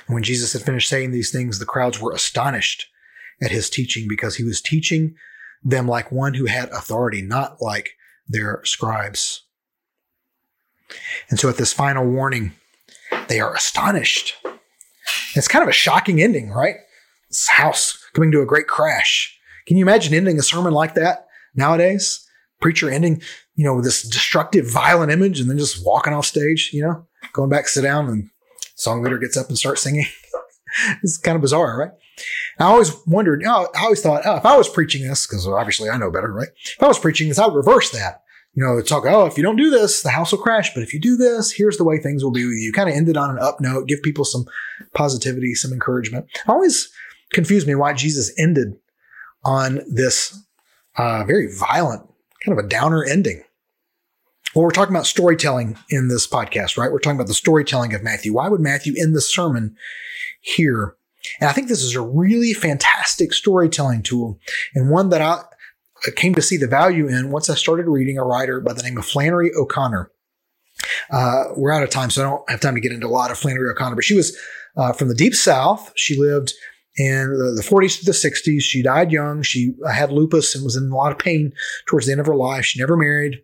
When 0.07 0.23
Jesus 0.23 0.53
had 0.53 0.63
finished 0.63 0.89
saying 0.89 1.11
these 1.11 1.31
things, 1.31 1.59
the 1.59 1.65
crowds 1.65 1.99
were 1.99 2.13
astonished 2.13 2.87
at 3.41 3.51
his 3.51 3.69
teaching 3.69 4.07
because 4.07 4.35
he 4.35 4.43
was 4.43 4.61
teaching 4.61 5.15
them 5.63 5.87
like 5.87 6.11
one 6.11 6.33
who 6.33 6.45
had 6.45 6.69
authority, 6.69 7.21
not 7.21 7.61
like 7.61 7.91
their 8.27 8.61
scribes. 8.63 9.43
And 11.29 11.39
so 11.39 11.49
at 11.49 11.57
this 11.57 11.73
final 11.73 12.05
warning, 12.05 12.53
they 13.27 13.39
are 13.39 13.53
astonished. 13.53 14.35
It's 15.35 15.47
kind 15.47 15.63
of 15.63 15.69
a 15.69 15.73
shocking 15.73 16.21
ending, 16.21 16.49
right? 16.49 16.75
This 17.29 17.47
house 17.49 18.03
coming 18.13 18.31
to 18.31 18.41
a 18.41 18.45
great 18.45 18.67
crash. 18.67 19.37
Can 19.67 19.77
you 19.77 19.83
imagine 19.83 20.13
ending 20.13 20.39
a 20.39 20.43
sermon 20.43 20.73
like 20.73 20.95
that 20.95 21.27
nowadays? 21.55 22.25
Preacher 22.59 22.89
ending 22.89 23.21
you 23.57 23.65
know, 23.65 23.75
with 23.75 23.83
this 23.83 24.03
destructive, 24.03 24.71
violent 24.71 25.11
image 25.11 25.41
and 25.41 25.49
then 25.49 25.57
just 25.57 25.85
walking 25.85 26.13
off 26.13 26.27
stage, 26.27 26.69
you 26.71 26.83
know, 26.83 27.05
going 27.33 27.49
back, 27.49 27.67
sit 27.67 27.81
down 27.81 28.07
and 28.07 28.29
song 28.75 29.01
leader 29.01 29.17
gets 29.17 29.35
up 29.35 29.49
and 29.49 29.57
starts 29.57 29.81
singing. 29.81 30.05
it's 31.03 31.17
kind 31.17 31.35
of 31.35 31.41
bizarre, 31.41 31.77
right? 31.77 31.91
I 32.59 32.65
always 32.65 32.91
wondered, 33.07 33.41
you 33.41 33.47
know, 33.47 33.67
I 33.75 33.83
always 33.83 34.01
thought, 34.01 34.21
oh, 34.25 34.35
if 34.37 34.45
I 34.45 34.55
was 34.55 34.69
preaching 34.69 35.07
this, 35.07 35.25
because 35.25 35.47
obviously 35.47 35.89
I 35.89 35.97
know 35.97 36.11
better, 36.11 36.31
right? 36.31 36.49
If 36.77 36.81
I 36.81 36.87
was 36.87 36.99
preaching 36.99 37.27
this, 37.27 37.39
I 37.39 37.47
would 37.47 37.55
reverse 37.55 37.89
that. 37.91 38.21
You 38.57 38.63
know, 38.63 38.81
talk, 38.81 39.05
oh, 39.05 39.27
if 39.27 39.37
you 39.37 39.43
don't 39.43 39.55
do 39.55 39.69
this, 39.69 40.01
the 40.01 40.09
house 40.09 40.31
will 40.31 40.39
crash. 40.39 40.73
But 40.73 40.81
if 40.81 40.91
you 40.91 40.99
do 40.99 41.15
this, 41.15 41.51
here's 41.51 41.77
the 41.77 41.83
way 41.83 41.99
things 41.99 42.23
will 42.23 42.31
be 42.31 42.43
with 42.43 42.57
you. 42.57 42.73
Kind 42.73 42.89
of 42.89 42.95
ended 42.95 43.15
on 43.15 43.29
an 43.29 43.37
up 43.37 43.61
note, 43.61 43.87
give 43.87 44.01
people 44.01 44.25
some 44.25 44.45
positivity, 44.95 45.53
some 45.53 45.71
encouragement. 45.71 46.25
I 46.47 46.53
always 46.53 46.89
confused 47.31 47.67
me 47.67 47.75
why 47.75 47.93
Jesus 47.93 48.33
ended 48.35 48.69
on 49.45 49.81
this 49.87 50.43
uh, 50.97 51.23
very 51.23 51.55
violent, 51.55 52.01
kind 52.43 52.57
of 52.57 52.65
a 52.65 52.67
downer 52.67 53.05
ending. 53.05 53.43
Well, 54.55 54.65
we're 54.65 54.71
talking 54.71 54.95
about 54.95 55.05
storytelling 55.05 55.77
in 55.91 56.07
this 56.07 56.25
podcast, 56.25 56.79
right? 56.79 56.91
We're 56.91 56.97
talking 56.97 57.17
about 57.17 57.27
the 57.27 57.35
storytelling 57.35 57.93
of 57.93 58.01
Matthew. 58.01 58.33
Why 58.33 58.49
would 58.49 58.61
Matthew 58.61 58.95
end 58.97 59.15
the 59.15 59.21
sermon 59.21 59.75
here? 60.41 60.95
And 61.39 61.47
I 61.47 61.53
think 61.53 61.67
this 61.67 61.83
is 61.83 61.93
a 61.93 62.01
really 62.01 62.53
fantastic 62.53 63.33
storytelling 63.33 64.01
tool 64.01 64.39
and 64.73 64.89
one 64.89 65.09
that 65.09 65.21
I 65.21 65.43
came 66.15 66.35
to 66.35 66.41
see 66.41 66.57
the 66.57 66.67
value 66.67 67.07
in 67.07 67.31
once 67.31 67.49
I 67.49 67.55
started 67.55 67.87
reading 67.87 68.17
a 68.17 68.23
writer 68.23 68.59
by 68.59 68.73
the 68.73 68.83
name 68.83 68.97
of 68.97 69.05
Flannery 69.05 69.51
O'Connor. 69.53 70.11
Uh, 71.11 71.45
we're 71.55 71.71
out 71.71 71.83
of 71.83 71.89
time, 71.89 72.09
so 72.09 72.21
I 72.21 72.29
don't 72.29 72.49
have 72.49 72.59
time 72.59 72.75
to 72.75 72.81
get 72.81 72.91
into 72.91 73.07
a 73.07 73.09
lot 73.09 73.31
of 73.31 73.37
Flannery 73.37 73.69
O'Connor, 73.69 73.95
but 73.95 74.03
she 74.03 74.15
was 74.15 74.37
uh, 74.75 74.93
from 74.93 75.07
the 75.07 75.15
deep 75.15 75.33
south. 75.33 75.91
She 75.95 76.19
lived 76.19 76.53
in 76.97 77.29
the, 77.29 77.53
the 77.55 77.63
40s 77.67 77.99
to 77.99 78.05
the 78.05 78.11
60s. 78.11 78.61
She 78.61 78.81
died 78.81 79.11
young. 79.11 79.41
She 79.41 79.73
had 79.91 80.11
lupus 80.11 80.55
and 80.55 80.63
was 80.63 80.75
in 80.75 80.91
a 80.91 80.95
lot 80.95 81.11
of 81.11 81.19
pain 81.19 81.53
towards 81.87 82.05
the 82.05 82.11
end 82.11 82.21
of 82.21 82.27
her 82.27 82.35
life. 82.35 82.65
She 82.65 82.79
never 82.79 82.97
married. 82.97 83.41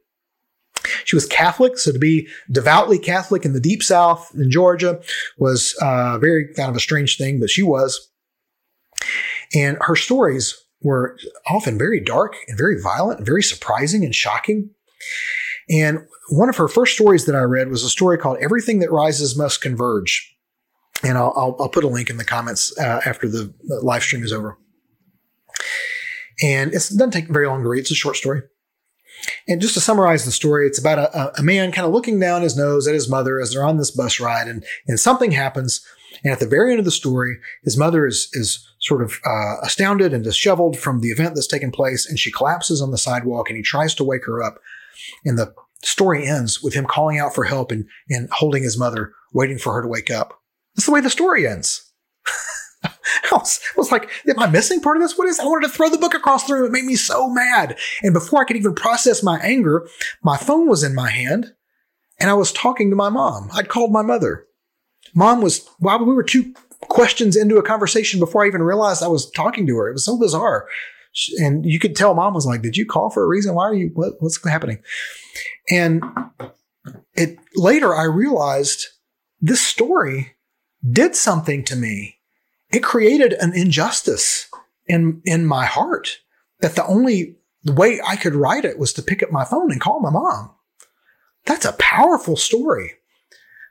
She 1.06 1.16
was 1.16 1.26
Catholic, 1.26 1.78
so 1.78 1.92
to 1.92 2.00
be 2.00 2.28
devoutly 2.52 3.00
Catholic 3.00 3.46
in 3.46 3.54
the 3.54 3.60
deep 3.60 3.84
South 3.84 4.32
in 4.36 4.52
Georgia 4.52 5.02
was 5.38 5.76
uh, 5.82 6.18
very 6.18 6.54
kind 6.56 6.70
of 6.70 6.76
a 6.76 6.82
strange 6.82 7.18
thing, 7.18 7.40
but 7.40 7.50
she 7.50 7.64
was. 7.64 8.10
And 9.54 9.78
her 9.82 9.96
stories 9.96 10.63
were 10.84 11.18
often 11.50 11.78
very 11.78 12.00
dark 12.00 12.36
and 12.48 12.58
very 12.58 12.80
violent 12.82 13.20
and 13.20 13.26
very 13.26 13.44
surprising 13.44 14.04
and 14.04 14.14
shocking. 14.14 14.70
And 15.70 16.06
one 16.30 16.50
of 16.50 16.58
her 16.58 16.68
first 16.68 16.94
stories 16.94 17.26
that 17.26 17.36
I 17.36 17.42
read 17.42 17.70
was 17.70 17.84
a 17.84 17.90
story 17.90 18.18
called 18.18 18.38
Everything 18.42 18.80
That 18.80 18.92
Rises 18.92 19.38
Must 19.38 19.62
Converge. 19.62 20.36
And 21.04 21.18
I'll, 21.18 21.34
I'll, 21.36 21.56
I'll 21.60 21.70
put 21.70 21.84
a 21.84 21.90
link 21.90 22.10
in 22.10 22.18
the 22.18 22.26
comments 22.26 22.78
uh, 22.78 23.02
after 23.06 23.28
the 23.28 23.54
live 23.82 24.04
stream 24.04 24.24
is 24.24 24.32
over. 24.32 24.58
And 26.42 26.72
it 26.72 26.74
doesn't 26.74 27.12
take 27.12 27.28
very 27.28 27.48
long 27.48 27.64
to 27.64 27.70
read. 27.70 27.82
It's 27.82 27.92
a 27.92 27.96
short 27.96 28.16
story. 28.16 28.42
And 29.48 29.62
just 29.62 29.74
to 29.76 29.82
summarize 29.82 30.26
the 30.26 30.32
story, 30.32 30.68
it's 30.68 30.80
about 30.80 31.00
a, 31.00 31.40
a, 31.40 31.44
man 31.44 31.72
kind 31.72 31.86
of 31.86 31.94
looking 31.94 32.20
down 32.20 32.42
his 32.42 32.58
nose 32.58 32.88
at 32.88 32.94
his 32.94 33.10
mother 33.10 33.40
as 33.40 33.52
they're 33.52 33.66
on 33.66 33.78
this 33.78 33.92
bus 33.92 34.20
ride, 34.20 34.48
and, 34.48 34.66
and 34.88 35.00
something 35.00 35.32
happens. 35.32 35.86
And 36.24 36.32
at 36.32 36.40
the 36.40 36.48
very 36.48 36.72
end 36.72 36.80
of 36.80 36.86
the 36.86 36.92
story, 36.92 37.38
his 37.64 37.78
mother 37.78 38.08
is, 38.08 38.30
is 38.34 38.66
sort 38.80 39.02
of 39.02 39.20
uh, 39.26 39.58
astounded 39.62 40.14
and 40.14 40.24
disheveled 40.24 40.78
from 40.78 41.02
the 41.02 41.10
event 41.10 41.36
that's 41.36 41.48
taken 41.48 41.72
place, 41.72 42.08
and 42.08 42.18
she 42.18 42.32
collapses 42.32 42.82
on 42.82 42.92
the 42.92 42.98
sidewalk, 42.98 43.50
and 43.50 43.58
he 43.58 43.64
tries 43.64 43.94
to 43.96 44.04
wake 44.04 44.26
her 44.26 44.42
up. 44.42 44.60
And 45.26 45.38
the 45.38 45.54
story 45.84 46.26
ends 46.26 46.64
with 46.64 46.74
him 46.74 46.86
calling 46.86 47.20
out 47.20 47.36
for 47.36 47.44
help 47.44 47.72
and, 47.72 47.86
and 48.10 48.30
holding 48.32 48.64
his 48.64 48.78
mother, 48.78 49.14
waiting 49.34 49.58
for 49.58 49.74
her 49.74 49.82
to 49.82 49.88
wake 49.88 50.10
up. 50.10 50.40
That's 50.76 50.86
the 50.86 50.92
way 50.92 51.02
the 51.02 51.10
story 51.10 51.48
ends. 51.48 51.92
I 52.84 52.90
was, 53.32 53.60
I 53.64 53.74
was, 53.78 53.92
like, 53.92 54.10
am 54.28 54.40
I 54.40 54.48
missing 54.48 54.82
part 54.82 54.98
of 54.98 55.04
this? 55.04 55.18
What 55.18 55.28
is? 55.28 55.40
I 55.40 55.46
wanted 55.46 55.68
to 55.68 55.74
throw 55.74 55.90
the 55.90 55.98
book 55.98 56.14
across 56.14 56.48
the 56.48 56.54
room. 56.54 56.66
It 56.66 56.72
made 56.72 56.86
me 56.86 56.96
so 56.96 57.30
mad. 57.30 57.78
And 58.02 58.14
before 58.14 58.42
I 58.42 58.46
could 58.46 58.58
even 58.58 58.76
process 58.76 59.24
my 59.24 59.40
anger, 59.40 59.88
my 60.22 60.38
phone 60.38 60.68
was 60.68 60.84
in 60.84 60.96
my 60.96 61.10
hand 61.10 61.54
and 62.20 62.30
I 62.30 62.34
was 62.34 62.52
talking 62.52 62.90
to 62.90 62.96
my 62.96 63.10
mom. 63.10 63.50
I'd 63.54 63.70
called 63.70 63.92
my 63.92 64.02
mother. 64.02 64.48
Mom 65.14 65.42
was, 65.42 65.68
well, 65.80 66.04
we 66.04 66.14
were 66.14 66.24
two 66.24 66.54
questions 66.82 67.36
into 67.36 67.58
a 67.58 67.64
conversation 67.64 68.20
before 68.20 68.44
I 68.44 68.48
even 68.48 68.64
realized 68.64 69.04
I 69.04 69.08
was 69.08 69.30
talking 69.32 69.68
to 69.68 69.78
her. 69.78 69.90
It 69.90 69.94
was 69.94 70.06
so 70.06 70.18
bizarre. 70.18 70.68
And 71.38 71.66
you 71.66 71.80
could 71.80 71.96
tell 71.96 72.16
mom 72.16 72.34
was 72.34 72.46
like, 72.46 72.64
did 72.64 72.76
you 72.76 72.86
call 72.86 73.10
for 73.10 73.24
a 73.24 73.28
reason? 73.28 73.54
Why 73.54 73.66
are 73.66 73.76
you, 73.76 73.92
what, 73.94 74.14
what's 74.20 74.44
happening? 74.48 74.80
And 75.70 76.04
it 77.14 77.38
later 77.56 77.96
I 77.96 78.04
realized 78.04 78.88
this 79.40 79.62
story 79.62 80.36
did 80.92 81.16
something 81.16 81.64
to 81.66 81.76
me 81.76 82.18
it 82.74 82.84
created 82.84 83.34
an 83.34 83.54
injustice 83.54 84.50
in 84.88 85.22
in 85.24 85.46
my 85.46 85.66
heart 85.66 86.18
that 86.60 86.76
the 86.76 86.86
only 86.88 87.38
way 87.66 88.02
I 88.06 88.16
could 88.16 88.36
right 88.36 88.66
it 88.66 88.80
was 88.80 88.92
to 88.94 89.04
pick 89.04 89.22
up 89.22 89.32
my 89.32 89.46
phone 89.46 89.72
and 89.72 89.80
call 89.80 90.02
my 90.02 90.10
mom. 90.10 90.52
That's 91.46 91.66
a 91.66 91.74
powerful 91.74 92.36
story 92.36 92.94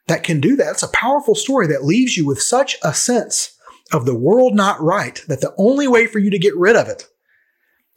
that 0.09 0.24
can 0.24 0.40
do 0.40 0.57
that. 0.57 0.72
It's 0.72 0.82
a 0.82 0.88
powerful 0.88 1.34
story 1.34 1.66
that 1.68 1.84
leaves 1.84 2.16
you 2.16 2.26
with 2.26 2.42
such 2.42 2.76
a 2.82 2.92
sense 2.92 3.57
of 3.92 4.07
the 4.07 4.14
world 4.14 4.55
not 4.55 4.80
right 4.80 5.22
that 5.28 5.40
the 5.40 5.55
only 5.59 5.86
way 5.86 6.07
for 6.07 6.18
you 6.18 6.30
to 6.30 6.38
get 6.38 6.57
rid 6.57 6.76
of 6.76 6.88
it 6.88 7.07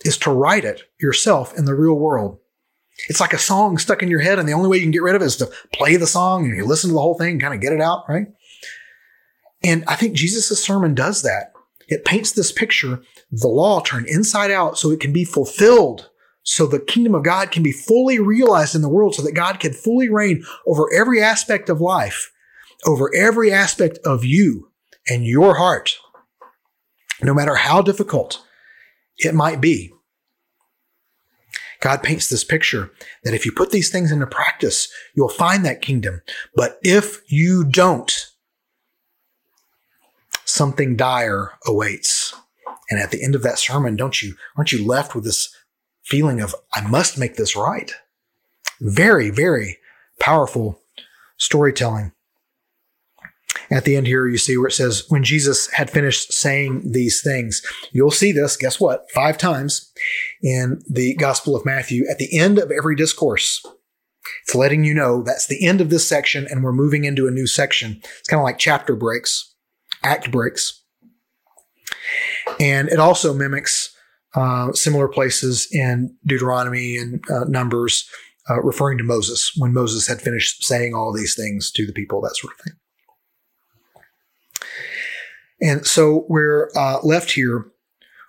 is 0.03 0.17
to 0.19 0.31
right 0.31 0.63
it 0.63 0.83
yourself 0.99 1.57
in 1.57 1.65
the 1.65 1.75
real 1.75 1.95
world. 1.95 2.39
It's 3.09 3.19
like 3.19 3.33
a 3.33 3.37
song 3.37 3.77
stuck 3.77 4.01
in 4.01 4.09
your 4.09 4.21
head, 4.21 4.39
and 4.39 4.47
the 4.47 4.53
only 4.53 4.69
way 4.69 4.77
you 4.77 4.83
can 4.83 4.91
get 4.91 5.01
rid 5.01 5.15
of 5.15 5.21
it 5.21 5.25
is 5.25 5.35
to 5.37 5.51
play 5.73 5.97
the 5.97 6.07
song 6.07 6.45
and 6.45 6.55
you 6.55 6.65
listen 6.65 6.89
to 6.89 6.93
the 6.93 7.01
whole 7.01 7.17
thing 7.17 7.31
and 7.31 7.41
kind 7.41 7.53
of 7.53 7.61
get 7.61 7.73
it 7.73 7.81
out, 7.81 8.05
right? 8.07 8.27
And 9.63 9.83
I 9.87 9.95
think 9.95 10.15
Jesus' 10.15 10.63
sermon 10.63 10.93
does 10.93 11.21
that. 11.23 11.53
It 11.87 12.05
paints 12.05 12.31
this 12.31 12.51
picture, 12.51 13.01
the 13.31 13.47
law 13.47 13.81
turned 13.81 14.07
inside 14.07 14.51
out 14.51 14.77
so 14.77 14.91
it 14.91 14.99
can 14.99 15.13
be 15.13 15.25
fulfilled, 15.25 16.09
so 16.47 16.67
the 16.67 16.79
kingdom 16.79 17.15
of 17.15 17.23
God 17.23 17.49
can 17.49 17.63
be 17.63 17.71
fully 17.71 18.19
realized 18.19 18.75
in 18.75 18.83
the 18.83 18.89
world, 18.89 19.15
so 19.15 19.23
that 19.23 19.33
God 19.33 19.59
can 19.59 19.73
fully 19.73 20.09
reign 20.09 20.45
over 20.67 20.87
every 20.93 21.21
aspect 21.21 21.69
of 21.69 21.81
life, 21.81 22.31
over 22.85 23.13
every 23.15 23.51
aspect 23.51 23.97
of 24.05 24.23
you 24.23 24.69
and 25.09 25.25
your 25.25 25.55
heart, 25.55 25.97
no 27.23 27.33
matter 27.33 27.55
how 27.55 27.81
difficult 27.81 28.45
it 29.17 29.33
might 29.33 29.59
be. 29.59 29.91
God 31.81 32.03
paints 32.03 32.29
this 32.29 32.43
picture 32.43 32.91
that 33.23 33.33
if 33.33 33.43
you 33.43 33.51
put 33.51 33.71
these 33.71 33.89
things 33.89 34.11
into 34.11 34.27
practice, 34.27 34.87
you'll 35.15 35.29
find 35.29 35.65
that 35.65 35.81
kingdom. 35.81 36.21
But 36.55 36.77
if 36.83 37.21
you 37.27 37.63
don't, 37.63 38.27
something 40.45 40.95
dire 40.95 41.53
awaits. 41.65 42.35
And 42.91 42.99
at 42.99 43.09
the 43.09 43.23
end 43.23 43.33
of 43.33 43.41
that 43.41 43.57
sermon, 43.57 43.95
don't 43.95 44.21
you, 44.21 44.35
aren't 44.55 44.71
you 44.71 44.85
left 44.85 45.15
with 45.15 45.23
this 45.23 45.55
feeling 46.05 46.41
of, 46.41 46.55
I 46.73 46.81
must 46.81 47.17
make 47.17 47.35
this 47.35 47.55
right? 47.55 47.91
Very, 48.79 49.29
very 49.29 49.77
powerful 50.19 50.81
storytelling. 51.37 52.11
At 53.71 53.83
the 53.83 53.95
end 53.95 54.05
here, 54.05 54.27
you 54.27 54.37
see 54.37 54.57
where 54.57 54.67
it 54.67 54.73
says, 54.73 55.05
when 55.09 55.23
Jesus 55.23 55.71
had 55.71 55.89
finished 55.89 56.31
saying 56.31 56.91
these 56.91 57.21
things, 57.21 57.63
you'll 57.91 58.11
see 58.11 58.31
this, 58.31 58.57
guess 58.57 58.79
what? 58.79 59.09
Five 59.11 59.37
times 59.37 59.91
in 60.43 60.83
the 60.87 61.15
Gospel 61.15 61.55
of 61.55 61.65
Matthew 61.65 62.05
at 62.09 62.19
the 62.19 62.37
end 62.37 62.59
of 62.59 62.71
every 62.71 62.95
discourse. 62.95 63.65
It's 64.43 64.55
letting 64.55 64.83
you 64.83 64.93
know 64.93 65.23
that's 65.23 65.47
the 65.47 65.65
end 65.65 65.81
of 65.81 65.89
this 65.89 66.07
section 66.07 66.47
and 66.49 66.63
we're 66.63 66.73
moving 66.73 67.05
into 67.05 67.27
a 67.27 67.31
new 67.31 67.47
section. 67.47 68.01
It's 68.19 68.27
kind 68.27 68.39
of 68.39 68.43
like 68.43 68.57
chapter 68.57 68.95
breaks 68.95 69.55
act 70.05 70.31
breaks. 70.31 70.83
And 72.59 72.87
it 72.89 72.99
also 72.99 73.33
mimics 73.33 73.94
uh, 74.35 74.71
similar 74.73 75.07
places 75.07 75.67
in 75.71 76.15
Deuteronomy 76.25 76.97
and 76.97 77.23
uh, 77.29 77.45
Numbers, 77.45 78.09
uh, 78.49 78.61
referring 78.61 78.97
to 78.97 79.03
Moses 79.03 79.53
when 79.57 79.73
Moses 79.73 80.07
had 80.07 80.21
finished 80.21 80.63
saying 80.63 80.93
all 80.93 81.13
these 81.13 81.35
things 81.35 81.71
to 81.71 81.85
the 81.85 81.93
people, 81.93 82.21
that 82.21 82.35
sort 82.35 82.53
of 82.53 82.59
thing. 82.59 82.73
And 85.61 85.87
so 85.87 86.25
we're 86.27 86.69
uh, 86.75 86.99
left 87.01 87.31
here 87.31 87.65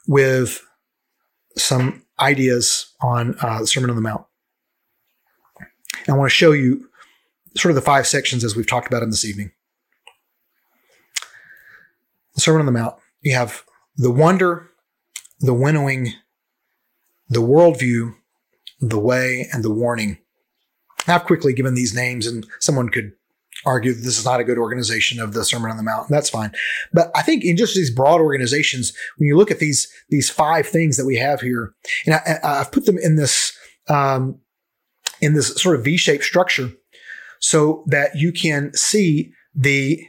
with 0.07 0.65
some 1.57 2.05
ideas 2.21 2.95
on 3.01 3.35
uh, 3.43 3.61
the 3.61 3.67
Sermon 3.67 3.91
on 3.91 3.97
the 3.97 4.03
Mount. 4.03 4.25
And 5.59 6.15
I 6.15 6.17
want 6.17 6.31
to 6.31 6.35
show 6.35 6.53
you 6.53 6.89
sort 7.57 7.71
of 7.71 7.75
the 7.75 7.83
five 7.83 8.07
sections 8.07 8.45
as 8.45 8.55
we've 8.55 8.67
talked 8.67 8.87
about 8.87 9.03
in 9.03 9.11
this 9.11 9.25
evening 9.25 9.51
the 12.37 12.43
Sermon 12.43 12.61
on 12.61 12.67
the 12.67 12.73
Mount, 12.73 12.95
you 13.23 13.35
have 13.35 13.65
the 13.97 14.11
wonder, 14.11 14.71
the 15.41 15.55
winnowing, 15.55 16.13
the 17.29 17.43
worldview, 17.43 18.15
the 18.81 18.99
way, 18.99 19.47
and 19.53 19.63
the 19.65 19.73
warning. 19.73 20.19
I've 21.07 21.25
quickly 21.25 21.53
given 21.53 21.75
these 21.75 21.95
names, 21.95 22.27
and 22.27 22.47
someone 22.61 22.89
could 22.89 23.13
argue 23.65 23.93
that 23.93 24.01
this 24.01 24.19
is 24.19 24.25
not 24.25 24.41
a 24.41 24.45
good 24.45 24.59
organization 24.59 25.21
of 25.21 25.33
the 25.33 25.45
Sermon 25.45 25.71
on 25.71 25.77
the 25.77 25.83
Mount. 25.83 26.09
That's 26.09 26.29
fine. 26.29 26.53
But 26.93 27.11
I 27.15 27.23
think 27.23 27.45
in 27.45 27.57
just 27.57 27.75
these 27.75 27.91
broad 27.91 28.21
organizations, 28.21 28.93
when 29.17 29.29
you 29.29 29.37
look 29.37 29.51
at 29.51 29.59
these 29.59 29.89
these 30.11 30.29
five 30.29 30.67
things 30.67 30.97
that 30.97 31.07
we 31.07 31.17
have 31.17 31.41
here, 31.41 31.75
and 32.05 32.15
I, 32.15 32.59
have 32.59 32.73
put 32.73 32.87
them 32.87 32.99
in 32.99 33.17
this 33.17 33.57
um, 33.89 34.41
in 35.21 35.35
this 35.35 35.55
sort 35.55 35.77
of 35.77 35.85
V-shaped 35.85 36.25
structure, 36.25 36.71
so 37.39 37.85
that 37.87 38.17
you 38.17 38.33
can 38.33 38.73
see 38.75 39.33
the 39.55 40.01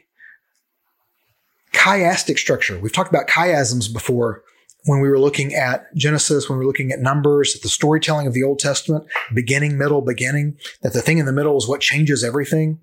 chiastic 1.73 2.37
structure. 2.37 2.77
We've 2.79 2.91
talked 2.91 3.09
about 3.09 3.27
chiasms 3.27 3.91
before 3.91 4.43
when 4.87 5.01
we 5.01 5.09
were 5.09 5.19
looking 5.19 5.53
at 5.53 5.93
Genesis, 5.95 6.49
when 6.49 6.57
we 6.57 6.65
were 6.65 6.69
looking 6.69 6.91
at 6.91 6.99
Numbers, 6.99 7.55
at 7.55 7.61
the 7.61 7.69
storytelling 7.69 8.25
of 8.25 8.33
the 8.33 8.43
Old 8.43 8.59
Testament, 8.59 9.05
beginning, 9.33 9.77
middle, 9.77 10.01
beginning, 10.01 10.57
that 10.81 10.93
the 10.93 11.01
thing 11.01 11.17
in 11.17 11.25
the 11.25 11.33
middle 11.33 11.57
is 11.57 11.67
what 11.67 11.81
changes 11.81 12.23
everything. 12.23 12.79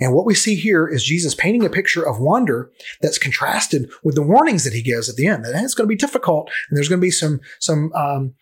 And 0.00 0.14
what 0.14 0.26
we 0.26 0.34
see 0.34 0.54
here 0.54 0.88
is 0.88 1.04
Jesus 1.04 1.34
painting 1.34 1.64
a 1.64 1.70
picture 1.70 2.06
of 2.06 2.20
wonder 2.20 2.70
that's 3.02 3.18
contrasted 3.18 3.90
with 4.02 4.14
the 4.14 4.22
warnings 4.22 4.64
that 4.64 4.72
he 4.72 4.82
gives 4.82 5.08
at 5.08 5.16
the 5.16 5.26
end. 5.26 5.44
That 5.44 5.54
it's 5.62 5.74
going 5.74 5.86
to 5.86 5.92
be 5.92 5.96
difficult, 5.96 6.50
and 6.68 6.76
there's 6.76 6.88
going 6.88 7.00
to 7.00 7.06
be 7.06 7.10
some 7.10 7.40
some 7.58 7.92
um, 7.92 8.34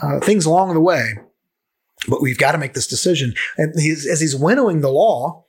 uh, 0.00 0.20
things 0.20 0.46
along 0.46 0.74
the 0.74 0.80
way, 0.80 1.18
but 2.08 2.22
we've 2.22 2.38
got 2.38 2.52
to 2.52 2.58
make 2.58 2.74
this 2.74 2.86
decision. 2.86 3.34
And 3.56 3.78
he's, 3.78 4.06
as 4.06 4.20
he's 4.20 4.36
winnowing 4.36 4.80
the 4.80 4.90
law, 4.90 5.44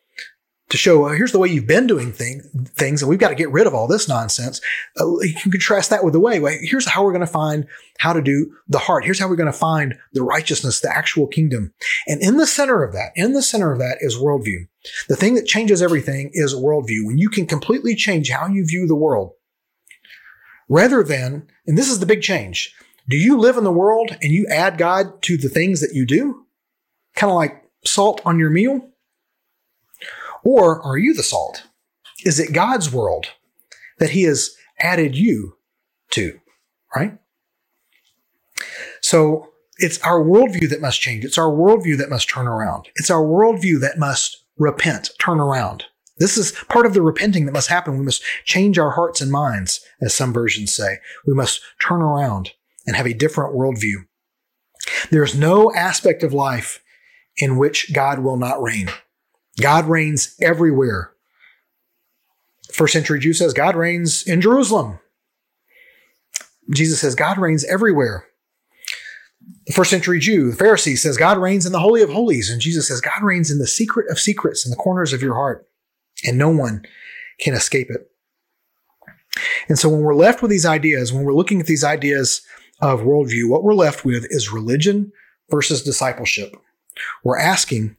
to 0.70 0.78
show 0.78 1.06
uh, 1.06 1.10
here's 1.10 1.32
the 1.32 1.40
way 1.40 1.50
you've 1.50 1.68
been 1.68 1.88
doing 1.88 2.12
thing, 2.12 2.42
things, 2.76 3.02
and 3.02 3.10
we've 3.10 3.20
got 3.20 3.30
to 3.30 3.36
get 3.36 3.52
rid 3.52 3.68
of 3.68 3.74
all 3.74 3.88
this 3.88 4.08
nonsense. 4.08 4.62
Uh, 5.00 5.20
you 5.22 5.34
can 5.34 5.52
contrast 5.52 5.90
that 5.90 6.04
with 6.04 6.14
the 6.14 6.20
way. 6.20 6.40
Here's 6.62 6.88
how 6.88 7.04
we're 7.04 7.12
going 7.12 7.26
to 7.26 7.28
find 7.28 7.68
how 7.98 8.14
to 8.14 8.22
do 8.22 8.56
the 8.68 8.78
heart. 8.78 9.04
Here's 9.04 9.20
how 9.20 9.28
we're 9.28 9.36
going 9.36 9.52
to 9.52 9.54
find 9.54 9.96
the 10.14 10.24
righteousness, 10.24 10.80
the 10.80 10.96
actual 10.96 11.28
kingdom. 11.28 11.74
And 12.08 12.22
in 12.22 12.38
the 12.38 12.48
center 12.48 12.84
of 12.84 12.94
that, 12.94 13.12
in 13.16 13.34
the 13.34 13.42
center 13.42 13.72
of 13.72 13.80
that 13.80 13.98
is 14.02 14.16
worldview. 14.16 14.68
The 15.08 15.16
thing 15.16 15.36
that 15.36 15.48
changes 15.48 15.82
everything 15.82 16.30
is 16.34 16.54
worldview. 16.54 17.06
When 17.06 17.18
you 17.18 17.30
can 17.30 17.46
completely 17.46 17.96
change 17.96 18.30
how 18.30 18.48
you 18.48 18.66
view 18.66 18.88
the 18.88 18.96
world, 18.96 19.34
rather 20.70 21.04
than, 21.04 21.48
and 21.66 21.78
this 21.78 21.90
is 21.90 22.00
the 22.00 22.06
big 22.06 22.22
change. 22.22 22.76
Do 23.08 23.18
you 23.18 23.40
live 23.40 23.58
in 23.58 23.64
the 23.64 23.72
world 23.72 24.16
and 24.22 24.32
you 24.32 24.46
add 24.52 24.78
God 24.78 25.24
to 25.24 25.36
the 25.36 25.50
things 25.50 25.82
that 25.82 25.96
you 25.96 26.06
do? 26.06 26.46
Kind 27.16 27.32
of 27.32 27.36
like 27.36 27.64
salt 27.84 28.22
on 28.24 28.38
your 28.38 28.52
meal? 28.52 28.88
Or 30.44 30.82
are 30.82 30.98
you 30.98 31.14
the 31.14 31.24
salt? 31.24 31.64
Is 32.26 32.40
it 32.40 32.54
God's 32.54 32.92
world 32.92 33.28
that 34.00 34.12
He 34.12 34.24
has 34.24 34.52
added 34.80 35.16
you 35.16 35.58
to, 36.12 36.40
right? 36.96 37.18
So 39.02 39.50
it's 39.78 40.02
our 40.02 40.22
worldview 40.22 40.70
that 40.70 40.82
must 40.82 41.02
change. 41.02 41.24
It's 41.24 41.38
our 41.38 41.52
worldview 41.52 41.98
that 41.98 42.10
must 42.10 42.30
turn 42.30 42.48
around. 42.48 42.90
It's 42.96 43.10
our 43.10 43.24
worldview 43.24 43.80
that 43.82 43.98
must 43.98 44.44
repent, 44.58 45.12
turn 45.20 45.40
around. 45.40 45.86
This 46.18 46.38
is 46.38 46.52
part 46.68 46.86
of 46.86 46.94
the 46.94 47.02
repenting 47.02 47.46
that 47.46 47.54
must 47.54 47.70
happen. 47.70 47.98
We 47.98 48.04
must 48.04 48.22
change 48.44 48.78
our 48.78 48.92
hearts 48.92 49.22
and 49.22 49.32
minds, 49.32 49.80
as 50.02 50.14
some 50.14 50.34
versions 50.34 50.76
say. 50.76 50.98
We 51.26 51.34
must 51.34 51.62
turn 51.82 52.02
around 52.02 52.52
and 52.86 52.98
have 52.98 53.06
a 53.06 53.14
different 53.14 53.56
worldview. 53.56 54.06
There's 55.12 55.36
no 55.36 55.74
aspect 55.74 56.24
of 56.24 56.34
life 56.34 56.84
in 57.38 57.58
which 57.58 57.94
God 57.94 58.20
will 58.20 58.36
not 58.36 58.62
reign. 58.62 58.90
God 59.62 59.86
reigns 59.86 60.36
everywhere. 60.42 61.12
First 62.72 62.94
century 62.94 63.20
Jew 63.20 63.34
says 63.34 63.54
God 63.54 63.76
reigns 63.76 64.24
in 64.28 64.42
Jerusalem. 64.42 65.00
Jesus 66.72 67.02
says 67.02 67.16
God 67.16 67.38
reigns 67.38 67.64
everywhere. 67.66 68.26
The 69.66 69.74
first 69.74 69.90
century 69.90 70.20
Jew, 70.20 70.52
the 70.52 70.64
Pharisee, 70.64 70.98
says 70.98 71.18
God 71.18 71.38
reigns 71.38 71.66
in 71.66 71.72
the 71.72 71.80
Holy 71.80 72.02
of 72.02 72.12
Holies. 72.12 72.50
And 72.50 72.62
Jesus 72.62 72.88
says 72.88 73.02
God 73.02 73.24
reigns 73.24 73.50
in 73.50 73.58
the 73.58 73.68
secret 73.68 74.10
of 74.12 74.20
secrets, 74.20 74.66
in 74.66 74.70
the 74.70 74.78
corners 74.78 75.14
of 75.14 75.22
your 75.22 75.36
heart. 75.36 75.68
And 76.24 76.38
no 76.38 76.50
one 76.50 76.84
can 77.40 77.54
escape 77.54 77.90
it. 77.90 78.12
And 79.68 79.80
so 79.80 79.90
when 79.90 80.02
we're 80.02 80.16
left 80.16 80.42
with 80.42 80.52
these 80.52 80.66
ideas, 80.66 81.14
when 81.14 81.24
we're 81.24 81.34
looking 81.34 81.60
at 81.60 81.66
these 81.66 81.84
ideas 81.84 82.42
of 82.82 83.02
worldview, 83.02 83.50
what 83.50 83.64
we're 83.64 83.74
left 83.74 84.06
with 84.06 84.26
is 84.30 84.52
religion 84.52 85.12
versus 85.50 85.84
discipleship. 85.84 86.56
We're 87.24 87.40
asking, 87.40 87.96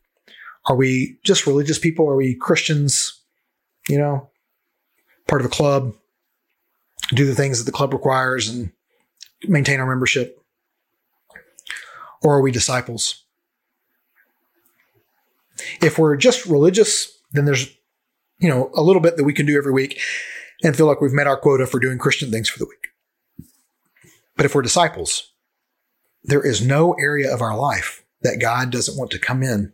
are 0.66 0.76
we 0.76 1.18
just 1.24 1.46
religious 1.46 1.78
people? 1.78 2.08
Are 2.08 2.16
we 2.16 2.34
Christians? 2.34 3.20
You 3.88 3.98
know, 3.98 4.30
part 5.26 5.40
of 5.40 5.46
a 5.46 5.50
club, 5.50 5.94
do 7.14 7.26
the 7.26 7.34
things 7.34 7.58
that 7.58 7.64
the 7.64 7.76
club 7.76 7.92
requires 7.92 8.48
and 8.48 8.70
maintain 9.44 9.80
our 9.80 9.86
membership? 9.86 10.38
Or 12.22 12.36
are 12.36 12.42
we 12.42 12.52
disciples? 12.52 13.24
If 15.82 15.98
we're 15.98 16.16
just 16.16 16.46
religious, 16.46 17.10
then 17.32 17.44
there's, 17.46 17.68
you 18.38 18.48
know, 18.48 18.70
a 18.74 18.82
little 18.82 19.00
bit 19.00 19.16
that 19.16 19.24
we 19.24 19.32
can 19.32 19.46
do 19.46 19.56
every 19.56 19.72
week 19.72 20.00
and 20.62 20.76
feel 20.76 20.86
like 20.86 21.00
we've 21.00 21.12
met 21.12 21.26
our 21.26 21.36
quota 21.36 21.66
for 21.66 21.80
doing 21.80 21.98
Christian 21.98 22.30
things 22.30 22.48
for 22.48 22.58
the 22.58 22.66
week. 22.66 22.88
But 24.36 24.46
if 24.46 24.54
we're 24.54 24.62
disciples, 24.62 25.32
there 26.22 26.44
is 26.44 26.64
no 26.64 26.94
area 26.94 27.32
of 27.32 27.40
our 27.40 27.56
life 27.56 28.04
that 28.22 28.40
God 28.40 28.70
doesn't 28.70 28.98
want 28.98 29.10
to 29.12 29.18
come 29.18 29.42
in 29.42 29.72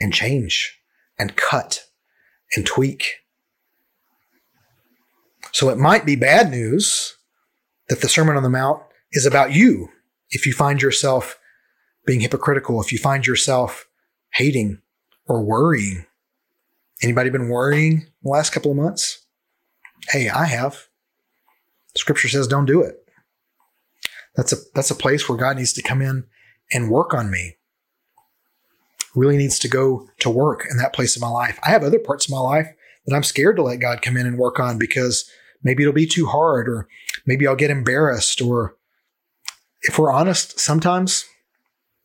and 0.00 0.12
change 0.12 0.80
and 1.18 1.36
cut 1.36 1.84
and 2.54 2.66
tweak. 2.66 3.04
So 5.52 5.68
it 5.68 5.78
might 5.78 6.04
be 6.04 6.16
bad 6.16 6.50
news 6.50 7.16
that 7.88 8.00
the 8.00 8.08
Sermon 8.08 8.36
on 8.36 8.42
the 8.42 8.50
Mount 8.50 8.82
is 9.12 9.26
about 9.26 9.52
you 9.52 9.88
if 10.30 10.46
you 10.46 10.52
find 10.52 10.82
yourself 10.82 11.38
being 12.06 12.20
hypocritical, 12.20 12.80
if 12.80 12.92
you 12.92 12.98
find 12.98 13.26
yourself 13.26 13.86
hating 14.32 14.80
or 15.26 15.42
worrying. 15.42 16.06
Anybody 17.02 17.30
been 17.30 17.48
worrying 17.48 18.06
the 18.22 18.30
last 18.30 18.50
couple 18.50 18.70
of 18.70 18.76
months? 18.76 19.26
Hey, 20.08 20.28
I 20.28 20.46
have. 20.46 20.88
Scripture 21.96 22.28
says 22.28 22.46
don't 22.46 22.66
do 22.66 22.82
it. 22.82 22.96
That's 24.36 24.52
a 24.52 24.56
that's 24.74 24.90
a 24.90 24.96
place 24.96 25.28
where 25.28 25.38
God 25.38 25.56
needs 25.56 25.72
to 25.74 25.82
come 25.82 26.02
in 26.02 26.24
and 26.72 26.90
work 26.90 27.14
on 27.14 27.30
me. 27.30 27.56
Really 29.14 29.36
needs 29.36 29.58
to 29.60 29.68
go 29.68 30.08
to 30.20 30.30
work 30.30 30.66
in 30.70 30.76
that 30.78 30.92
place 30.92 31.14
of 31.16 31.22
my 31.22 31.28
life. 31.28 31.58
I 31.64 31.70
have 31.70 31.84
other 31.84 31.98
parts 31.98 32.26
of 32.26 32.32
my 32.32 32.40
life 32.40 32.68
that 33.06 33.14
I'm 33.14 33.22
scared 33.22 33.56
to 33.56 33.62
let 33.62 33.80
God 33.80 34.02
come 34.02 34.16
in 34.16 34.26
and 34.26 34.38
work 34.38 34.58
on 34.58 34.78
because 34.78 35.28
maybe 35.62 35.82
it'll 35.82 35.92
be 35.92 36.06
too 36.06 36.26
hard 36.26 36.68
or 36.68 36.88
maybe 37.26 37.46
I'll 37.46 37.56
get 37.56 37.70
embarrassed 37.70 38.40
or 38.40 38.76
if 39.82 39.98
we're 39.98 40.12
honest, 40.12 40.58
sometimes 40.58 41.26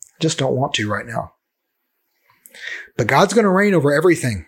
I 0.05 0.17
just 0.19 0.37
don't 0.37 0.55
want 0.55 0.73
to 0.75 0.89
right 0.89 1.05
now. 1.05 1.33
But 2.97 3.07
God's 3.07 3.33
going 3.33 3.45
to 3.45 3.49
reign 3.49 3.73
over 3.73 3.93
everything. 3.93 4.45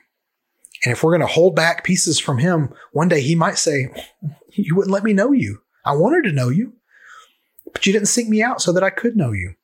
And 0.84 0.91
if 0.91 1.03
we're 1.03 1.12
going 1.12 1.28
to 1.28 1.34
hold 1.34 1.55
back 1.55 1.84
pieces 1.84 2.20
from 2.20 2.39
Him, 2.39 2.74
one 2.91 3.07
day 3.07 3.22
He 3.22 3.36
might 3.36 3.57
say, 3.57 3.93
You 4.49 4.76
wouldn't 4.76 4.93
let 4.93 5.03
me 5.03 5.14
know 5.14 5.32
you. 5.32 5.62
I 5.86 5.95
wanted 5.95 6.28
to 6.28 6.36
know 6.36 6.49
you, 6.49 6.74
but 7.72 7.86
you 7.86 7.93
didn't 7.93 8.07
seek 8.07 8.28
me 8.28 8.41
out 8.41 8.62
so 8.62 8.74
that 8.74 8.84
I 8.84 8.89
could 8.89 9.16
know 9.16 9.32
you. 9.32 9.55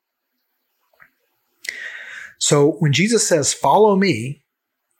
So 2.39 2.73
when 2.79 2.93
Jesus 2.93 3.27
says, 3.27 3.53
Follow 3.53 3.95
me, 3.95 4.43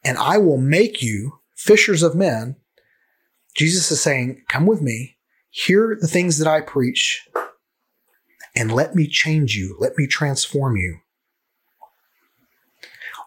and 0.04 0.18
I 0.18 0.38
will 0.38 0.58
make 0.58 1.02
you 1.02 1.40
fishers 1.56 2.04
of 2.04 2.16
men, 2.16 2.56
Jesus 3.56 3.92
is 3.92 4.02
saying, 4.02 4.44
Come 4.50 4.66
with 4.66 4.82
me, 4.82 5.18
hear 5.50 5.98
the 6.00 6.08
things 6.08 6.38
that 6.40 6.48
I 6.48 6.62
preach, 6.62 7.28
and 8.56 8.72
let 8.72 8.96
me 8.96 9.08
change 9.08 9.56
you, 9.56 9.76
let 9.80 9.98
me 9.98 10.08
transform 10.08 10.78
you. 10.78 11.00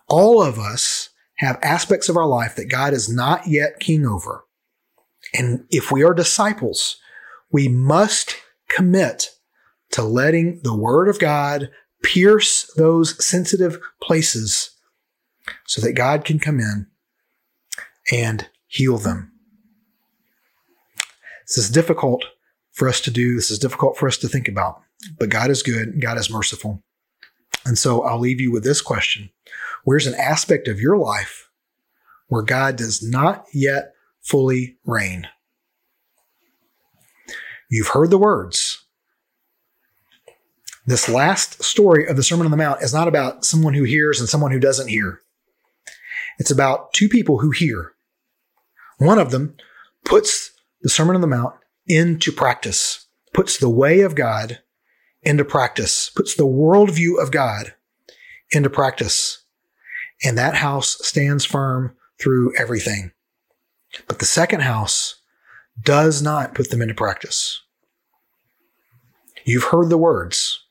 All 0.08 0.42
of 0.42 0.58
us 0.58 1.10
have 1.36 1.58
aspects 1.62 2.08
of 2.08 2.16
our 2.16 2.26
life 2.26 2.56
that 2.56 2.68
God 2.68 2.92
is 2.92 3.08
not 3.08 3.46
yet 3.46 3.80
king 3.80 4.04
over. 4.04 4.44
And 5.32 5.64
if 5.70 5.92
we 5.92 6.02
are 6.02 6.12
disciples, 6.12 6.98
we 7.52 7.68
must 7.68 8.36
commit 8.68 9.30
to 9.92 10.02
letting 10.02 10.60
the 10.62 10.76
word 10.76 11.08
of 11.08 11.18
God 11.18 11.70
pierce 12.02 12.70
those 12.76 13.24
sensitive 13.24 13.78
places 14.02 14.70
so 15.66 15.80
that 15.80 15.92
God 15.92 16.24
can 16.24 16.38
come 16.38 16.60
in 16.60 16.86
and 18.12 18.48
heal 18.66 18.98
them. 18.98 19.32
This 21.46 21.58
is 21.58 21.70
difficult 21.70 22.24
for 22.72 22.88
us 22.88 23.00
to 23.02 23.10
do. 23.10 23.34
This 23.34 23.50
is 23.50 23.58
difficult 23.58 23.96
for 23.96 24.06
us 24.06 24.16
to 24.18 24.28
think 24.28 24.48
about. 24.48 24.82
But 25.18 25.30
God 25.30 25.50
is 25.50 25.62
good, 25.62 26.00
God 26.00 26.18
is 26.18 26.30
merciful. 26.30 26.82
And 27.64 27.76
so 27.76 28.02
I'll 28.02 28.18
leave 28.18 28.40
you 28.40 28.52
with 28.52 28.64
this 28.64 28.80
question 28.80 29.30
Where's 29.84 30.06
an 30.06 30.14
aspect 30.14 30.68
of 30.68 30.80
your 30.80 30.96
life 30.96 31.48
where 32.28 32.42
God 32.42 32.76
does 32.76 33.02
not 33.02 33.46
yet 33.52 33.92
fully 34.22 34.76
reign? 34.84 35.26
You've 37.68 37.88
heard 37.88 38.10
the 38.10 38.18
words. 38.18 38.69
This 40.90 41.08
last 41.08 41.62
story 41.62 42.04
of 42.08 42.16
the 42.16 42.22
Sermon 42.24 42.46
on 42.46 42.50
the 42.50 42.56
Mount 42.56 42.82
is 42.82 42.92
not 42.92 43.06
about 43.06 43.44
someone 43.44 43.74
who 43.74 43.84
hears 43.84 44.18
and 44.18 44.28
someone 44.28 44.50
who 44.50 44.58
doesn't 44.58 44.88
hear. 44.88 45.20
It's 46.40 46.50
about 46.50 46.92
two 46.92 47.08
people 47.08 47.38
who 47.38 47.52
hear. 47.52 47.92
One 48.98 49.20
of 49.20 49.30
them 49.30 49.56
puts 50.04 50.50
the 50.82 50.88
Sermon 50.88 51.14
on 51.14 51.20
the 51.20 51.28
Mount 51.28 51.54
into 51.86 52.32
practice, 52.32 53.06
puts 53.32 53.56
the 53.56 53.68
way 53.68 54.00
of 54.00 54.16
God 54.16 54.62
into 55.22 55.44
practice, 55.44 56.10
puts 56.10 56.34
the 56.34 56.42
worldview 56.42 57.22
of 57.22 57.30
God 57.30 57.74
into 58.50 58.68
practice. 58.68 59.44
And 60.24 60.36
that 60.36 60.56
house 60.56 60.98
stands 61.02 61.44
firm 61.44 61.94
through 62.20 62.52
everything. 62.56 63.12
But 64.08 64.18
the 64.18 64.24
second 64.24 64.62
house 64.62 65.20
does 65.80 66.20
not 66.20 66.56
put 66.56 66.70
them 66.70 66.82
into 66.82 66.94
practice. 66.94 67.62
You've 69.44 69.70
heard 69.70 69.88
the 69.88 69.96
words. 69.96 70.66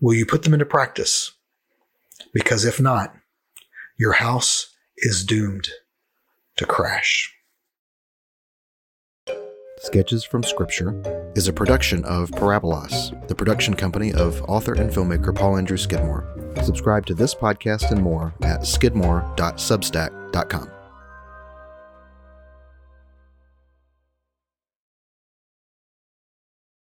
Will 0.00 0.14
you 0.14 0.26
put 0.26 0.44
them 0.44 0.54
into 0.54 0.66
practice? 0.66 1.32
Because 2.32 2.64
if 2.64 2.80
not, 2.80 3.14
your 3.98 4.12
house 4.12 4.74
is 4.98 5.24
doomed 5.24 5.68
to 6.56 6.66
crash. 6.66 7.34
Sketches 9.80 10.24
from 10.24 10.42
Scripture 10.42 11.30
is 11.36 11.46
a 11.46 11.52
production 11.52 12.04
of 12.04 12.32
Parabolas, 12.32 13.12
the 13.28 13.34
production 13.34 13.74
company 13.74 14.12
of 14.12 14.42
author 14.42 14.74
and 14.74 14.90
filmmaker 14.90 15.32
Paul 15.34 15.56
Andrew 15.56 15.76
Skidmore. 15.76 16.26
Subscribe 16.64 17.06
to 17.06 17.14
this 17.14 17.34
podcast 17.34 17.92
and 17.92 18.02
more 18.02 18.34
at 18.42 18.62
skidmore.substack.com. 18.62 20.70